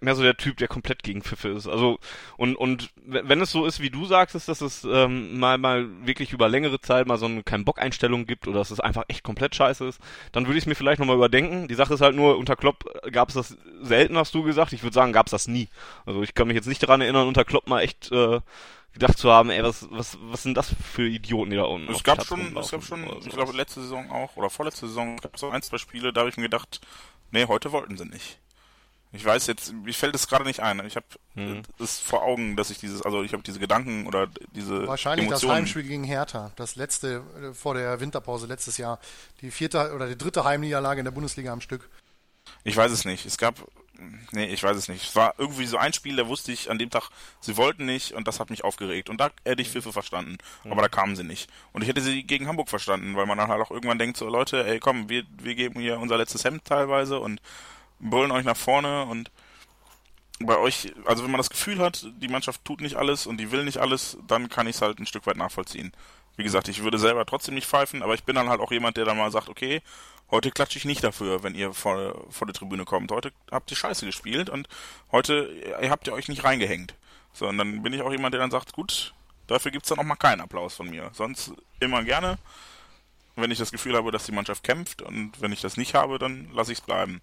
[0.00, 1.66] mehr so der Typ, der komplett gegen Pfiffe ist.
[1.66, 1.98] Also
[2.36, 5.86] und und wenn es so ist, wie du sagst, ist, dass es ähm, mal mal
[6.06, 9.04] wirklich über längere Zeit mal so eine kein Bock Einstellung gibt oder dass es einfach
[9.08, 10.00] echt komplett scheiße ist,
[10.32, 11.68] dann würde ich es mir vielleicht nochmal überdenken.
[11.68, 14.72] Die Sache ist halt nur unter Klopp gab es das selten, hast du gesagt.
[14.72, 15.68] Ich würde sagen, gab es das nie.
[16.04, 18.40] Also ich kann mich jetzt nicht daran erinnern, unter Klopp mal echt äh,
[18.98, 22.02] gedacht zu haben, ey, was, was, was sind das für Idioten, die da unten Es
[22.02, 25.40] gab schon, es gab schon, ich glaube, letzte Saison auch, oder vorletzte Saison gab es
[25.40, 26.80] so ein, zwei Spiele, da habe ich mir gedacht,
[27.30, 28.38] nee, heute wollten sie nicht.
[29.12, 30.84] Ich weiß jetzt, mir fällt es gerade nicht ein.
[30.84, 31.62] Ich habe hm.
[31.78, 35.50] es vor Augen, dass ich dieses, also ich habe diese Gedanken oder diese Wahrscheinlich Emotionen.
[35.50, 38.98] das Heimspiel gegen Hertha, das letzte äh, vor der Winterpause letztes Jahr,
[39.40, 41.88] die vierte oder die dritte Heimniederlage in der Bundesliga am Stück.
[42.64, 43.26] Ich weiß es nicht.
[43.26, 43.66] Es gab
[44.32, 45.04] nee, ich weiß es nicht.
[45.04, 48.12] Es war irgendwie so ein Spiel, da wusste ich an dem Tag, sie wollten nicht
[48.12, 49.08] und das hat mich aufgeregt.
[49.08, 50.38] Und da hätte ich Pfiffe verstanden.
[50.64, 50.72] Mhm.
[50.72, 51.50] Aber da kamen sie nicht.
[51.72, 54.28] Und ich hätte sie gegen Hamburg verstanden, weil man dann halt auch irgendwann denkt, so
[54.28, 57.40] Leute, ey komm, wir, wir geben hier unser letztes Hemd teilweise und
[57.98, 59.30] bullen euch nach vorne und
[60.40, 63.50] bei euch, also wenn man das Gefühl hat, die Mannschaft tut nicht alles und die
[63.52, 65.92] will nicht alles, dann kann ich es halt ein Stück weit nachvollziehen.
[66.36, 68.98] Wie gesagt, ich würde selber trotzdem nicht pfeifen, aber ich bin dann halt auch jemand,
[68.98, 69.80] der dann mal sagt, okay,
[70.28, 73.12] Heute klatsche ich nicht dafür, wenn ihr vor, vor der Tribüne kommt.
[73.12, 74.68] Heute habt ihr scheiße gespielt und
[75.12, 75.48] heute
[75.80, 76.94] ihr habt ihr euch nicht reingehängt.
[77.32, 79.14] So, und dann bin ich auch jemand, der dann sagt, gut,
[79.46, 81.10] dafür gibt's dann auch mal keinen Applaus von mir.
[81.12, 82.38] Sonst immer gerne,
[83.36, 86.18] wenn ich das Gefühl habe, dass die Mannschaft kämpft und wenn ich das nicht habe,
[86.18, 87.22] dann lasse ich es bleiben.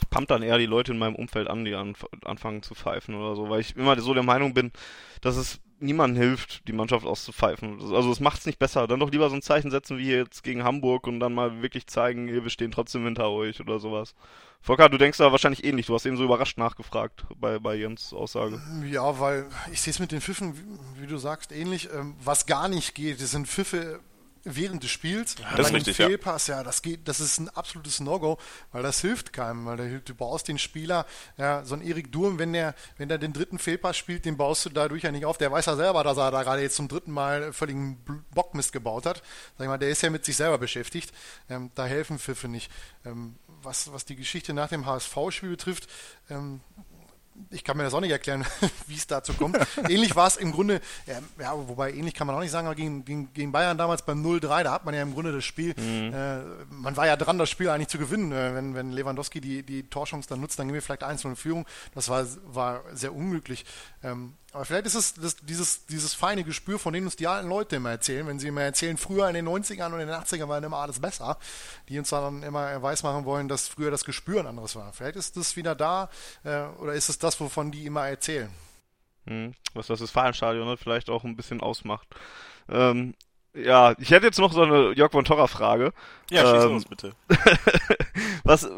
[0.00, 3.14] Ich pump dann eher die Leute in meinem Umfeld an, die anf anfangen zu pfeifen
[3.14, 4.72] oder so, weil ich immer so der Meinung bin,
[5.20, 7.80] dass es niemandem hilft, die Mannschaft auszupfeifen.
[7.80, 8.86] Also es macht es nicht besser.
[8.86, 11.86] Dann doch lieber so ein Zeichen setzen wie jetzt gegen Hamburg und dann mal wirklich
[11.86, 14.14] zeigen, wir stehen trotzdem hinter euch oder sowas.
[14.60, 15.86] Volker, du denkst da wahrscheinlich ähnlich.
[15.86, 18.60] Du hast eben so überrascht nachgefragt bei, bei Jens Aussage.
[18.90, 21.88] Ja, weil ich sehe es mit den Pfiffen, wie, wie, du sagst, ähnlich.
[21.92, 24.00] Ähm, was gar nicht geht, das sind Pfiffe
[24.44, 25.36] während des Spiels.
[25.56, 26.58] Das ist richtig, Fehlpass, ja.
[26.58, 28.38] ja, das geht, das ist ein absolutes No-Go,
[28.72, 32.38] weil das hilft keinem, weil der, du baust den Spieler, ja, so ein Erik Durm,
[32.38, 35.38] wenn der, wenn der den dritten Fehlpass spielt, den baust du dadurch ja nicht auf.
[35.38, 37.98] Der weiß ja selber, dass er da gerade jetzt zum dritten Mal völligen
[38.34, 39.22] Bockmist gebaut hat.
[39.56, 41.12] Sag ich mal, der ist ja mit sich selber beschäftigt.
[41.48, 42.70] Ähm, da helfen Pfiffe nicht.
[43.04, 45.88] Ähm, was, was die Geschichte nach dem HSV-Spiel betrifft,
[46.30, 46.60] ähm,
[47.50, 48.44] ich kann mir das auch nicht erklären,
[48.86, 49.58] wie es dazu kommt.
[49.88, 52.76] ähnlich war es im Grunde, ja, ja, wobei ähnlich kann man auch nicht sagen, aber
[52.76, 55.74] gegen, gegen, gegen Bayern damals beim 0-3, da hat man ja im Grunde das Spiel,
[55.76, 56.12] mhm.
[56.12, 56.38] äh,
[56.70, 58.32] man war ja dran, das Spiel eigentlich zu gewinnen.
[58.32, 61.36] Äh, wenn, wenn Lewandowski die, die Torchance dann nutzt, dann gehen wir vielleicht 1 in
[61.36, 61.66] Führung.
[61.94, 63.64] Das war, war sehr unglücklich.
[64.02, 67.48] Ähm, aber vielleicht ist es das, dieses, dieses feine Gespür, von dem uns die alten
[67.48, 70.48] Leute immer erzählen, wenn sie immer erzählen, früher in den 90ern und in den 80ern
[70.48, 71.38] war immer alles besser,
[71.88, 74.92] die uns dann immer weismachen wollen, dass früher das Gespür ein anderes war.
[74.94, 76.08] Vielleicht ist das wieder da
[76.44, 78.50] äh, oder ist es das, wovon die immer erzählen.
[79.26, 82.08] Hm, was das Westfalenstadion ne, vielleicht auch ein bisschen ausmacht.
[82.70, 83.14] Ähm,
[83.54, 85.92] ja, ich hätte jetzt noch so eine Jörg von Torra Frage.
[86.30, 87.12] Ja, schieß ähm, los, bitte.
[88.44, 88.68] was,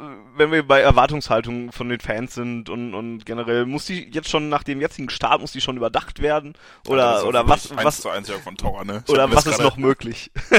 [0.40, 4.48] wenn wir bei Erwartungshaltung von den Fans sind und, und generell, muss die jetzt schon
[4.48, 6.54] nach dem jetzigen Start, muss die schon überdacht werden?
[6.88, 9.04] Oder, ja, oder was, was, zu 1 Jörg von Torra, ne?
[9.08, 10.32] oder was ist noch möglich?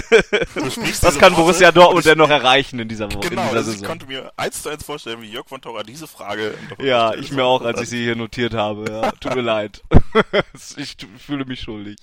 [1.01, 3.83] was kann Borussia Dortmund denn noch erreichen in dieser Woche, genau, in dieser also Saison?
[3.83, 7.31] ich konnte mir eins zu eins vorstellen, wie Jörg von Torra diese Frage Ja, ich
[7.31, 9.11] mir auch, als ich sie hier notiert habe, ja.
[9.19, 9.81] Tut mir leid.
[10.77, 11.97] ich fühle mich schuldig.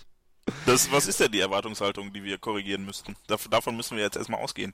[0.66, 3.16] Das, was ist denn die Erwartungshaltung, die wir korrigieren müssten?
[3.50, 4.72] davon müssen wir jetzt erstmal ausgehen.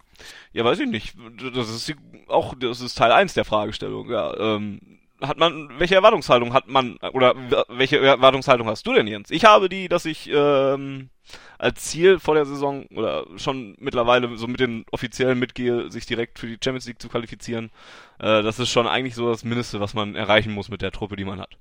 [0.53, 1.15] Ja, weiß ich nicht.
[1.55, 1.97] Das ist die,
[2.29, 4.37] auch, das ist Teil 1 der Fragestellung, ja.
[4.37, 4.81] Ähm,
[5.21, 7.35] hat man, welche Erwartungshaltung hat man, oder
[7.69, 9.31] welche Erwartungshaltung hast du denn, Jens?
[9.31, 11.11] Ich habe die, dass ich, ähm,
[11.59, 16.39] als Ziel vor der Saison oder schon mittlerweile so mit den Offiziellen mitgehe, sich direkt
[16.39, 17.71] für die Champions League zu qualifizieren.
[18.19, 21.17] Äh, das ist schon eigentlich so das Mindeste, was man erreichen muss mit der Truppe,
[21.17, 21.57] die man hat.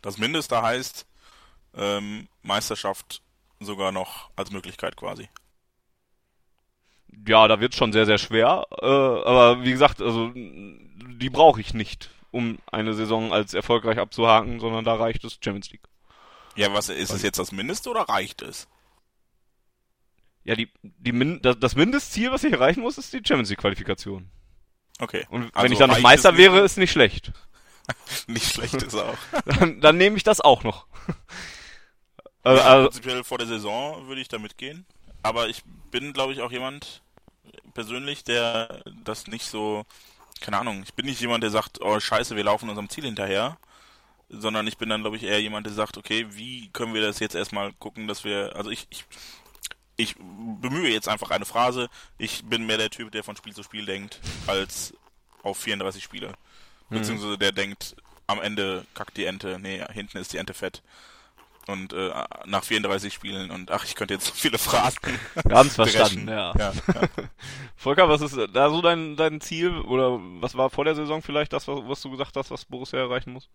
[0.00, 1.06] Das Mindeste heißt
[1.76, 3.22] ähm, Meisterschaft
[3.64, 5.28] sogar noch als Möglichkeit quasi.
[7.26, 8.66] Ja, da wird schon sehr, sehr schwer.
[8.80, 14.60] Äh, aber wie gesagt, also die brauche ich nicht, um eine Saison als erfolgreich abzuhaken,
[14.60, 15.88] sondern da reicht es Champions League.
[16.56, 18.68] Ja, was ist es jetzt das Mindeste oder reicht es?
[20.44, 24.30] Ja, die, die Min das Mindestziel, was ich erreichen muss, ist die Champions League Qualifikation.
[24.98, 25.26] Okay.
[25.30, 27.32] Und wenn also ich dann noch Meister wäre, ist nicht schlecht.
[28.26, 29.18] nicht schlecht ist auch.
[29.44, 30.86] dann, dann nehme ich das auch noch.
[32.42, 34.84] Also, also, prinzipiell vor der Saison würde ich da mitgehen.
[35.22, 37.02] Aber ich bin, glaube ich, auch jemand
[37.74, 39.84] persönlich, der das nicht so,
[40.40, 43.58] keine Ahnung, ich bin nicht jemand, der sagt, oh scheiße, wir laufen unserem Ziel hinterher.
[44.28, 47.18] Sondern ich bin dann, glaube ich, eher jemand, der sagt, okay, wie können wir das
[47.18, 49.04] jetzt erstmal gucken, dass wir, also ich, ich,
[49.96, 51.90] ich bemühe jetzt einfach eine Phrase.
[52.16, 54.94] Ich bin mehr der Typ, der von Spiel zu Spiel denkt, als
[55.42, 56.28] auf 34 Spiele.
[56.88, 56.96] Mhm.
[56.96, 57.94] Beziehungsweise der denkt,
[58.26, 60.82] am Ende kackt die Ente, nee, hinten ist die Ente fett
[61.66, 62.10] und äh,
[62.46, 64.98] nach 34 Spielen und ach, ich könnte jetzt so viele Phrasen.
[65.48, 66.52] Ganz verstanden, ja.
[66.58, 67.00] ja, ja.
[67.76, 71.52] Volker, was ist da so dein, dein Ziel oder was war vor der Saison vielleicht
[71.52, 73.48] das, was, was du gesagt hast, was Borussia erreichen muss?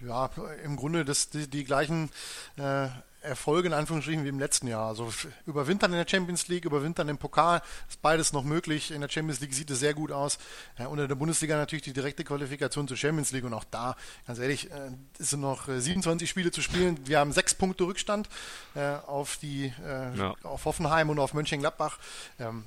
[0.00, 0.30] Ja,
[0.64, 2.10] im Grunde das, die, die gleichen
[2.56, 2.88] äh,
[3.22, 4.88] Erfolge in Anführungsstrichen wie im letzten Jahr.
[4.88, 5.12] Also
[5.46, 8.90] überwintern in der Champions League, überwintern im Pokal, ist beides noch möglich.
[8.90, 10.38] In der Champions League sieht es sehr gut aus.
[10.78, 13.96] Ja, unter der Bundesliga natürlich die direkte Qualifikation zur Champions League und auch da,
[14.26, 16.98] ganz ehrlich, äh, sind noch 27 äh, Spiele zu spielen.
[17.06, 18.28] Wir haben sechs Punkte Rückstand
[18.74, 20.34] äh, auf die äh, ja.
[20.42, 21.98] auf Hoffenheim und auf Mönchengladbach.
[22.38, 22.64] Ähm,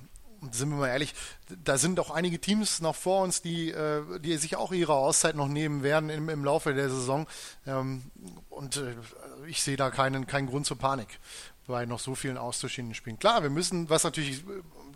[0.52, 1.14] sind wir mal ehrlich,
[1.64, 5.36] da sind auch einige Teams noch vor uns, die, äh, die sich auch ihre Auszeit
[5.36, 7.28] noch nehmen werden im, im Laufe der Saison.
[7.66, 8.04] Ähm,
[8.50, 8.96] und äh,
[9.48, 11.20] ich sehe da keinen, keinen Grund zur Panik
[11.68, 13.20] bei noch so vielen auszuschiedenen Spielen.
[13.20, 14.44] Klar, wir müssen, was natürlich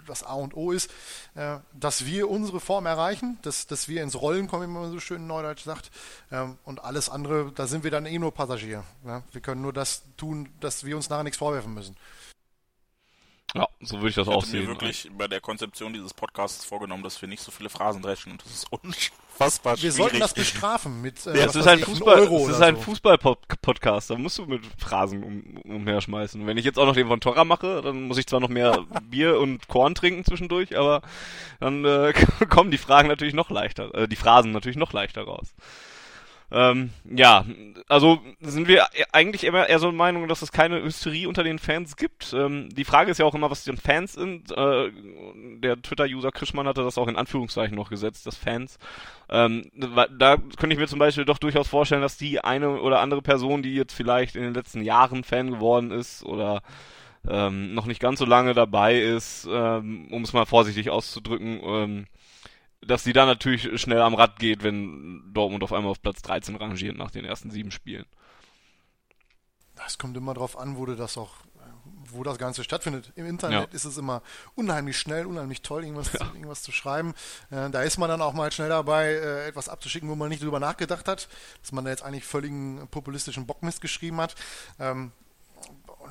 [0.07, 0.89] das A und O ist,
[1.35, 4.99] äh, dass wir unsere Form erreichen, dass, dass wir ins Rollen kommen, wie man so
[4.99, 5.91] schön in Neudeutsch sagt.
[6.31, 8.83] Ähm, und alles andere, da sind wir dann eh nur Passagier.
[9.31, 11.95] Wir können nur das tun, dass wir uns nachher nichts vorwerfen müssen.
[13.55, 14.61] Ja, so würde ich das ich auch sehen.
[14.61, 18.01] Ich mir wirklich bei der Konzeption dieses Podcasts vorgenommen, dass wir nicht so viele Phrasen
[18.01, 19.97] dreschen und das ist unfassbar wir schwierig.
[19.97, 22.81] Wir sollten das bestrafen mit äh, ja, es ist ein Fußball, es ist ein so.
[22.81, 26.45] Fußball-Podcast, da musst du mit Phrasen um, umherschmeißen.
[26.45, 28.85] wenn ich jetzt auch noch den von Torra mache, dann muss ich zwar noch mehr
[29.09, 31.01] Bier und Korn trinken zwischendurch, aber
[31.61, 32.13] dann äh,
[32.49, 35.53] kommen die Fragen natürlich noch leichter, äh, die Phrasen natürlich noch leichter raus.
[36.49, 37.45] Ähm, ja,
[37.89, 41.59] also sind wir eigentlich immer eher so der Meinung, dass es keine Hysterie unter den
[41.59, 42.33] Fans gibt.
[42.33, 44.51] Ähm, die Frage ist ja auch immer, was die Fans sind.
[44.51, 44.91] Äh,
[45.59, 48.79] der Twitter-User Krischmann hatte das auch in Anführungszeichen noch gesetzt, das Fans.
[49.29, 53.21] Ähm, da könnte ich mir zum Beispiel doch durchaus vorstellen, dass die eine oder andere
[53.21, 56.61] Person, die jetzt vielleicht in den letzten Jahren Fan geworden ist oder
[57.29, 62.05] ähm, noch nicht ganz so lange dabei ist, ähm, um es mal vorsichtig auszudrücken, ähm,
[62.81, 66.55] dass sie da natürlich schnell am Rad geht, wenn Dortmund auf einmal auf Platz 13
[66.55, 68.05] rangiert nach den ersten sieben Spielen.
[69.85, 71.35] Es kommt immer darauf an, wo du das auch,
[72.05, 73.11] wo das Ganze stattfindet.
[73.15, 73.75] Im Internet ja.
[73.75, 74.21] ist es immer
[74.55, 76.19] unheimlich schnell, unheimlich toll, irgendwas, ja.
[76.19, 77.13] zu, irgendwas zu schreiben.
[77.51, 80.41] Äh, da ist man dann auch mal schnell dabei, äh, etwas abzuschicken, wo man nicht
[80.41, 81.27] drüber nachgedacht hat,
[81.61, 84.35] dass man da jetzt eigentlich völligen populistischen Bockmist geschrieben hat.
[84.79, 85.11] Ähm,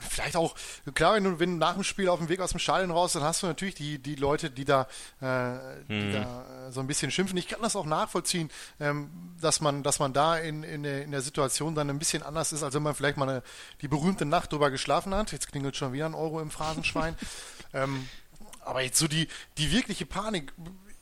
[0.01, 0.55] vielleicht auch,
[0.94, 3.12] klar, wenn du, wenn du nach dem Spiel auf dem Weg aus dem Stadion raus,
[3.12, 4.82] dann hast du natürlich die, die Leute, die da,
[5.20, 6.12] äh, die mhm.
[6.12, 7.36] da äh, so ein bisschen schimpfen.
[7.36, 11.11] Ich kann das auch nachvollziehen, ähm, dass man, dass man da in, in, der, in
[11.11, 13.42] der Situation dann ein bisschen anders ist, als wenn man vielleicht mal eine,
[13.82, 15.32] die berühmte Nacht drüber geschlafen hat.
[15.32, 17.16] Jetzt klingelt schon wieder ein Euro im Phrasenschwein.
[17.74, 18.09] ähm,
[18.66, 19.28] aber jetzt so die,
[19.59, 20.53] die wirkliche Panik,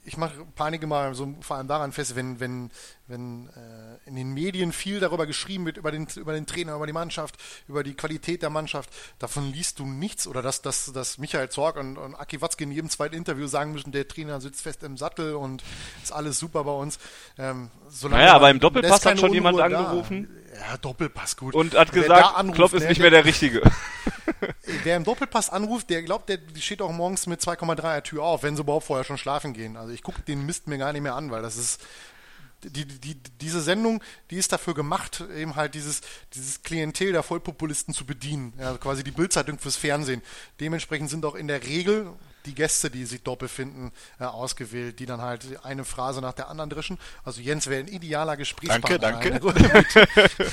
[0.05, 2.71] ich mache Panik immer so vor allem daran fest, wenn, wenn,
[3.07, 6.87] wenn äh, in den Medien viel darüber geschrieben wird, über den, über den Trainer, über
[6.87, 7.37] die Mannschaft,
[7.69, 11.77] über die Qualität der Mannschaft, davon liest du nichts oder dass, dass, dass Michael Zorg
[11.77, 14.97] und, und Aki Watzke in jedem zweiten Interview sagen müssen, der Trainer sitzt fest im
[14.97, 15.63] Sattel und
[16.03, 16.99] ist alles super bei uns.
[17.39, 17.71] Ähm,
[18.03, 20.29] naja, aber im Doppelpass hat schon Unruhe jemand angerufen.
[20.29, 20.44] Da.
[20.55, 21.55] Ja, Doppelpass, gut.
[21.55, 23.63] Und hat gesagt, anruft, Klopp ist nicht mehr der Richtige.
[24.85, 28.57] Wer im Doppelpass anruft, der glaubt, der steht auch morgens mit 2,3er Tür auf, wenn
[28.57, 29.77] sie überhaupt vorher schon schlafen gehen.
[29.77, 31.81] Also ich gucke den Mist mir gar nicht mehr an, weil das ist
[32.63, 36.01] die, die, diese Sendung, die ist dafür gemacht, eben halt dieses,
[36.33, 38.55] dieses Klientel der Vollpopulisten zu bedienen.
[38.59, 40.23] Ja, quasi die Bildzeitung fürs Fernsehen.
[40.61, 42.13] Dementsprechend sind auch in der Regel
[42.47, 46.49] die Gäste, die sich dort befinden, äh, ausgewählt, die dann halt eine Phrase nach der
[46.49, 46.99] anderen drischen.
[47.25, 48.99] Also Jens wäre ein idealer Gesprächspartner.
[48.99, 49.91] Danke, danke.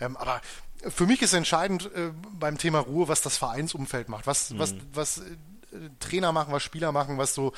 [0.00, 0.40] ähm, aber
[0.88, 4.58] für mich ist entscheidend äh, beim Thema Ruhe, was das Vereinsumfeld macht, was, mhm.
[4.58, 5.22] was, was
[6.00, 7.52] Trainer machen, was Spieler machen, was so.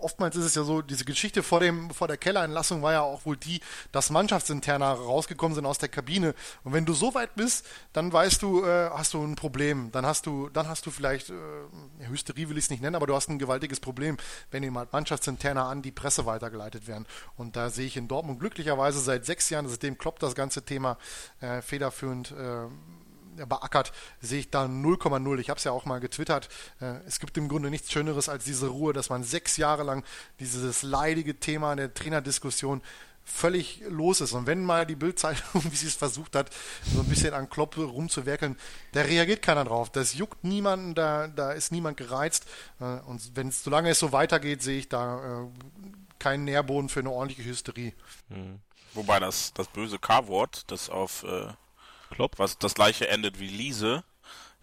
[0.00, 3.26] Oftmals ist es ja so, diese Geschichte vor, dem, vor der Kellerentlassung war ja auch
[3.26, 3.60] wohl die,
[3.92, 6.34] dass Mannschaftsinterner rausgekommen sind aus der Kabine.
[6.64, 9.90] Und wenn du so weit bist, dann weißt du, äh, hast du ein Problem.
[9.92, 11.34] Dann hast du, dann hast du vielleicht, äh,
[12.08, 14.16] Hysterie will ich es nicht nennen, aber du hast ein gewaltiges Problem,
[14.50, 17.06] wenn eben halt Mannschaftsinterner an die Presse weitergeleitet werden.
[17.36, 20.96] Und da sehe ich in Dortmund glücklicherweise seit sechs Jahren, seitdem kloppt das ganze Thema
[21.40, 22.66] äh, federführend äh,
[23.46, 25.38] beackert, sehe ich da 0,0.
[25.38, 26.48] Ich habe es ja auch mal getwittert.
[26.80, 30.04] Äh, es gibt im Grunde nichts Schöneres als diese Ruhe, dass man sechs Jahre lang
[30.38, 32.82] dieses leidige Thema der Trainerdiskussion
[33.24, 34.32] völlig los ist.
[34.32, 36.50] Und wenn mal die Bildzeitung, wie sie es versucht hat,
[36.92, 38.56] so ein bisschen an Klopp rumzuwerkeln,
[38.92, 39.90] da reagiert keiner drauf.
[39.90, 42.46] Das juckt niemanden, da, da ist niemand gereizt.
[42.80, 45.46] Äh, und wenn es, solange es so weitergeht, sehe ich da äh,
[46.18, 47.92] keinen Nährboden für eine ordentliche Hysterie.
[48.28, 48.60] Mhm.
[48.94, 51.24] Wobei das, das böse K-Wort, das auf
[52.10, 54.04] Klopp, was das gleiche endet wie Liese,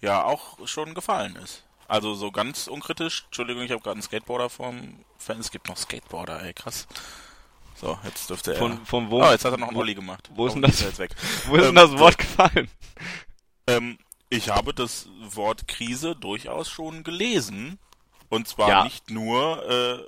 [0.02, 1.64] ja auch schon gefallen ist.
[1.88, 5.78] Also so ganz unkritisch, Entschuldigung, ich habe gerade einen Skateboarder vom Fan, es gibt noch
[5.78, 6.88] Skateboarder, ey, krass.
[7.76, 8.58] So, jetzt dürfte er.
[8.58, 9.24] Von, von wo?
[9.24, 10.30] Oh, jetzt hat er noch einen Olli gemacht.
[10.34, 10.82] Wo ist denn das?
[10.82, 11.16] Jetzt weg.
[11.46, 12.70] Wo ist ähm, denn das Wort gefallen?
[13.68, 17.78] Ähm, ich habe das Wort Krise durchaus schon gelesen.
[18.30, 18.84] Und zwar ja.
[18.84, 20.04] nicht nur äh,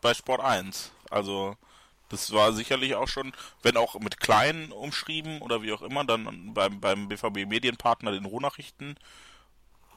[0.00, 0.90] bei Sport 1.
[1.10, 1.56] Also
[2.14, 6.54] das war sicherlich auch schon, wenn auch mit kleinen umschrieben oder wie auch immer, dann
[6.54, 8.96] beim, beim BVB Medienpartner den Rohnachrichten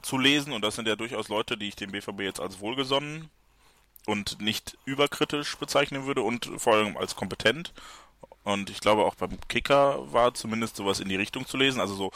[0.02, 0.52] zu lesen.
[0.52, 3.30] Und das sind ja durchaus Leute, die ich dem BVB jetzt als wohlgesonnen
[4.06, 7.72] und nicht überkritisch bezeichnen würde und vor allem als kompetent.
[8.42, 11.80] Und ich glaube auch beim Kicker war zumindest sowas in die Richtung zu lesen.
[11.80, 12.10] Also so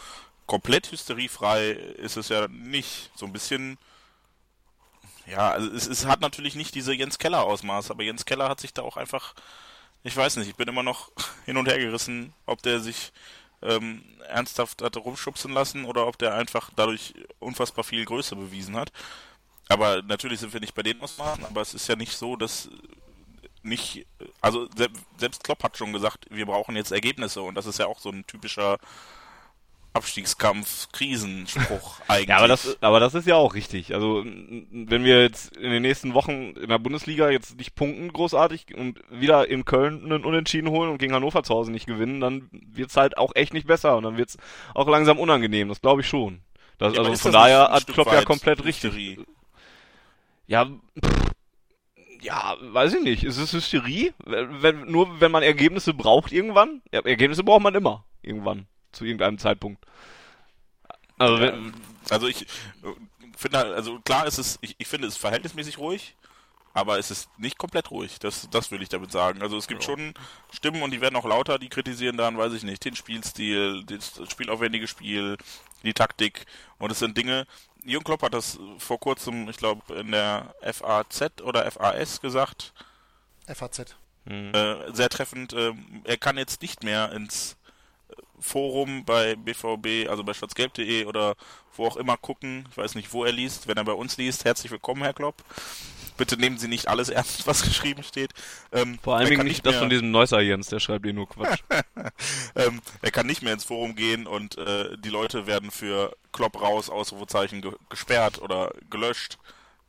[0.46, 3.10] komplett hysteriefrei ist es ja nicht.
[3.14, 3.78] So ein bisschen
[5.26, 8.60] ja, also es, es, hat natürlich nicht diese Jens Keller Ausmaß, aber Jens Keller hat
[8.60, 9.34] sich da auch einfach
[10.04, 11.10] ich weiß nicht, ich bin immer noch
[11.46, 13.12] hin und her gerissen, ob der sich
[13.62, 18.92] ähm, ernsthaft hatte rumschubsen lassen oder ob der einfach dadurch unfassbar viel Größe bewiesen hat.
[19.68, 22.68] Aber natürlich sind wir nicht bei den Ausmaßen, aber es ist ja nicht so, dass
[23.62, 24.06] nicht,
[24.40, 24.68] also
[25.16, 28.10] selbst Klopp hat schon gesagt, wir brauchen jetzt Ergebnisse und das ist ja auch so
[28.10, 28.78] ein typischer
[29.94, 32.28] Abstiegskampf, Krisenspruch eigentlich.
[32.28, 33.94] ja, aber das, aber das ist ja auch richtig.
[33.94, 38.74] Also, wenn wir jetzt in den nächsten Wochen in der Bundesliga jetzt nicht punkten großartig
[38.74, 42.48] und wieder in Köln einen Unentschieden holen und gegen Hannover zu Hause nicht gewinnen, dann
[42.50, 44.38] wird's halt auch echt nicht besser und dann wird's
[44.74, 45.68] auch langsam unangenehm.
[45.68, 46.40] Das glaube ich schon.
[46.78, 49.18] Das, ja, also von daher hat Klopp ja komplett richtig.
[50.46, 51.32] Ja, pff,
[52.22, 53.24] ja, weiß ich nicht.
[53.24, 54.14] Ist es Hysterie?
[54.24, 56.80] Wenn, nur wenn man Ergebnisse braucht irgendwann?
[56.92, 59.84] Ja, Ergebnisse braucht man immer irgendwann zu irgendeinem Zeitpunkt.
[61.18, 61.54] Also, ja,
[62.10, 62.46] also ich
[63.36, 66.16] finde, also klar ist es, ich, ich finde es verhältnismäßig ruhig,
[66.74, 68.18] aber es ist nicht komplett ruhig.
[68.18, 69.42] Das, das will ich damit sagen.
[69.42, 69.90] Also es gibt ja.
[69.90, 70.14] schon
[70.52, 74.20] Stimmen und die werden auch lauter, die kritisieren dann, weiß ich nicht, den Spielstil, das
[74.30, 75.36] spielaufwendige Spiel,
[75.82, 76.46] die Taktik.
[76.78, 77.46] Und es sind Dinge,
[77.84, 82.72] Jürgen Klopp hat das vor kurzem, ich glaube, in der FAZ oder FAS gesagt.
[83.46, 83.96] FAZ.
[84.24, 84.54] Mhm.
[84.54, 85.52] Äh, sehr treffend.
[85.52, 85.72] Äh,
[86.04, 87.56] er kann jetzt nicht mehr ins
[88.42, 91.34] Forum bei BVB, also bei schwarzgelb.de oder
[91.76, 92.66] wo auch immer gucken.
[92.70, 93.66] Ich weiß nicht, wo er liest.
[93.68, 95.42] Wenn er bei uns liest, herzlich willkommen, Herr Klopp.
[96.16, 98.32] bitte nehmen Sie nicht alles ernst, was geschrieben steht.
[98.72, 101.62] Ähm, Vor allem nicht, nicht das von diesem Neusser Jens, der schreibt eh nur Quatsch.
[102.54, 106.60] ähm, er kann nicht mehr ins Forum gehen und äh, die Leute werden für Klopp
[106.60, 109.38] raus, Ausrufezeichen ge gesperrt oder gelöscht.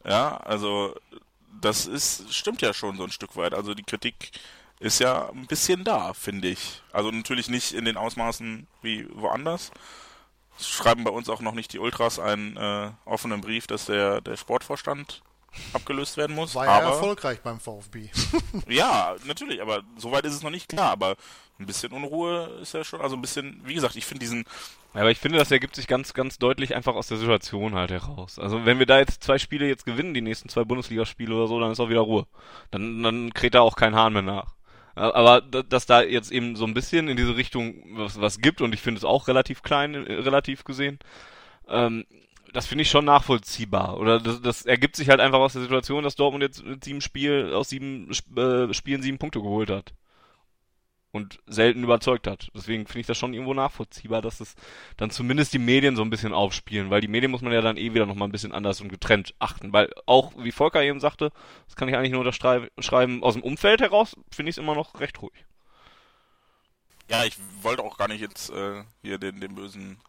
[0.05, 0.95] Ja, also
[1.61, 3.53] das ist stimmt ja schon so ein Stück weit.
[3.53, 4.31] Also die Kritik
[4.79, 6.81] ist ja ein bisschen da, finde ich.
[6.91, 9.71] Also natürlich nicht in den Ausmaßen wie woanders.
[10.59, 14.37] Schreiben bei uns auch noch nicht die Ultras einen äh, offenen Brief, dass der, der
[14.37, 15.21] Sportvorstand
[15.73, 16.55] abgelöst werden muss.
[16.55, 18.09] War ja aber, erfolgreich beim VfB.
[18.67, 20.91] ja, natürlich, aber soweit ist es noch nicht klar.
[20.91, 21.15] Aber
[21.59, 24.45] ein bisschen Unruhe ist ja schon, also ein bisschen, wie gesagt, ich finde diesen.
[24.93, 27.91] Ja, aber ich finde, das ergibt sich ganz, ganz deutlich einfach aus der Situation halt
[27.91, 28.37] heraus.
[28.37, 31.59] Also wenn wir da jetzt zwei Spiele jetzt gewinnen, die nächsten zwei Bundesligaspiele oder so,
[31.59, 32.27] dann ist auch wieder Ruhe.
[32.71, 34.53] Dann, dann kräht da auch kein Hahn mehr nach.
[34.95, 38.73] Aber dass da jetzt eben so ein bisschen in diese Richtung was, was gibt und
[38.73, 40.99] ich finde es auch relativ klein, äh, relativ gesehen,
[41.67, 42.05] ähm,
[42.53, 43.97] das finde ich schon nachvollziehbar.
[43.99, 47.01] Oder das, das ergibt sich halt einfach aus der Situation, dass Dortmund jetzt mit sieben
[47.01, 49.93] Spiel, aus sieben äh, Spielen sieben Punkte geholt hat
[51.13, 52.49] und selten überzeugt hat.
[52.55, 54.55] Deswegen finde ich das schon irgendwo nachvollziehbar, dass es
[54.97, 57.77] dann zumindest die Medien so ein bisschen aufspielen, weil die Medien muss man ja dann
[57.77, 61.31] eh wieder nochmal ein bisschen anders und getrennt achten, weil auch, wie Volker eben sagte,
[61.67, 64.99] das kann ich eigentlich nur unterschreiben, aus dem Umfeld heraus finde ich es immer noch
[64.99, 65.45] recht ruhig.
[67.09, 69.99] Ja, ich wollte auch gar nicht jetzt äh, hier den, den bösen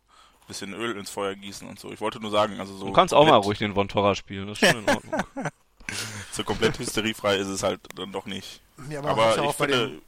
[0.46, 1.90] bisschen Öl ins Feuer gießen und so.
[1.90, 2.86] Ich wollte nur sagen, also so.
[2.86, 5.22] Du kannst auch mal ruhig den Von Torra spielen, das ist schon in Ordnung.
[6.32, 8.60] so komplett hysteriefrei ist es halt dann doch nicht.
[8.90, 10.02] Ja, aber, aber ich finde,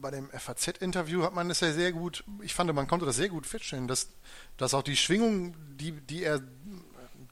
[0.00, 3.28] bei dem FAZ-Interview hat man es ja sehr gut, ich fand, man konnte das sehr
[3.28, 4.10] gut feststellen, dass,
[4.56, 6.40] dass auch die Schwingung, die, die er,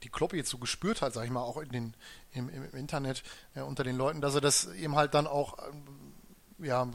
[0.03, 1.95] die Klopp jetzt so gespürt hat, sag ich mal, auch in den,
[2.33, 3.23] im, im Internet
[3.55, 5.57] ja, unter den Leuten, dass er das eben halt dann auch
[6.59, 6.89] ja,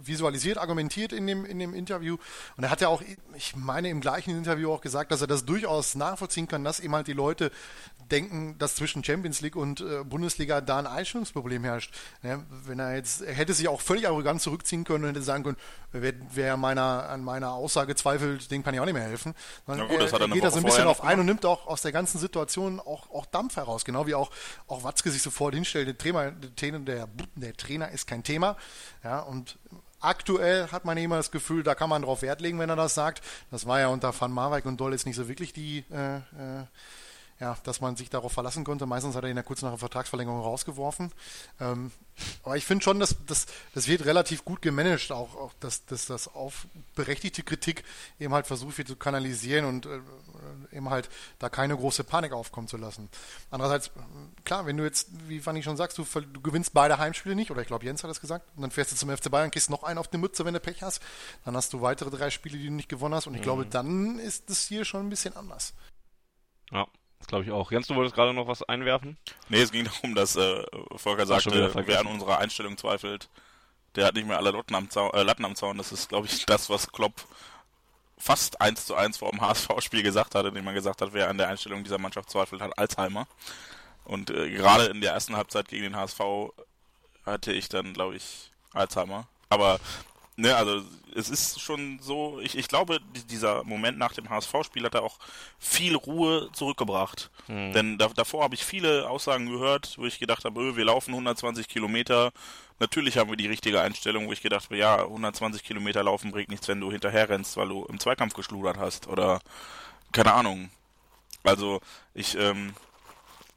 [0.00, 2.16] visualisiert, argumentiert in dem, in dem Interview.
[2.56, 3.02] Und er hat ja auch,
[3.34, 6.94] ich meine, im gleichen Interview auch gesagt, dass er das durchaus nachvollziehen kann, dass eben
[6.94, 7.50] halt die Leute
[8.10, 11.94] denken, dass zwischen Champions League und äh, Bundesliga da ein Einstellungsproblem herrscht.
[12.22, 15.44] Ja, wenn er jetzt, er hätte sich auch völlig arrogant zurückziehen können und hätte sagen
[15.44, 15.56] können,
[15.92, 19.34] wer, wer meiner, an meiner Aussage zweifelt, dem kann ich auch nicht mehr helfen.
[19.66, 21.66] Na gut, das er, er geht da so ein bisschen auf ein und nimmt auch
[21.66, 23.84] aus der ganzen Situation auch, auch Dampf heraus.
[23.84, 24.30] Genau wie auch,
[24.66, 26.32] auch Watzke sich sofort hinstellt, der Trainer,
[26.80, 28.56] der, der Trainer ist kein Thema.
[29.08, 29.58] Ja, und
[30.00, 32.94] Aktuell hat man immer das Gefühl, da kann man drauf Wert legen, wenn er das
[32.94, 33.20] sagt.
[33.50, 36.64] Das war ja unter Van Marwijk und Doll jetzt nicht so wirklich die äh, äh,
[37.40, 38.86] ja, dass man sich darauf verlassen konnte.
[38.86, 41.12] Meistens hat er ihn ja kurz nach der Vertragsverlängerung rausgeworfen.
[41.60, 41.92] Ähm,
[42.42, 46.06] aber ich finde schon, dass das, das wird relativ gut gemanagt, auch, auch dass, dass
[46.06, 46.66] das auf
[46.96, 47.84] berechtigte Kritik
[48.18, 50.00] eben halt versucht wird zu kanalisieren und äh,
[50.72, 51.08] eben halt
[51.38, 53.08] da keine große Panik aufkommen zu lassen.
[53.52, 53.92] Andererseits,
[54.44, 57.60] klar, wenn du jetzt, wie Fanny schon sagst, du, du gewinnst beide Heimspiele nicht, oder
[57.60, 59.84] ich glaube Jens hat das gesagt, und dann fährst du zum FC Bayern, kriegst noch
[59.84, 61.00] einen auf die Mütze, wenn du Pech hast,
[61.44, 63.44] dann hast du weitere drei Spiele, die du nicht gewonnen hast und ich mhm.
[63.44, 65.72] glaube, dann ist das hier schon ein bisschen anders.
[66.72, 66.86] Ja,
[67.18, 67.70] das glaube ich auch.
[67.70, 69.16] Jens, du wolltest gerade noch was einwerfen?
[69.48, 70.64] Nee, es ging darum, dass äh,
[70.96, 73.28] Volker sagte, wer an unserer Einstellung zweifelt,
[73.94, 75.12] der hat nicht mehr alle Latten am Zaun.
[75.12, 75.78] Äh, Latten am Zaun.
[75.78, 77.14] Das ist, glaube ich, das, was Klopp
[78.16, 81.38] fast eins zu eins vor dem HSV-Spiel gesagt hat, indem er gesagt hat, wer an
[81.38, 83.26] der Einstellung dieser Mannschaft zweifelt, hat Alzheimer.
[84.04, 86.20] Und äh, gerade in der ersten Halbzeit gegen den HSV
[87.24, 89.28] hatte ich dann, glaube ich, Alzheimer.
[89.50, 89.80] Aber
[90.40, 90.82] Ne, also
[91.16, 95.18] es ist schon so, ich, ich glaube, dieser Moment nach dem HSV-Spiel hat er auch
[95.58, 97.32] viel Ruhe zurückgebracht.
[97.48, 97.72] Mhm.
[97.72, 101.10] Denn da, davor habe ich viele Aussagen gehört, wo ich gedacht habe, öh, wir laufen
[101.10, 102.30] 120 Kilometer.
[102.78, 106.50] Natürlich haben wir die richtige Einstellung, wo ich gedacht habe, ja, 120 Kilometer laufen bringt
[106.50, 109.08] nichts, wenn du hinterher rennst, weil du im Zweikampf geschludert hast.
[109.08, 109.40] Oder
[110.12, 110.70] keine Ahnung.
[111.42, 111.80] Also
[112.14, 112.74] ich ähm,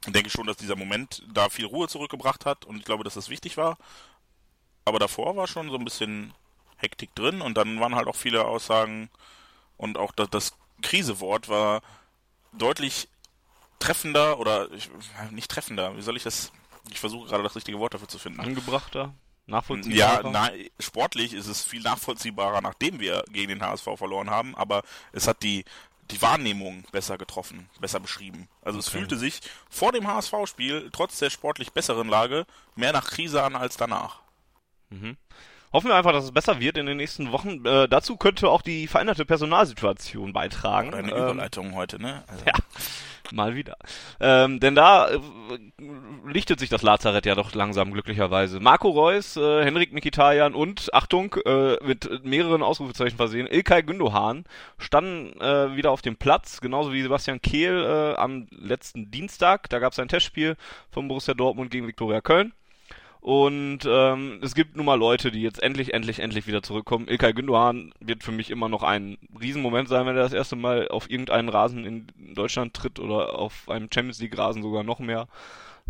[0.08, 3.28] denke schon, dass dieser Moment da viel Ruhe zurückgebracht hat und ich glaube, dass das
[3.28, 3.78] wichtig war.
[4.84, 6.34] Aber davor war schon so ein bisschen
[6.82, 9.10] Hektik drin und dann waren halt auch viele Aussagen
[9.76, 10.52] und auch das, das
[10.82, 11.82] Krisewort war
[12.52, 13.08] deutlich
[13.78, 14.90] treffender oder ich,
[15.30, 16.52] nicht treffender, wie soll ich das,
[16.90, 18.40] ich versuche gerade das richtige Wort dafür zu finden.
[18.40, 19.14] Angebrachter?
[19.46, 20.24] Nachvollziehbarer?
[20.24, 24.82] Ja, na, sportlich ist es viel nachvollziehbarer, nachdem wir gegen den HSV verloren haben, aber
[25.12, 25.64] es hat die,
[26.10, 28.48] die Wahrnehmung besser getroffen, besser beschrieben.
[28.60, 28.86] Also okay.
[28.86, 32.46] es fühlte sich vor dem HSV-Spiel, trotz der sportlich besseren Lage,
[32.76, 34.20] mehr nach Krise an als danach.
[34.90, 35.16] Mhm.
[35.72, 37.64] Hoffen wir einfach, dass es besser wird in den nächsten Wochen.
[37.64, 40.88] Äh, dazu könnte auch die veränderte Personalsituation beitragen.
[40.88, 42.22] Oder eine ähm, Überleitung heute, ne?
[42.28, 42.44] Also.
[42.44, 42.52] Ja,
[43.32, 43.76] mal wieder.
[44.20, 45.18] Ähm, denn da äh,
[46.26, 48.60] lichtet sich das Lazarett ja doch langsam glücklicherweise.
[48.60, 54.44] Marco Reus, äh, Henrik Mikitarian und, Achtung, äh, mit mehreren Ausrufezeichen versehen, Ilkay Gündohan
[54.76, 59.70] standen äh, wieder auf dem Platz, genauso wie Sebastian Kehl äh, am letzten Dienstag.
[59.70, 60.56] Da gab es ein Testspiel
[60.90, 62.52] von Borussia Dortmund gegen Viktoria Köln.
[63.22, 67.06] Und ähm, es gibt nun mal Leute, die jetzt endlich, endlich, endlich wieder zurückkommen.
[67.06, 70.88] Ilkay Gündoğan wird für mich immer noch ein Riesenmoment sein, wenn er das erste Mal
[70.88, 75.28] auf irgendeinen Rasen in Deutschland tritt oder auf einem Champions League Rasen sogar noch mehr.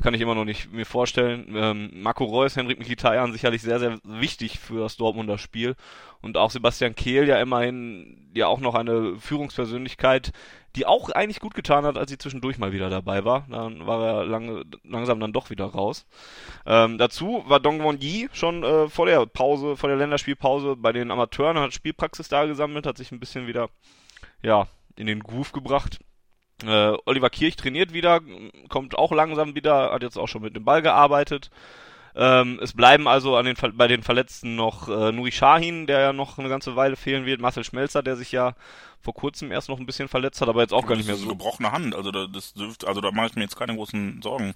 [0.00, 1.52] Kann ich immer noch nicht mir vorstellen.
[1.54, 5.76] Ähm, Marco Reus, Henrik Mkhitaryan sicherlich sehr, sehr wichtig für das Dortmunder Spiel.
[6.22, 10.32] Und auch Sebastian Kehl ja immerhin ja auch noch eine Führungspersönlichkeit,
[10.76, 13.46] die auch eigentlich gut getan hat, als sie zwischendurch mal wieder dabei war.
[13.50, 16.06] Dann war er lang, langsam dann doch wieder raus.
[16.64, 20.92] Ähm, dazu war Dong Won Yi schon äh, vor der Pause, vor der Länderspielpause bei
[20.92, 23.68] den Amateuren, hat Spielpraxis da gesammelt, hat sich ein bisschen wieder
[24.42, 24.66] ja,
[24.96, 25.98] in den Groove gebracht.
[26.62, 28.20] Äh, Oliver Kirch trainiert wieder,
[28.68, 31.50] kommt auch langsam wieder, hat jetzt auch schon mit dem Ball gearbeitet.
[32.14, 36.12] Ähm, es bleiben also an den, bei den Verletzten noch äh, Nuri Shahin, der ja
[36.12, 38.54] noch eine ganze Weile fehlen wird, Marcel Schmelzer, der sich ja
[39.00, 41.28] vor kurzem erst noch ein bisschen verletzt hat, aber jetzt auch gar nicht mehr so.
[41.28, 44.54] gebrochene Hand, also da, das dürfte, also da mache ich mir jetzt keine großen Sorgen.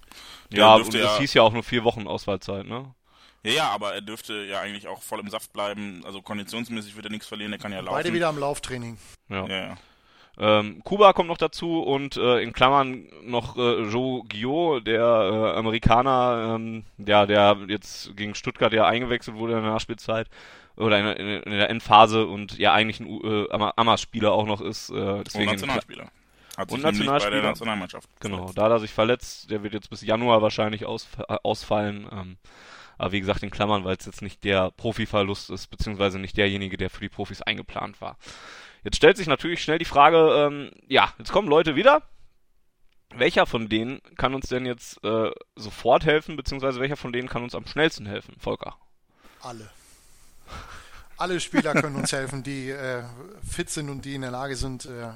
[0.53, 2.95] Der ja, und es hieß ja auch nur vier Wochen Auswahlzeit, ne?
[3.43, 6.03] Ja, ja, aber er dürfte ja eigentlich auch voll im Saft bleiben.
[6.05, 7.95] Also konditionsmäßig wird er nichts verlieren, er kann ja laufen.
[7.95, 8.99] Beide wieder am Lauftraining.
[9.28, 9.47] Ja.
[9.47, 9.77] ja, ja.
[10.38, 15.58] Ähm, Kuba kommt noch dazu und äh, in Klammern noch äh, Joe Guillot, der äh,
[15.58, 20.28] Amerikaner, ähm, ja, der jetzt gegen Stuttgart ja eingewechselt wurde in der Nachspielzeit
[20.76, 24.90] oder in, in, in der Endphase und ja eigentlich ein äh, Amas-Spieler auch noch ist.
[24.90, 26.10] Äh, deswegen und Nationalspieler.
[26.56, 27.36] Hat sich und Nationalspieler.
[27.36, 28.08] bei der Nationalmannschaft.
[28.20, 29.50] Genau, da hat er sich verletzt.
[29.50, 32.06] Der wird jetzt bis Januar wahrscheinlich aus, äh, ausfallen.
[32.12, 32.36] Ähm,
[32.98, 36.76] aber wie gesagt in Klammern, weil es jetzt nicht der Profiverlust ist, beziehungsweise nicht derjenige,
[36.76, 38.16] der für die Profis eingeplant war.
[38.86, 42.02] Jetzt stellt sich natürlich schnell die Frage, ähm, ja, jetzt kommen Leute wieder.
[43.12, 47.42] Welcher von denen kann uns denn jetzt äh, sofort helfen, beziehungsweise welcher von denen kann
[47.42, 48.76] uns am schnellsten helfen, Volker?
[49.40, 49.68] Alle.
[51.16, 53.02] Alle Spieler können uns helfen, die äh,
[53.44, 55.08] fit sind und die in der Lage sind, äh,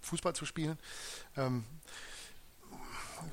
[0.00, 0.78] Fußball zu spielen.
[1.36, 1.64] Ähm,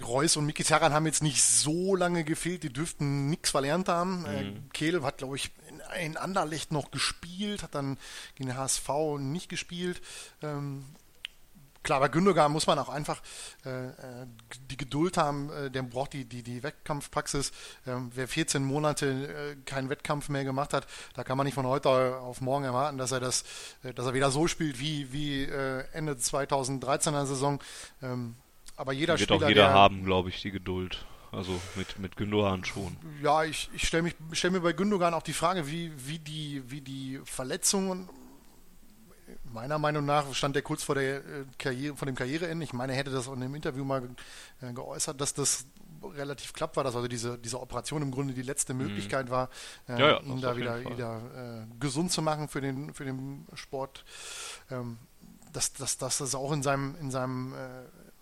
[0.05, 4.25] Reus und Miki Terran haben jetzt nicht so lange gefehlt, die dürften nichts verlernt haben.
[4.25, 4.69] Äh, mhm.
[4.73, 5.49] Kehl hat, glaube ich,
[5.99, 7.97] in Anderlecht noch gespielt, hat dann
[8.35, 8.89] gegen den HSV
[9.19, 10.01] nicht gespielt.
[10.41, 10.85] Ähm,
[11.83, 13.21] klar, bei Gündogan muss man auch einfach
[13.65, 13.93] äh, äh,
[14.69, 17.51] die Geduld haben, äh, der braucht die, die, die Wettkampfpraxis.
[17.87, 21.65] Ähm, wer 14 Monate äh, keinen Wettkampf mehr gemacht hat, da kann man nicht von
[21.65, 23.43] heute auf morgen erwarten, dass er das,
[23.83, 27.59] äh, dass er wieder so spielt wie, wie äh, Ende 2013er Saison.
[28.01, 28.35] Ähm,
[28.75, 31.05] aber jeder wird Spieler, auch jeder der, haben, glaube ich, die Geduld.
[31.31, 32.97] Also mit, mit Gündogan schon.
[33.21, 36.81] Ja, ich, ich stelle stell mir bei Gündogan auch die Frage, wie, wie, die, wie
[36.81, 38.09] die Verletzungen
[39.53, 42.63] meiner Meinung nach stand er kurz vor der äh, Karriere, vor dem Karriereende.
[42.63, 44.03] Ich meine, er hätte das in einem Interview mal
[44.61, 45.65] äh, geäußert, dass das
[46.03, 48.83] relativ klappt war, dass also diese, diese Operation im Grunde die letzte mhm.
[48.83, 49.49] Möglichkeit war,
[49.87, 53.47] äh, ja, ja, ihn da wieder, wieder äh, gesund zu machen für den, für den
[53.53, 54.03] Sport.
[54.69, 54.97] Ähm,
[55.53, 57.57] dass, dass, dass das auch in seinem, in seinem äh,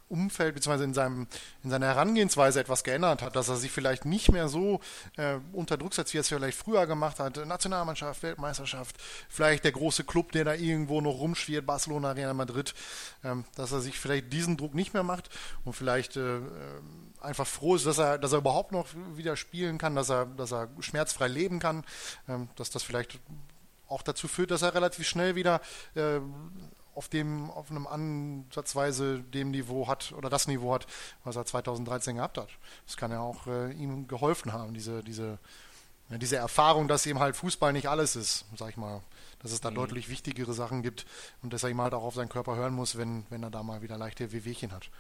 [0.10, 0.84] Umfeld bzw.
[0.84, 1.28] In,
[1.64, 4.82] in seiner Herangehensweise etwas geändert hat, dass er sich vielleicht nicht mehr so
[5.18, 7.46] äh, unter Druck setzt, wie er es vielleicht früher gemacht hat.
[7.46, 8.98] Nationalmannschaft, Weltmeisterschaft,
[9.30, 12.74] vielleicht der große Club, der da irgendwo noch rumschwirrt, Barcelona, Real Madrid,
[13.24, 15.30] ähm, dass er sich vielleicht diesen Druck nicht mehr macht
[15.64, 16.42] und vielleicht äh, äh
[17.22, 20.54] einfach froh ist, dass er, dass er überhaupt noch wieder spielen kann, dass er, dass
[20.54, 21.84] er schmerzfrei leben kann,
[22.28, 23.20] ähm, dass das vielleicht
[23.88, 25.62] auch dazu führt, dass er relativ schnell wieder
[25.96, 26.20] äh,
[27.00, 30.86] auf dem, auf einem Ansatzweise dem Niveau hat oder das Niveau hat,
[31.24, 32.50] was er 2013 gehabt hat.
[32.86, 35.40] Das kann ja auch äh, ihm geholfen haben, diese, diese,
[36.10, 39.02] ja, diese Erfahrung, dass eben halt Fußball nicht alles ist, sag ich mal.
[39.42, 39.76] Dass es da mhm.
[39.76, 41.06] deutlich wichtigere Sachen gibt
[41.42, 43.64] und dass er eben halt auch auf seinen Körper hören muss, wenn, wenn er da
[43.64, 44.92] mal wieder leichte Wehwehchen hat.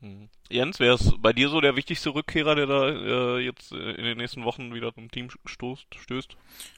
[0.00, 0.28] Mhm.
[0.48, 4.04] Jens, wer ist bei dir so der wichtigste Rückkehrer, der da äh, jetzt äh, in
[4.04, 6.36] den nächsten Wochen wieder zum Team stoßt, stößt?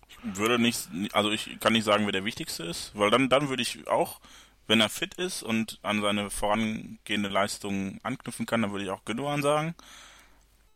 [0.09, 3.51] Ich würde nicht, also ich kann nicht sagen, wer der wichtigste ist, weil dann, dann
[3.51, 4.21] würde ich auch
[4.67, 9.05] wenn er fit ist und an seine vorangehende Leistung anknüpfen kann, dann würde ich auch
[9.05, 9.75] Gündogan sagen.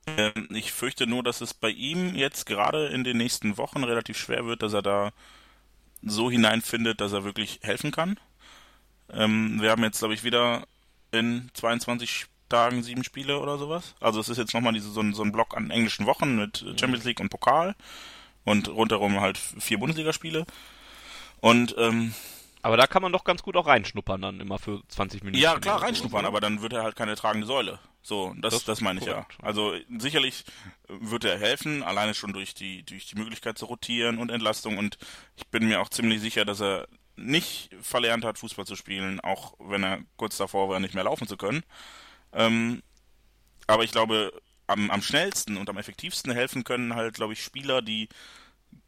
[0.06, 4.18] Ähm, ich fürchte nur, dass es bei ihm jetzt gerade in den nächsten Wochen relativ
[4.18, 5.12] schwer wird, dass er da
[6.02, 8.18] so hineinfindet, dass er wirklich helfen kann.
[9.10, 10.66] Ähm, wir haben jetzt, glaube ich, wieder
[11.12, 13.94] in 22 Tagen sieben Spiele oder sowas.
[14.00, 16.64] Also es ist jetzt nochmal diese, so, ein, so ein Block an englischen Wochen mit
[16.78, 17.74] Champions League und Pokal
[18.44, 20.44] und rundherum halt vier Bundesligaspiele.
[21.40, 22.14] Und ähm,
[22.64, 25.42] aber da kann man doch ganz gut auch reinschnuppern dann immer für 20 Minuten.
[25.42, 27.78] Ja, klar, reinschnuppern, so, aber dann wird er halt keine tragende Säule.
[28.02, 29.36] So, das, das, das meine ich korrekt.
[29.38, 29.44] ja.
[29.44, 30.44] Also sicherlich
[30.88, 34.96] wird er helfen, alleine schon durch die, durch die Möglichkeit zu rotieren und Entlastung und
[35.36, 39.54] ich bin mir auch ziemlich sicher, dass er nicht verlernt hat, Fußball zu spielen, auch
[39.58, 41.64] wenn er kurz davor war, nicht mehr laufen zu können.
[42.32, 42.82] Ähm,
[43.66, 44.32] aber ich glaube,
[44.66, 48.08] am, am schnellsten und am effektivsten helfen können halt, glaube ich, Spieler, die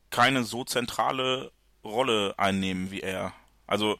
[0.08, 1.52] keine so zentrale
[1.84, 3.34] Rolle einnehmen wie er.
[3.66, 3.96] Also,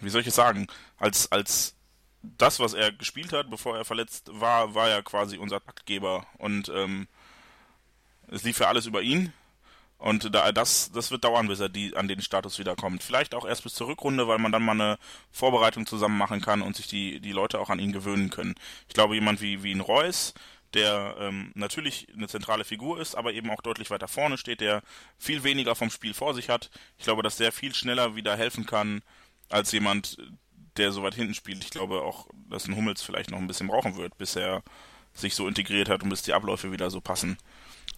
[0.00, 0.66] wie soll ich es sagen?
[0.98, 1.74] Als, als
[2.22, 6.26] das, was er gespielt hat, bevor er verletzt war, war er quasi unser Taktgeber.
[6.38, 7.08] Und ähm,
[8.28, 9.32] es lief ja alles über ihn.
[9.98, 13.02] Und da, das, das wird dauern, bis er die, an den Status wiederkommt.
[13.02, 14.98] Vielleicht auch erst bis zur Rückrunde, weil man dann mal eine
[15.30, 18.56] Vorbereitung zusammen machen kann und sich die, die Leute auch an ihn gewöhnen können.
[18.88, 20.34] Ich glaube, jemand wie, wie ein Reus,
[20.76, 24.82] der ähm, natürlich eine zentrale Figur ist, aber eben auch deutlich weiter vorne steht, der
[25.18, 26.70] viel weniger vom Spiel vor sich hat.
[26.98, 29.02] Ich glaube, dass der viel schneller wieder helfen kann
[29.48, 30.18] als jemand,
[30.76, 31.64] der so weit hinten spielt.
[31.64, 34.62] Ich glaube auch, dass ein Hummels vielleicht noch ein bisschen brauchen wird, bis er
[35.12, 37.38] sich so integriert hat und bis die Abläufe wieder so passen.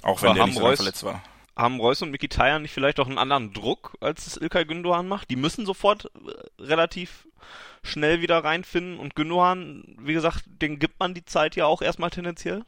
[0.03, 1.23] Auch wenn aber der nicht so verletzt war
[1.59, 5.29] haben Reus und Mikitarian nicht vielleicht auch einen anderen Druck, als es Ilkay Gündoğan macht?
[5.29, 7.28] Die müssen sofort äh, relativ
[7.82, 12.10] schnell wieder reinfinden und Gündoğan, wie gesagt, den gibt man die Zeit ja auch erstmal
[12.10, 12.65] tendenziell?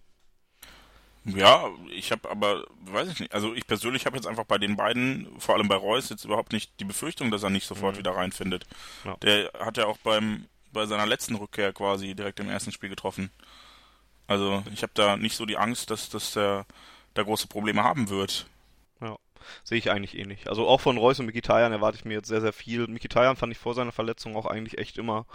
[1.24, 4.76] Ja, ich habe aber, weiß ich nicht, also ich persönlich habe jetzt einfach bei den
[4.76, 7.98] beiden, vor allem bei Reus, jetzt überhaupt nicht die Befürchtung, dass er nicht sofort mhm.
[7.98, 8.66] wieder reinfindet.
[9.04, 9.16] Ja.
[9.16, 13.30] Der hat ja auch beim bei seiner letzten Rückkehr quasi direkt im ersten Spiel getroffen.
[14.26, 16.66] Also ich habe da nicht so die Angst, dass, dass der
[17.14, 18.46] da große Probleme haben wird.
[19.64, 20.48] Sehe ich eigentlich eh nicht.
[20.48, 22.86] Also auch von Reus und Mikitarian erwarte ich mir jetzt sehr, sehr viel.
[22.86, 25.26] Mikitarian fand ich vor seiner Verletzung auch eigentlich echt immer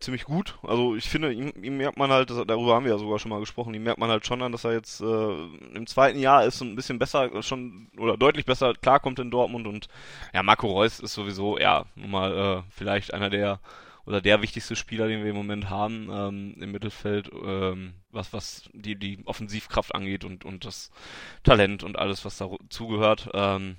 [0.00, 0.58] ziemlich gut.
[0.62, 3.40] Also ich finde, ihm, ihm merkt man halt, darüber haben wir ja sogar schon mal
[3.40, 5.04] gesprochen, ihm merkt man halt schon an, dass er jetzt äh,
[5.74, 9.66] im zweiten Jahr ist und ein bisschen besser schon oder deutlich besser klarkommt in Dortmund
[9.66, 9.88] und
[10.32, 13.60] ja, Marco Reus ist sowieso ja nun mal äh, vielleicht einer der
[14.06, 18.68] oder der wichtigste Spieler, den wir im Moment haben ähm, im Mittelfeld, ähm, was was
[18.72, 20.90] die die Offensivkraft angeht und und das
[21.42, 23.30] Talent und alles, was dazugehört.
[23.34, 23.76] Ähm,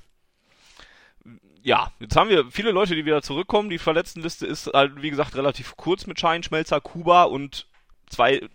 [1.64, 3.72] ja, jetzt haben wir viele Leute, die wieder zurückkommen.
[3.72, 7.68] Die Verletztenliste ist halt, wie gesagt, relativ kurz mit Schein, Schmelzer, Kuba und
[8.08, 8.48] zwei,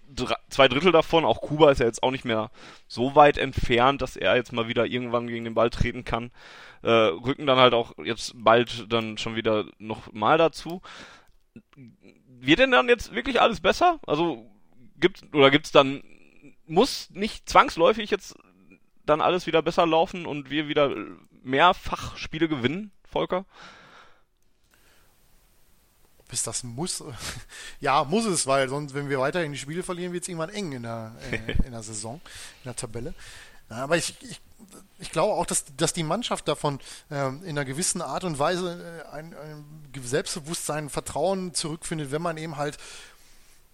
[0.49, 2.51] zwei Drittel davon, auch Kuba ist ja jetzt auch nicht mehr
[2.87, 6.31] so weit entfernt, dass er jetzt mal wieder irgendwann gegen den Ball treten kann.
[6.83, 10.81] Äh, rücken dann halt auch jetzt bald dann schon wieder noch mal dazu
[12.41, 14.01] wird denn dann jetzt wirklich alles besser?
[14.07, 14.51] Also
[14.99, 16.03] gibt oder gibt's dann
[16.67, 18.37] muss nicht zwangsläufig jetzt
[19.05, 20.95] dann alles wieder besser laufen und wir wieder
[21.43, 23.45] mehrfach Spiele gewinnen, Volker?
[26.29, 27.03] Bis das muss.
[27.81, 30.73] ja, muss es, weil sonst, wenn wir weiterhin die Spiele verlieren, wird es irgendwann eng
[30.73, 32.21] in der, äh, in der Saison,
[32.63, 33.15] in der Tabelle.
[33.69, 34.41] Aber ich, ich,
[34.99, 36.79] ich glaube auch, dass, dass die Mannschaft davon
[37.11, 39.65] äh, in einer gewissen Art und Weise äh, ein, ein
[40.03, 42.79] Selbstbewusstsein, Vertrauen zurückfindet, wenn man eben halt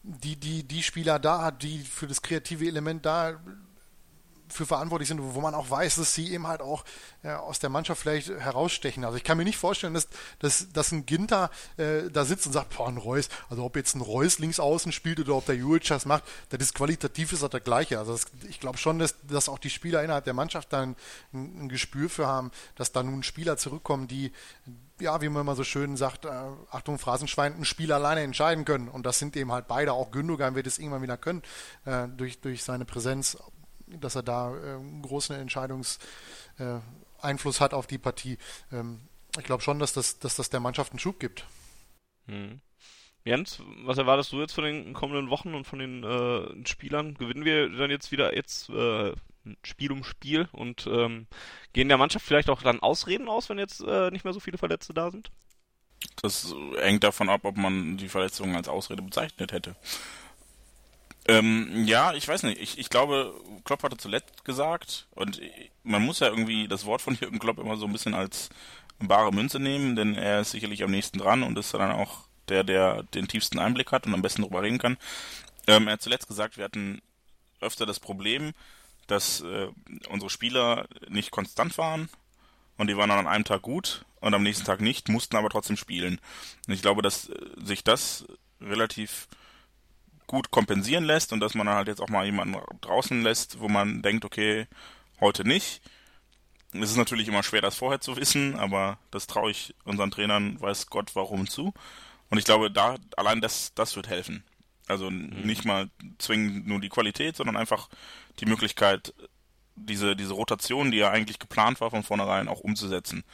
[0.03, 3.41] die, die, die Spieler da hat, die für das kreative Element da
[4.49, 6.85] für verantwortlich sind, wo man auch weiß, dass sie eben halt auch
[7.23, 9.05] äh, aus der Mannschaft vielleicht herausstechen.
[9.05, 10.09] Also ich kann mir nicht vorstellen, dass,
[10.39, 13.95] dass, dass ein Ginter äh, da sitzt und sagt, boah, ein Reus, also ob jetzt
[13.95, 17.43] ein Reus links außen spielt oder ob der Juric das macht, das ist qualitativ ist
[17.43, 17.99] das der gleiche.
[17.99, 20.97] Also das, ich glaube schon, dass, dass auch die Spieler innerhalb der Mannschaft da ein,
[21.33, 24.33] ein Gespür für haben, dass da nun Spieler zurückkommen, die
[25.01, 26.31] ja, wie man immer so schön sagt, äh,
[26.71, 28.89] Achtung, Phrasenschwein, ein Spiel alleine entscheiden können.
[28.89, 29.93] Und das sind eben halt beide.
[29.93, 31.43] Auch Gündogan wird es irgendwann wieder können,
[31.85, 33.37] äh, durch, durch seine Präsenz
[33.87, 38.39] dass er da äh, einen großen Entscheidungseinfluss äh, hat auf die Partie.
[38.73, 39.01] Ähm,
[39.39, 41.47] ich glaube schon, dass das, dass das der Mannschaft einen Schub gibt.
[42.27, 42.61] Hm.
[43.25, 47.15] Jens, was erwartest du jetzt von den kommenden Wochen und von den äh, Spielern?
[47.15, 49.13] Gewinnen wir dann jetzt wieder jetzt äh,
[49.65, 51.27] Spiel um Spiel und ähm,
[51.73, 54.59] gehen der Mannschaft vielleicht auch dann Ausreden aus, wenn jetzt äh, nicht mehr so viele
[54.59, 55.31] Verletzte da sind?
[56.23, 59.75] Das hängt davon ab, ob man die Verletzungen als Ausrede bezeichnet hätte.
[61.29, 62.61] Ähm, ja, ich weiß nicht.
[62.61, 63.35] Ich, ich glaube,
[63.65, 65.41] Klopp hatte zuletzt gesagt, und
[65.83, 68.49] man muss ja irgendwie das Wort von Jürgen Klopp immer so ein bisschen als
[68.99, 72.65] bare Münze nehmen, denn er ist sicherlich am nächsten dran und ist dann auch der,
[72.65, 74.97] der den tiefsten Einblick hat und am besten darüber reden kann.
[75.67, 77.03] Ähm, er hat zuletzt gesagt, wir hatten
[77.61, 78.53] öfter das Problem,
[79.07, 79.69] dass äh,
[80.09, 82.09] unsere Spieler nicht konstant waren
[82.77, 85.51] und die waren dann an einem Tag gut und am nächsten Tag nicht, mussten aber
[85.51, 86.21] trotzdem spielen.
[86.67, 88.27] Und ich glaube, dass äh, sich das
[88.61, 89.29] relativ
[90.27, 93.69] gut kompensieren lässt und dass man dann halt jetzt auch mal jemanden draußen lässt, wo
[93.69, 94.67] man denkt, okay,
[95.21, 95.81] heute nicht.
[96.73, 100.61] Es ist natürlich immer schwer, das vorher zu wissen, aber das traue ich unseren Trainern,
[100.61, 101.73] weiß Gott warum zu.
[102.29, 104.45] Und ich glaube, da allein das, das wird helfen.
[104.89, 105.43] Also mhm.
[105.43, 107.89] nicht mal zwingend nur die Qualität, sondern einfach
[108.41, 109.15] die Möglichkeit,
[109.75, 113.25] diese, diese Rotation, die ja eigentlich geplant war von vornherein, auch umzusetzen.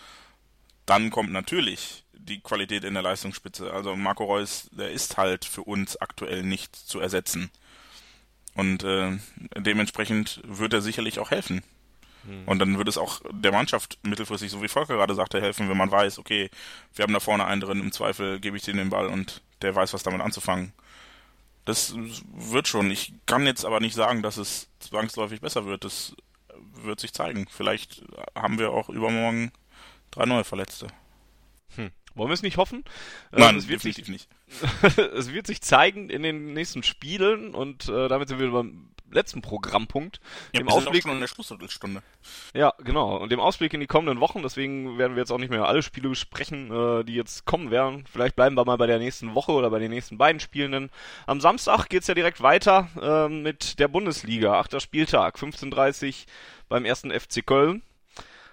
[0.87, 3.73] Dann kommt natürlich die Qualität in der Leistungsspitze.
[3.73, 7.51] Also Marco Reus, der ist halt für uns aktuell nicht zu ersetzen.
[8.55, 9.19] Und äh,
[9.57, 11.63] dementsprechend wird er sicherlich auch helfen.
[12.25, 12.47] Hm.
[12.47, 15.77] Und dann würde es auch der Mannschaft mittelfristig, so wie Volker gerade sagte, helfen, wenn
[15.77, 16.51] man weiß, okay,
[16.95, 19.75] wir haben da vorne einen drin, im Zweifel gebe ich denen den Ball und der
[19.75, 20.73] weiß, was damit anzufangen.
[21.65, 21.95] Das
[22.35, 22.91] wird schon.
[22.91, 25.85] Ich kann jetzt aber nicht sagen, dass es zwangsläufig besser wird.
[25.85, 26.15] Das
[26.75, 27.47] wird sich zeigen.
[27.49, 28.03] Vielleicht
[28.35, 29.53] haben wir auch übermorgen
[30.11, 30.89] drei neue Verletzte.
[31.77, 31.91] Hm.
[32.15, 32.85] Wollen wir es nicht hoffen?
[33.33, 34.29] Ähm, Nein, es definitiv sich, nicht.
[35.15, 39.43] es wird sich zeigen in den nächsten Spielen und äh, damit sind wir beim letzten
[39.43, 40.21] Programmpunkt.
[40.53, 42.03] Ja, dem Ausblick, schon in der Schlussviertelstunde.
[42.55, 43.17] ja, genau.
[43.17, 45.83] Und dem Ausblick in die kommenden Wochen, deswegen werden wir jetzt auch nicht mehr alle
[45.83, 48.05] Spiele besprechen, äh, die jetzt kommen werden.
[48.11, 50.91] Vielleicht bleiben wir mal bei der nächsten Woche oder bei den nächsten beiden Spielenden.
[51.27, 54.59] Am Samstag geht's ja direkt weiter äh, mit der Bundesliga.
[54.59, 56.27] Achter Spieltag, 15.30
[56.69, 57.83] beim ersten FC Köln.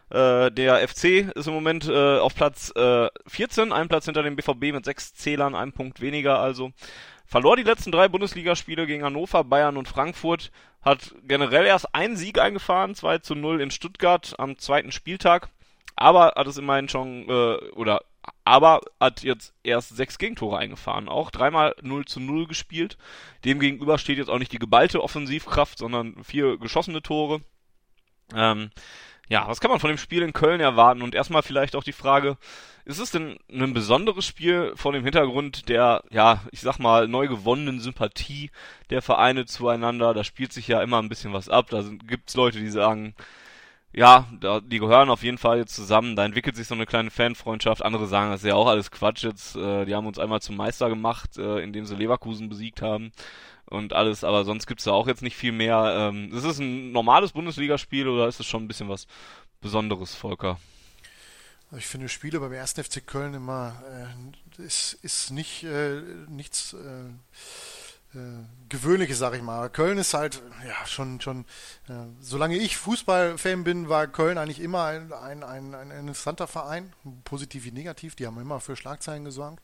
[0.09, 4.35] Äh, der FC ist im Moment äh, auf Platz äh, 14, ein Platz hinter dem
[4.35, 6.71] BVB mit sechs Zählern, ein Punkt weniger also.
[7.25, 12.39] Verlor die letzten drei Bundesligaspiele gegen Hannover, Bayern und Frankfurt, hat generell erst einen Sieg
[12.39, 15.49] eingefahren, 2 zu 0 in Stuttgart am zweiten Spieltag,
[15.95, 18.01] aber hat es immerhin schon, äh, oder
[18.45, 22.97] aber hat jetzt erst sechs Gegentore eingefahren, auch dreimal 0 zu 0 gespielt.
[23.45, 27.41] Demgegenüber steht jetzt auch nicht die geballte Offensivkraft, sondern vier geschossene Tore.
[28.35, 28.71] Ähm,
[29.29, 31.03] ja, was kann man von dem Spiel in Köln erwarten?
[31.03, 32.37] Und erstmal vielleicht auch die Frage,
[32.83, 37.27] ist es denn ein besonderes Spiel vor dem Hintergrund der, ja, ich sag mal, neu
[37.27, 38.49] gewonnenen Sympathie
[38.89, 40.15] der Vereine zueinander?
[40.15, 41.67] Da spielt sich ja immer ein bisschen was ab.
[41.69, 43.13] Da sind, gibt's Leute, die sagen,
[43.93, 46.15] ja, da, die gehören auf jeden Fall jetzt zusammen.
[46.15, 47.83] Da entwickelt sich so eine kleine Fanfreundschaft.
[47.83, 49.55] Andere sagen, das ist ja auch alles Quatsch jetzt.
[49.55, 53.11] Äh, die haben uns einmal zum Meister gemacht, äh, indem sie Leverkusen besiegt haben
[53.69, 55.95] und alles, aber sonst gibt's da auch jetzt nicht viel mehr.
[55.97, 59.07] Ähm, ist es ein normales Bundesligaspiel oder ist es schon ein bisschen was
[59.61, 60.59] Besonderes, Volker?
[61.77, 62.73] Ich finde Spiele beim 1.
[62.73, 63.81] FC Köln immer
[64.57, 67.09] äh, ist, ist nicht äh, nichts äh,
[68.69, 69.69] Gewöhnliches, sag ich mal.
[69.69, 71.45] Köln ist halt ja schon schon
[71.87, 76.91] äh, solange ich Fußballfan bin, war Köln eigentlich immer ein, ein, ein, ein interessanter Verein,
[77.23, 78.15] positiv wie negativ.
[78.15, 79.63] Die haben immer für Schlagzeilen gesorgt.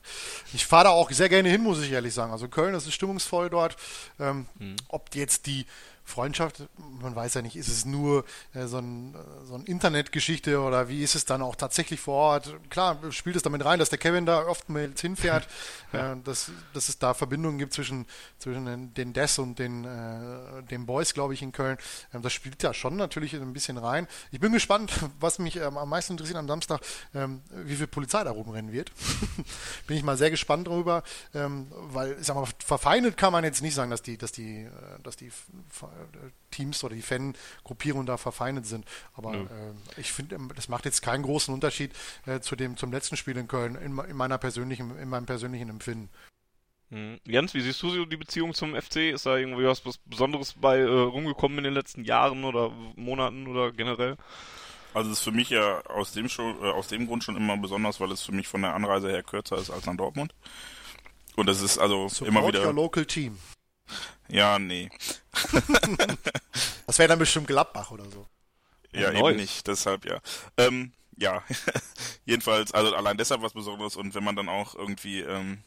[0.53, 2.31] Ich fahre da auch sehr gerne hin, muss ich ehrlich sagen.
[2.31, 3.77] Also Köln, das ist stimmungsvoll dort.
[4.19, 4.75] Ähm, mhm.
[4.89, 5.65] Ob jetzt die
[6.05, 10.61] Freundschaft, man weiß ja nicht, ist es nur äh, so, ein, äh, so eine Internetgeschichte
[10.61, 12.55] oder wie ist es dann auch tatsächlich vor Ort?
[12.69, 15.47] Klar, spielt es damit rein, dass der Kevin da oft mal hinfährt,
[15.93, 16.13] ja.
[16.13, 18.05] äh, dass, dass es da Verbindungen gibt zwischen,
[18.37, 21.77] zwischen den Des und den, äh, den Boys, glaube ich, in Köln.
[22.13, 24.07] Ähm, das spielt ja schon natürlich ein bisschen rein.
[24.31, 26.81] Ich bin gespannt, was mich ähm, am meisten interessiert am Samstag,
[27.15, 28.91] ähm, wie viel Polizei da rumrennen wird.
[29.87, 31.03] bin ich mal sehr gespannt drüber,
[31.33, 34.65] ähm, weil, ich sag mal, verfeindet kann man jetzt nicht sagen, dass die, dass die,
[34.65, 34.69] äh,
[35.01, 35.31] dass die
[36.51, 38.85] Teams oder die Fangruppierungen da verfeindet sind.
[39.13, 39.41] Aber ja.
[39.41, 41.91] äh, ich finde, das macht jetzt keinen großen Unterschied
[42.25, 45.69] äh, zu dem, zum letzten Spiel in Köln, in, in, meiner persönlichen, in meinem persönlichen
[45.69, 46.09] Empfinden.
[46.89, 47.19] Mhm.
[47.25, 49.11] Jens, wie siehst du die Beziehung zum FC?
[49.13, 53.71] Ist da irgendwie was, Besonderes bei äh, rumgekommen in den letzten Jahren oder Monaten oder
[53.71, 54.17] generell?
[54.93, 57.57] Also es ist für mich ja aus dem schon, äh, aus dem Grund schon immer
[57.57, 60.33] besonders, weil es für mich von der Anreise her kürzer ist als nach Dortmund.
[61.35, 62.65] Und das ist also Support immer wieder.
[62.65, 63.37] Your local team.
[64.27, 64.89] Ja, nee.
[66.87, 68.27] das wäre dann bestimmt Gladbach oder so.
[68.91, 70.19] Ja, ja eben nicht, deshalb ja.
[70.57, 71.43] Ähm, ja,
[72.25, 75.63] jedenfalls, also allein deshalb was Besonderes und wenn man dann auch irgendwie ähm,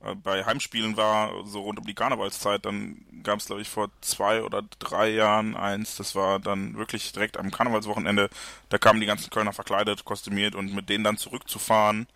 [0.00, 3.90] äh, bei Heimspielen war, so rund um die Karnevalszeit, dann gab es, glaube ich, vor
[4.00, 8.28] zwei oder drei Jahren eins, das war dann wirklich direkt am Karnevalswochenende,
[8.68, 12.06] da kamen die ganzen Kölner verkleidet, kostümiert und mit denen dann zurückzufahren,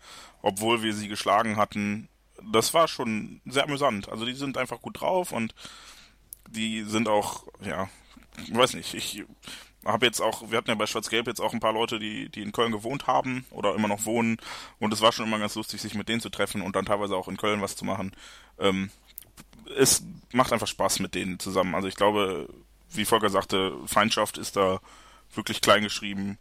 [0.41, 2.07] obwohl wir sie geschlagen hatten,
[2.51, 4.09] das war schon sehr amüsant.
[4.09, 5.53] Also die sind einfach gut drauf und
[6.49, 7.89] die sind auch, ja,
[8.51, 9.23] weiß nicht, ich
[9.85, 12.41] habe jetzt auch, wir hatten ja bei Schwarz-Gelb jetzt auch ein paar Leute, die, die
[12.41, 14.37] in Köln gewohnt haben oder immer noch wohnen
[14.79, 17.15] und es war schon immer ganz lustig, sich mit denen zu treffen und dann teilweise
[17.15, 18.11] auch in Köln was zu machen.
[18.59, 18.91] Ähm,
[19.77, 20.03] es
[20.33, 21.73] macht einfach Spaß mit denen zusammen.
[21.75, 22.49] Also ich glaube,
[22.89, 24.81] wie Volker sagte, Feindschaft ist da
[25.33, 26.37] wirklich klein geschrieben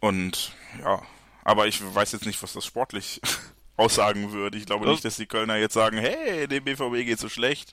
[0.00, 1.02] und ja,
[1.44, 3.20] aber ich weiß jetzt nicht, was das sportlich
[3.80, 4.58] aussagen würde.
[4.58, 7.72] Ich glaube nicht, dass die Kölner jetzt sagen, hey, dem BVB geht so schlecht,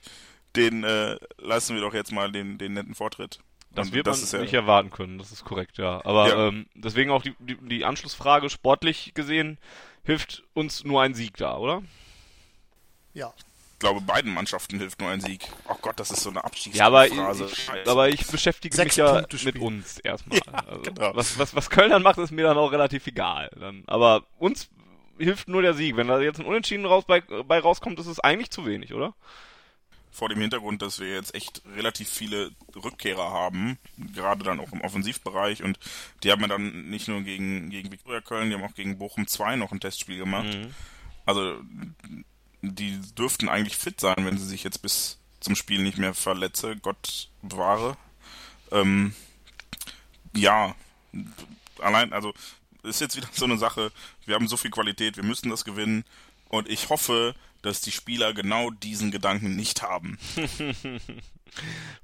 [0.56, 3.38] den äh, lassen wir doch jetzt mal den, den netten Vortritt.
[3.70, 6.04] Das wird das man nicht ja, erwarten können, das ist korrekt, ja.
[6.04, 6.48] Aber ja.
[6.48, 9.58] Ähm, deswegen auch die, die, die Anschlussfrage, sportlich gesehen,
[10.04, 11.82] hilft uns nur ein Sieg da, oder?
[13.12, 13.32] Ja.
[13.74, 15.46] Ich glaube, beiden Mannschaften hilft nur ein Sieg.
[15.68, 16.78] Oh Gott, das ist so eine Abschiedsphrase.
[16.78, 20.40] Ja, aber ich, aber ich beschäftige Sechs mich ja mit uns erstmal.
[20.46, 21.10] Ja, also, genau.
[21.14, 23.50] was, was, was Köln dann macht, ist mir dann auch relativ egal.
[23.54, 24.68] Dann, aber uns
[25.18, 25.96] hilft nur der Sieg.
[25.96, 29.14] Wenn da jetzt ein Unentschieden raus bei, bei rauskommt, ist es eigentlich zu wenig, oder?
[30.10, 33.78] Vor dem Hintergrund, dass wir jetzt echt relativ viele Rückkehrer haben,
[34.14, 35.78] gerade dann auch im Offensivbereich und
[36.22, 39.26] die haben ja dann nicht nur gegen, gegen Viktoria Köln, die haben auch gegen Bochum
[39.26, 40.46] 2 noch ein Testspiel gemacht.
[40.46, 40.74] Mhm.
[41.26, 41.60] Also
[42.62, 46.76] die dürften eigentlich fit sein, wenn sie sich jetzt bis zum Spiel nicht mehr verletze,
[46.76, 47.96] Gott bewahre.
[48.72, 49.14] Ähm,
[50.34, 50.74] ja,
[51.78, 52.32] allein, also
[52.88, 53.92] ist jetzt wieder so eine Sache,
[54.26, 56.04] wir haben so viel Qualität, wir müssen das gewinnen
[56.48, 60.18] und ich hoffe, dass die Spieler genau diesen Gedanken nicht haben.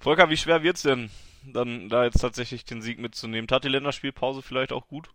[0.01, 1.11] Volker, wie schwer wird's denn,
[1.43, 3.49] dann da jetzt tatsächlich den Sieg mitzunehmen?
[3.49, 5.09] Tat die Länderspielpause vielleicht auch gut?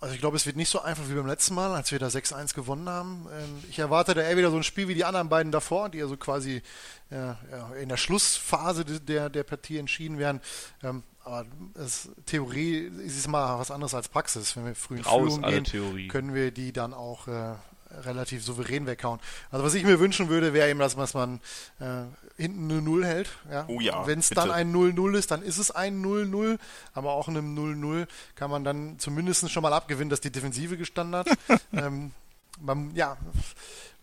[0.00, 2.06] Also ich glaube, es wird nicht so einfach wie beim letzten Mal, als wir da
[2.08, 3.28] 6-1 gewonnen haben.
[3.32, 6.02] Ähm, ich erwarte da eher wieder so ein Spiel wie die anderen beiden davor, die
[6.02, 6.62] also quasi
[7.10, 7.36] ja,
[7.80, 10.40] in der Schlussphase der, der Partie entschieden werden.
[10.82, 11.44] Ähm, aber
[11.74, 14.56] es, Theorie ist es mal was anderes als Praxis.
[14.56, 16.08] Wenn wir früh in Führung gehen, Theorie.
[16.08, 17.54] können wir die dann auch äh,
[18.04, 19.20] relativ souverän weghauen.
[19.50, 21.40] Also was ich mir wünschen würde, wäre eben, dass man
[21.80, 22.04] äh,
[22.36, 23.28] hinten eine Null hält.
[23.50, 23.64] Ja?
[23.68, 24.06] Oh ja.
[24.06, 26.58] Wenn es dann ein 0-0 ist, dann ist es ein 0-0,
[26.94, 30.76] aber auch in einem 0-0 kann man dann zumindest schon mal abgewinnen, dass die Defensive
[30.76, 31.28] gestanden hat.
[31.72, 32.12] ähm,
[32.60, 33.16] man, ja,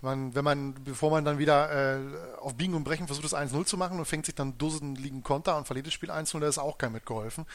[0.02, 2.00] man, wenn man, bevor man dann wieder äh,
[2.40, 5.24] auf Biegen und Brechen versucht, das 1-0 zu machen und fängt sich dann Dosen liegen
[5.24, 7.46] Konter und verliert das Spiel 1-0, da ist auch kein mitgeholfen.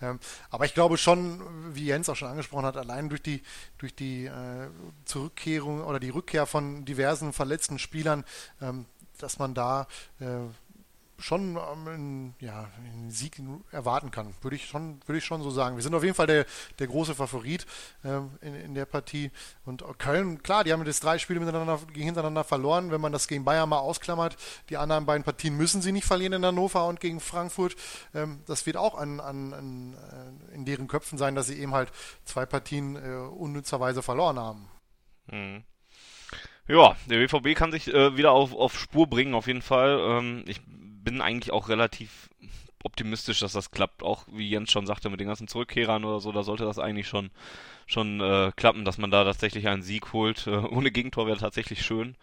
[0.00, 0.18] Ähm,
[0.50, 3.42] aber ich glaube schon, wie Jens auch schon angesprochen hat, allein durch die,
[3.78, 4.68] durch die äh,
[5.04, 8.24] Zurückkehrung oder die Rückkehr von diversen verletzten Spielern,
[8.62, 8.86] ähm,
[9.18, 9.86] dass man da
[10.20, 10.24] äh,
[11.20, 13.40] schon ähm, einen, ja, einen Sieg
[13.70, 14.34] erwarten kann.
[14.42, 15.76] Würde ich schon, würde ich schon so sagen.
[15.76, 16.46] Wir sind auf jeden Fall der,
[16.78, 17.66] der große Favorit
[18.04, 19.30] ähm, in, in der Partie.
[19.64, 22.90] Und Köln, klar, die haben jetzt drei Spiele miteinander, hintereinander verloren.
[22.90, 24.36] Wenn man das gegen Bayern mal ausklammert,
[24.68, 27.76] die anderen beiden Partien müssen sie nicht verlieren in Hannover und gegen Frankfurt.
[28.14, 29.94] Ähm, das wird auch an, an, an,
[30.50, 31.92] äh, in deren Köpfen sein, dass sie eben halt
[32.24, 34.68] zwei Partien äh, unnützerweise verloren haben.
[35.30, 35.64] Mhm.
[36.70, 39.98] Ja, der BVB kann sich äh, wieder auf, auf Spur bringen, auf jeden Fall.
[40.00, 40.60] Ähm, ich
[41.04, 42.30] bin eigentlich auch relativ
[42.82, 44.02] optimistisch, dass das klappt.
[44.02, 47.08] Auch wie Jens schon sagte, mit den ganzen Zurückkehrern oder so, da sollte das eigentlich
[47.08, 47.30] schon,
[47.86, 50.46] schon äh, klappen, dass man da tatsächlich einen Sieg holt.
[50.46, 52.16] Äh, ohne Gegentor wäre tatsächlich schön.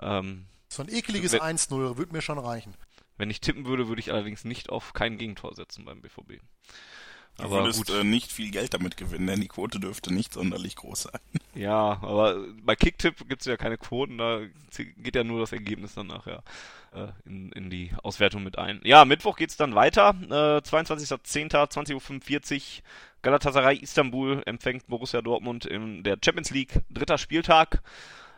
[0.00, 2.74] Ähm, so ein ekeliges 1-0 würde mir schon reichen.
[3.16, 6.40] Wenn ich tippen würde, würde ich allerdings nicht auf kein Gegentor setzen beim BVB.
[7.36, 7.96] Du aber würdest gut.
[7.96, 11.20] Äh, nicht viel Geld damit gewinnen, denn die Quote dürfte nicht sonderlich groß sein.
[11.52, 14.40] Ja, aber bei Kicktipp gibt es ja keine Quoten, da
[14.98, 16.44] geht ja nur das Ergebnis dann nachher
[16.94, 18.80] ja, äh, in, in die Auswertung mit ein.
[18.84, 22.82] Ja, Mittwoch geht's dann weiter, äh, 22.10., Uhr,
[23.22, 27.82] Galatasaray Istanbul empfängt Borussia Dortmund in der Champions League, dritter Spieltag.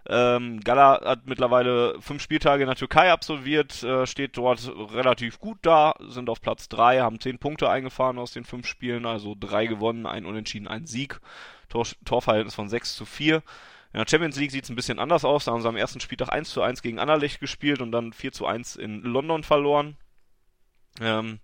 [0.09, 5.59] Ähm, Gala hat mittlerweile fünf Spieltage in der Türkei absolviert, äh, steht dort relativ gut
[5.62, 9.66] da, sind auf Platz drei, haben zehn Punkte eingefahren aus den fünf Spielen, also drei
[9.66, 11.20] gewonnen, ein Unentschieden, ein Sieg.
[11.73, 13.37] Tor, Torverhältnis von 6 zu 4.
[13.37, 15.45] In der Champions League sieht es ein bisschen anders aus.
[15.45, 18.33] Da haben sie am ersten Spieltag 1 zu 1 gegen Anderlecht gespielt und dann 4
[18.33, 19.97] zu 1 in London verloren.
[21.01, 21.41] Ähm,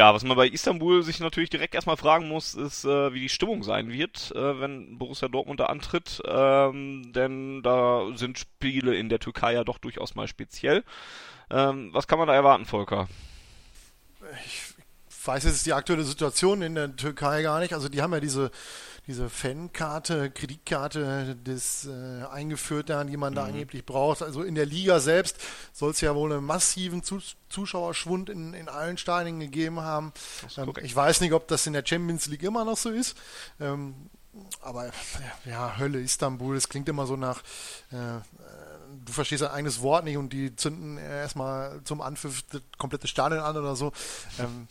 [0.00, 3.28] ja, was man bei Istanbul sich natürlich direkt erstmal fragen muss, ist, äh, wie die
[3.28, 6.22] Stimmung sein wird, äh, wenn Borussia Dortmund da antritt.
[6.24, 10.84] Ähm, denn da sind Spiele in der Türkei ja doch durchaus mal speziell.
[11.50, 13.08] Ähm, was kann man da erwarten, Volker?
[14.46, 14.62] Ich
[15.26, 17.74] weiß jetzt die aktuelle Situation in der Türkei gar nicht.
[17.74, 18.50] Also die haben ja diese
[19.10, 23.36] diese Fankarte, Kreditkarte des äh, eingeführt, da, die man mhm.
[23.36, 24.22] da angeblich braucht.
[24.22, 25.36] Also in der Liga selbst
[25.72, 27.18] soll es ja wohl einen massiven Zu
[27.48, 30.12] Zuschauerschwund in, in allen Stadien gegeben haben.
[30.56, 33.16] Ähm, ich weiß nicht, ob das in der Champions League immer noch so ist.
[33.58, 33.96] Ähm,
[34.62, 34.92] aber
[35.44, 37.42] ja, Hölle, Istanbul, das klingt immer so nach,
[37.90, 38.20] äh,
[39.04, 43.40] du verstehst ein eigenes Wort nicht und die zünden erstmal zum Anpfiff das komplette Stadion
[43.40, 43.90] an oder so.
[44.38, 44.68] Ähm,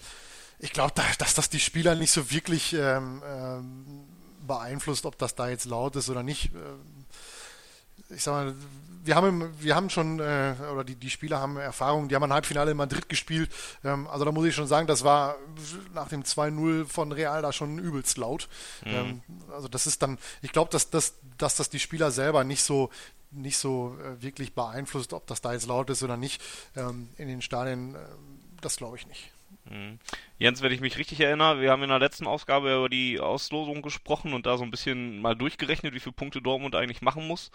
[0.60, 4.06] ich glaube, da, dass das die Spieler nicht so wirklich ähm, ähm,
[4.50, 6.54] beeinflusst, ob das da jetzt laut ist oder nicht.
[6.54, 8.56] Äh, ich sag mal,
[9.04, 12.34] wir haben, wir haben schon, äh, oder die, die Spieler haben Erfahrung, die haben ein
[12.34, 13.50] Halbfinale in Madrid gespielt.
[13.84, 15.38] Ähm, also da muss ich schon sagen, das war
[15.94, 18.50] nach dem 2-0 von Real da schon übelst laut.
[18.84, 18.92] Mhm.
[18.92, 19.22] Ähm,
[19.54, 22.90] also das ist dann, ich glaube, dass, dass, dass das die Spieler selber nicht so
[23.32, 26.42] nicht so äh, wirklich beeinflusst, ob das da jetzt laut ist oder nicht
[26.76, 27.94] ähm, in den Stadien.
[27.94, 28.00] Äh,
[28.62, 29.32] das glaube ich nicht.
[29.70, 30.00] Mhm.
[30.38, 33.82] Jens, wenn ich mich richtig erinnere, wir haben in der letzten Ausgabe über die Auslosung
[33.82, 37.52] gesprochen und da so ein bisschen mal durchgerechnet, wie viele Punkte Dortmund eigentlich machen muss.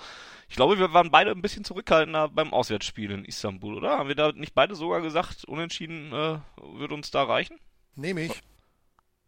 [0.49, 3.99] Ich glaube, wir waren beide ein bisschen zurückhaltender beim Auswärtsspiel in Istanbul, oder?
[3.99, 6.39] Haben wir da nicht beide sogar gesagt, unentschieden äh,
[6.79, 7.59] wird uns da reichen?
[7.97, 8.33] Nehme ich.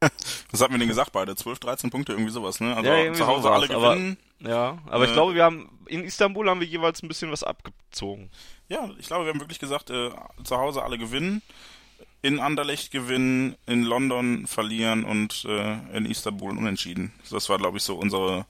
[0.51, 1.35] Was hatten wir denn gesagt beide?
[1.35, 2.77] 12, 13 Punkte, irgendwie sowas, ne?
[2.77, 4.19] Also ja, zu Hause sowas, alle gewinnen.
[4.41, 7.31] Aber, ja, aber äh, ich glaube, wir haben in Istanbul haben wir jeweils ein bisschen
[7.31, 8.31] was abgezogen.
[8.69, 10.11] Ja, ich glaube, wir haben wirklich gesagt, äh,
[10.45, 11.43] zu Hause alle gewinnen
[12.27, 17.13] in Anderlecht gewinnen, in London verlieren und äh, in Istanbul unentschieden.
[17.31, 18.47] Das war, glaube ich, so unsere,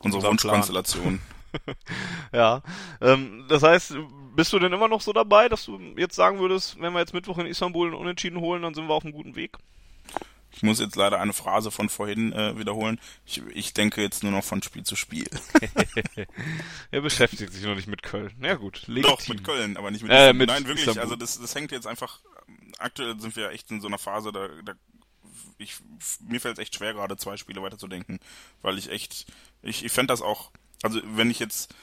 [0.00, 1.20] unsere Wunschkonstellation.
[2.32, 2.60] ja,
[3.00, 3.94] ähm, das heißt,
[4.34, 7.14] bist du denn immer noch so dabei, dass du jetzt sagen würdest, wenn wir jetzt
[7.14, 9.58] Mittwoch in Istanbul einen Unentschieden holen, dann sind wir auf einem guten Weg?
[10.54, 13.00] Ich muss jetzt leider eine Phrase von vorhin äh, wiederholen.
[13.26, 15.28] Ich, ich denke jetzt nur noch von Spiel zu Spiel.
[16.90, 18.32] er beschäftigt sich noch nicht mit Köln.
[18.40, 19.10] Ja gut, legitim.
[19.10, 21.02] Doch, mit Köln, aber nicht mit, äh, mit Nein, wirklich, Istanbul.
[21.02, 22.20] also das, das hängt jetzt einfach
[22.78, 24.74] aktuell sind wir echt in so einer Phase, da, da
[25.58, 25.76] ich,
[26.20, 28.18] mir fällt es echt schwer, gerade zwei Spiele weiterzudenken,
[28.62, 29.26] weil ich echt,
[29.62, 30.50] ich, ich fände das auch,
[30.82, 31.74] also wenn ich jetzt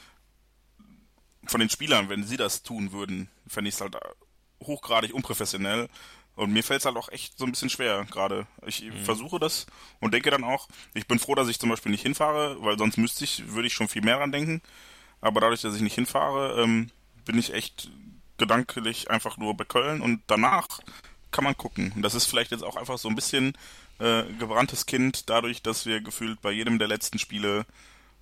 [1.46, 3.96] von den Spielern, wenn sie das tun würden, fände ich es halt
[4.62, 5.88] hochgradig unprofessionell,
[6.34, 8.46] Und mir fällt es halt auch echt so ein bisschen schwer gerade.
[8.66, 9.04] Ich mhm.
[9.04, 9.66] versuche das
[10.00, 12.96] und denke dann auch, ich bin froh, dass ich zum Beispiel nicht hinfahre, weil sonst
[12.96, 14.62] müsste ich, würde ich schon viel mehr dran denken.
[15.20, 16.90] Aber dadurch, dass ich nicht hinfahre, ähm,
[17.24, 17.90] bin ich echt
[18.38, 20.80] gedanklich einfach nur bei Köln und danach
[21.30, 21.92] kann man gucken.
[21.94, 23.52] Und das ist vielleicht jetzt auch einfach so ein bisschen
[23.98, 27.66] äh, gebranntes Kind, dadurch, dass wir gefühlt bei jedem der letzten Spiele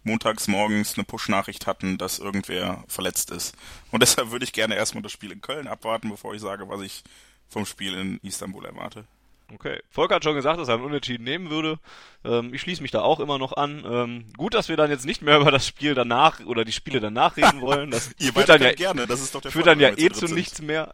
[0.02, 3.54] montags morgens eine Push-Nachricht hatten, dass irgendwer verletzt ist.
[3.90, 6.80] Und deshalb würde ich gerne erstmal das Spiel in Köln abwarten, bevor ich sage, was
[6.80, 7.02] ich
[7.50, 9.04] vom Spiel in Istanbul erwarte.
[9.52, 9.80] Okay.
[9.88, 11.78] Volker hat schon gesagt, dass er einen Unentschieden nehmen würde.
[12.24, 13.84] Ähm, ich schließe mich da auch immer noch an.
[13.84, 17.00] Ähm, gut, dass wir dann jetzt nicht mehr über das Spiel danach oder die Spiele
[17.00, 17.90] danach reden wollen.
[17.90, 20.26] Das Ihr führt dann ja gerne, das ist doch der führt dann ja eh zu
[20.26, 20.90] nichts mehr.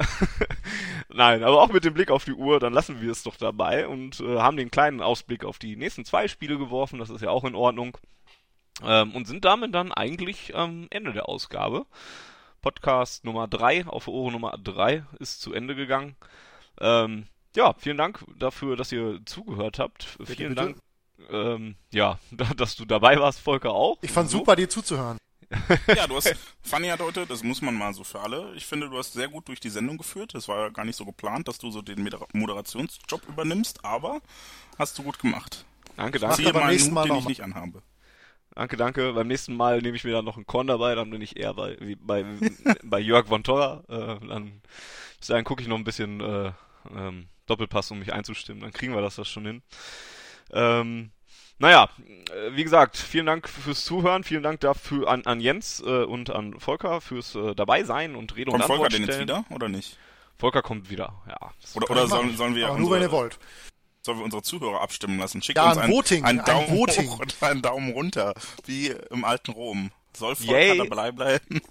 [1.09, 3.87] Nein, aber auch mit dem Blick auf die Uhr, dann lassen wir es doch dabei
[3.87, 6.99] und äh, haben den kleinen Ausblick auf die nächsten zwei Spiele geworfen.
[6.99, 7.99] Das ist ja auch in Ordnung.
[8.83, 11.87] Ähm, und sind damit dann eigentlich am Ende der Ausgabe.
[12.61, 16.17] Podcast Nummer 3 auf Ohren Nummer 3 ist zu Ende gegangen.
[16.81, 20.17] Ähm, ja, vielen Dank dafür, dass ihr zugehört habt.
[20.19, 20.63] Bitte, vielen bitte.
[20.63, 20.79] Dank,
[21.31, 22.19] ähm, ja,
[22.57, 23.99] dass du dabei warst, Volker auch.
[24.03, 24.39] Ich fand so.
[24.39, 25.19] super, dir zuzuhören.
[25.97, 28.91] ja, du hast, Fanny hat heute, das muss man mal so für alle, ich finde,
[28.91, 30.35] du hast sehr gut durch die Sendung geführt.
[30.35, 34.21] Es war gar nicht so geplant, dass du so den Moderationsjob übernimmst, aber
[34.77, 35.65] hast du gut gemacht.
[35.97, 36.37] Danke, danke.
[36.37, 37.83] Ziehe mal einen Hut, den ich nicht anhabe.
[38.55, 39.13] Danke, danke.
[39.13, 41.55] Beim nächsten Mal nehme ich mir dann noch einen Korn dabei, dann bin ich eher
[41.55, 42.25] bei, wie bei,
[42.83, 43.85] bei Jörg von Torra.
[43.89, 44.63] Äh, dann,
[45.29, 46.53] dann gucke ich noch ein bisschen äh,
[46.97, 48.63] ähm, Doppelpass, um mich einzustimmen.
[48.63, 49.63] Dann kriegen wir das, das schon hin.
[50.53, 51.11] Ähm,
[51.59, 56.05] naja, äh, wie gesagt, vielen Dank fürs Zuhören, vielen Dank dafür an, an Jens äh,
[56.05, 59.21] und an Volker fürs äh, dabei sein und Rede kommt und Antwort Volker denn jetzt
[59.21, 59.97] wieder oder nicht?
[60.39, 61.53] Volker kommt wieder, ja.
[61.75, 63.39] Oder, oder sollen, sollen wir Aber nur wenn ihr wollt
[64.07, 65.43] sollen wir unsere Zuhörer abstimmen lassen.
[65.43, 67.11] Schickt ja, uns ein, Voting, einen Daumen ein Voting.
[67.11, 68.35] hoch und einen Daumen runter,
[68.65, 69.91] wie im alten Rom.
[70.17, 71.61] Soll Volker dabei bleiben?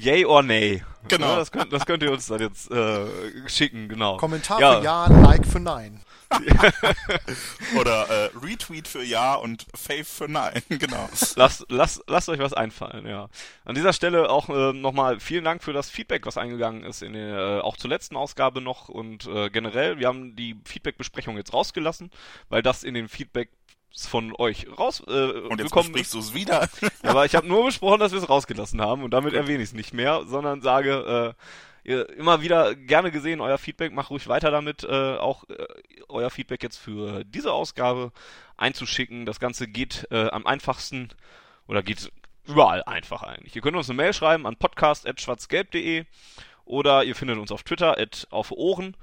[0.00, 0.82] Yay or nay.
[1.08, 1.28] Genau.
[1.28, 3.06] Ja, das, könnt, das könnt ihr uns dann jetzt äh,
[3.46, 4.16] schicken, genau.
[4.16, 4.78] Kommentar ja.
[4.78, 6.00] für Ja, Like für Nein.
[7.78, 11.08] Oder äh, Retweet für Ja und Faith für Nein, genau.
[11.36, 13.28] Lasst, lasst, lasst euch was einfallen, ja.
[13.64, 17.12] An dieser Stelle auch äh, nochmal vielen Dank für das Feedback, was eingegangen ist, in
[17.12, 19.98] der, äh, auch zur letzten Ausgabe noch und äh, generell.
[20.00, 22.10] Wir haben die Feedback-Besprechung jetzt rausgelassen,
[22.48, 23.50] weil das in den Feedback
[24.04, 26.68] von euch raus äh, und jetzt besprichst du es wieder.
[26.80, 29.70] ja, aber ich habe nur besprochen, dass wir es rausgelassen haben und damit erwähne ich
[29.70, 31.34] es nicht mehr, sondern sage,
[31.84, 35.66] äh, ihr, immer wieder gerne gesehen, euer Feedback, macht ruhig weiter damit, äh, auch äh,
[36.08, 38.12] euer Feedback jetzt für diese Ausgabe
[38.56, 39.24] einzuschicken.
[39.24, 41.08] Das Ganze geht äh, am einfachsten
[41.66, 42.10] oder geht
[42.46, 43.56] überall einfach eigentlich.
[43.56, 46.04] Ihr könnt uns eine Mail schreiben an podcast.schwarzgelb.de
[46.64, 48.96] oder ihr findet uns auf Twitter at auf Ohren.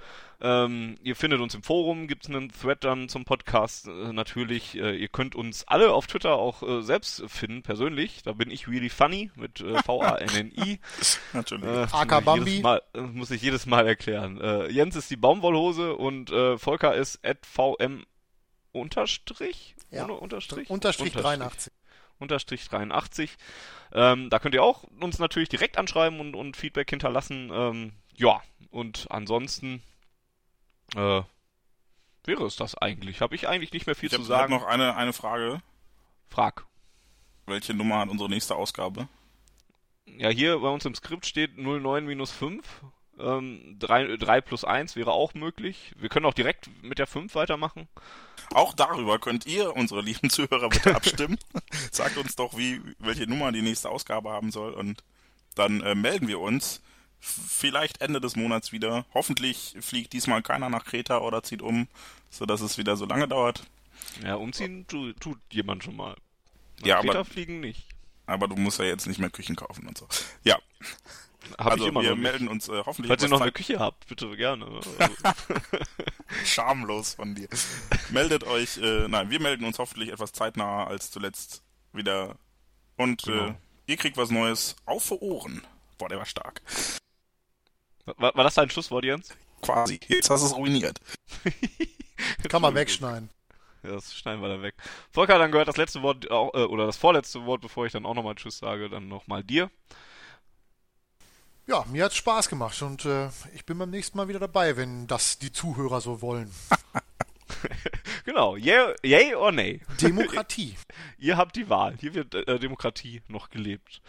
[0.43, 4.75] Ähm, ihr findet uns im Forum, gibt es einen Thread dann zum Podcast äh, natürlich.
[4.77, 8.23] Äh, ihr könnt uns alle auf Twitter auch äh, selbst finden, persönlich.
[8.23, 10.79] Da bin ich really funny mit äh, V-A-N-N-I.
[11.33, 11.63] natürlich.
[11.63, 12.59] Äh, Aka Bambi.
[12.59, 14.41] Mal, äh, muss ich jedes Mal erklären.
[14.41, 18.05] Äh, Jens ist die Baumwollhose und äh, Volker ist at VM
[18.73, 19.75] Unterstrich?
[19.91, 20.03] Ja.
[20.03, 20.69] Ohne Unterstrich?
[20.69, 21.71] Unterstrich 83.
[22.19, 23.37] Unterstrich 83.
[23.93, 27.49] Ähm, da könnt ihr auch uns natürlich direkt anschreiben und, und Feedback hinterlassen.
[27.53, 28.41] Ähm, ja,
[28.71, 29.81] und ansonsten
[30.95, 31.23] äh,
[32.25, 33.21] wäre es das eigentlich.
[33.21, 34.53] Habe ich eigentlich nicht mehr viel ich zu hab, sagen.
[34.53, 35.61] Ich habe noch eine, eine Frage.
[36.29, 36.65] Frag.
[37.45, 39.07] Welche Nummer hat unsere nächste Ausgabe?
[40.05, 42.65] Ja, hier bei uns im Skript steht 09 minus 5.
[43.19, 45.93] Ähm, 3, 3 plus 1 wäre auch möglich.
[45.97, 47.87] Wir können auch direkt mit der 5 weitermachen.
[48.51, 51.37] Auch darüber könnt ihr, unsere lieben Zuhörer, bitte abstimmen.
[51.91, 55.03] Sagt uns doch, wie, welche Nummer die nächste Ausgabe haben soll und
[55.55, 56.81] dann äh, melden wir uns
[57.25, 59.05] vielleicht Ende des Monats wieder.
[59.13, 61.87] Hoffentlich fliegt diesmal keiner nach Kreta oder zieht um,
[62.29, 63.63] sodass es wieder so lange dauert.
[64.23, 66.15] Ja, umziehen tu, tut jemand schon mal.
[66.81, 67.87] Nach ja, Kreta aber, fliegen nicht.
[68.25, 70.07] Aber du musst ja jetzt nicht mehr Küchen kaufen und so.
[70.43, 70.57] Ja.
[71.57, 73.07] Hab also ich immer wir noch melden uns äh, hoffentlich.
[73.09, 74.65] Falls ihr noch Zeit- eine Küche habt, bitte gerne.
[74.65, 74.89] Also,
[76.45, 77.47] Schamlos von dir.
[78.09, 82.37] Meldet euch, äh, nein, wir melden uns hoffentlich etwas zeitnaher als zuletzt wieder.
[82.97, 83.55] Und äh, Genau.
[83.87, 85.61] ihr kriegt was Neues auf für Ohren.
[85.97, 86.61] Boah, der war stark.
[88.05, 89.29] War, war das dein Schlusswort, Jens?
[89.61, 89.99] Quasi.
[90.07, 90.99] Jetzt hast du es ruiniert.
[92.49, 93.29] Kann man wegschneiden.
[93.83, 94.75] Ja, das schneiden wir dann weg.
[95.11, 98.05] Volker, dann gehört das letzte Wort, auch, äh, oder das vorletzte Wort, bevor ich dann
[98.05, 99.69] auch nochmal Tschüss sage, dann nochmal dir.
[101.65, 105.07] Ja, mir hat's Spaß gemacht und äh, ich bin beim nächsten Mal wieder dabei, wenn
[105.07, 106.51] das die Zuhörer so wollen.
[108.25, 109.81] Genau, yay, yay or nay.
[110.01, 110.75] Demokratie.
[111.17, 111.95] Ihr habt die Wahl.
[111.99, 114.01] Hier wird äh, Demokratie noch gelebt.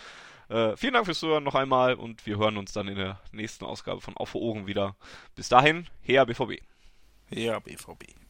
[0.48, 3.64] Äh, vielen Dank fürs Zuhören noch einmal und wir hören uns dann in der nächsten
[3.64, 4.96] Ausgabe von Auf Ohren wieder.
[5.34, 6.62] Bis dahin, her BVB.
[7.30, 8.23] Ja, BVB.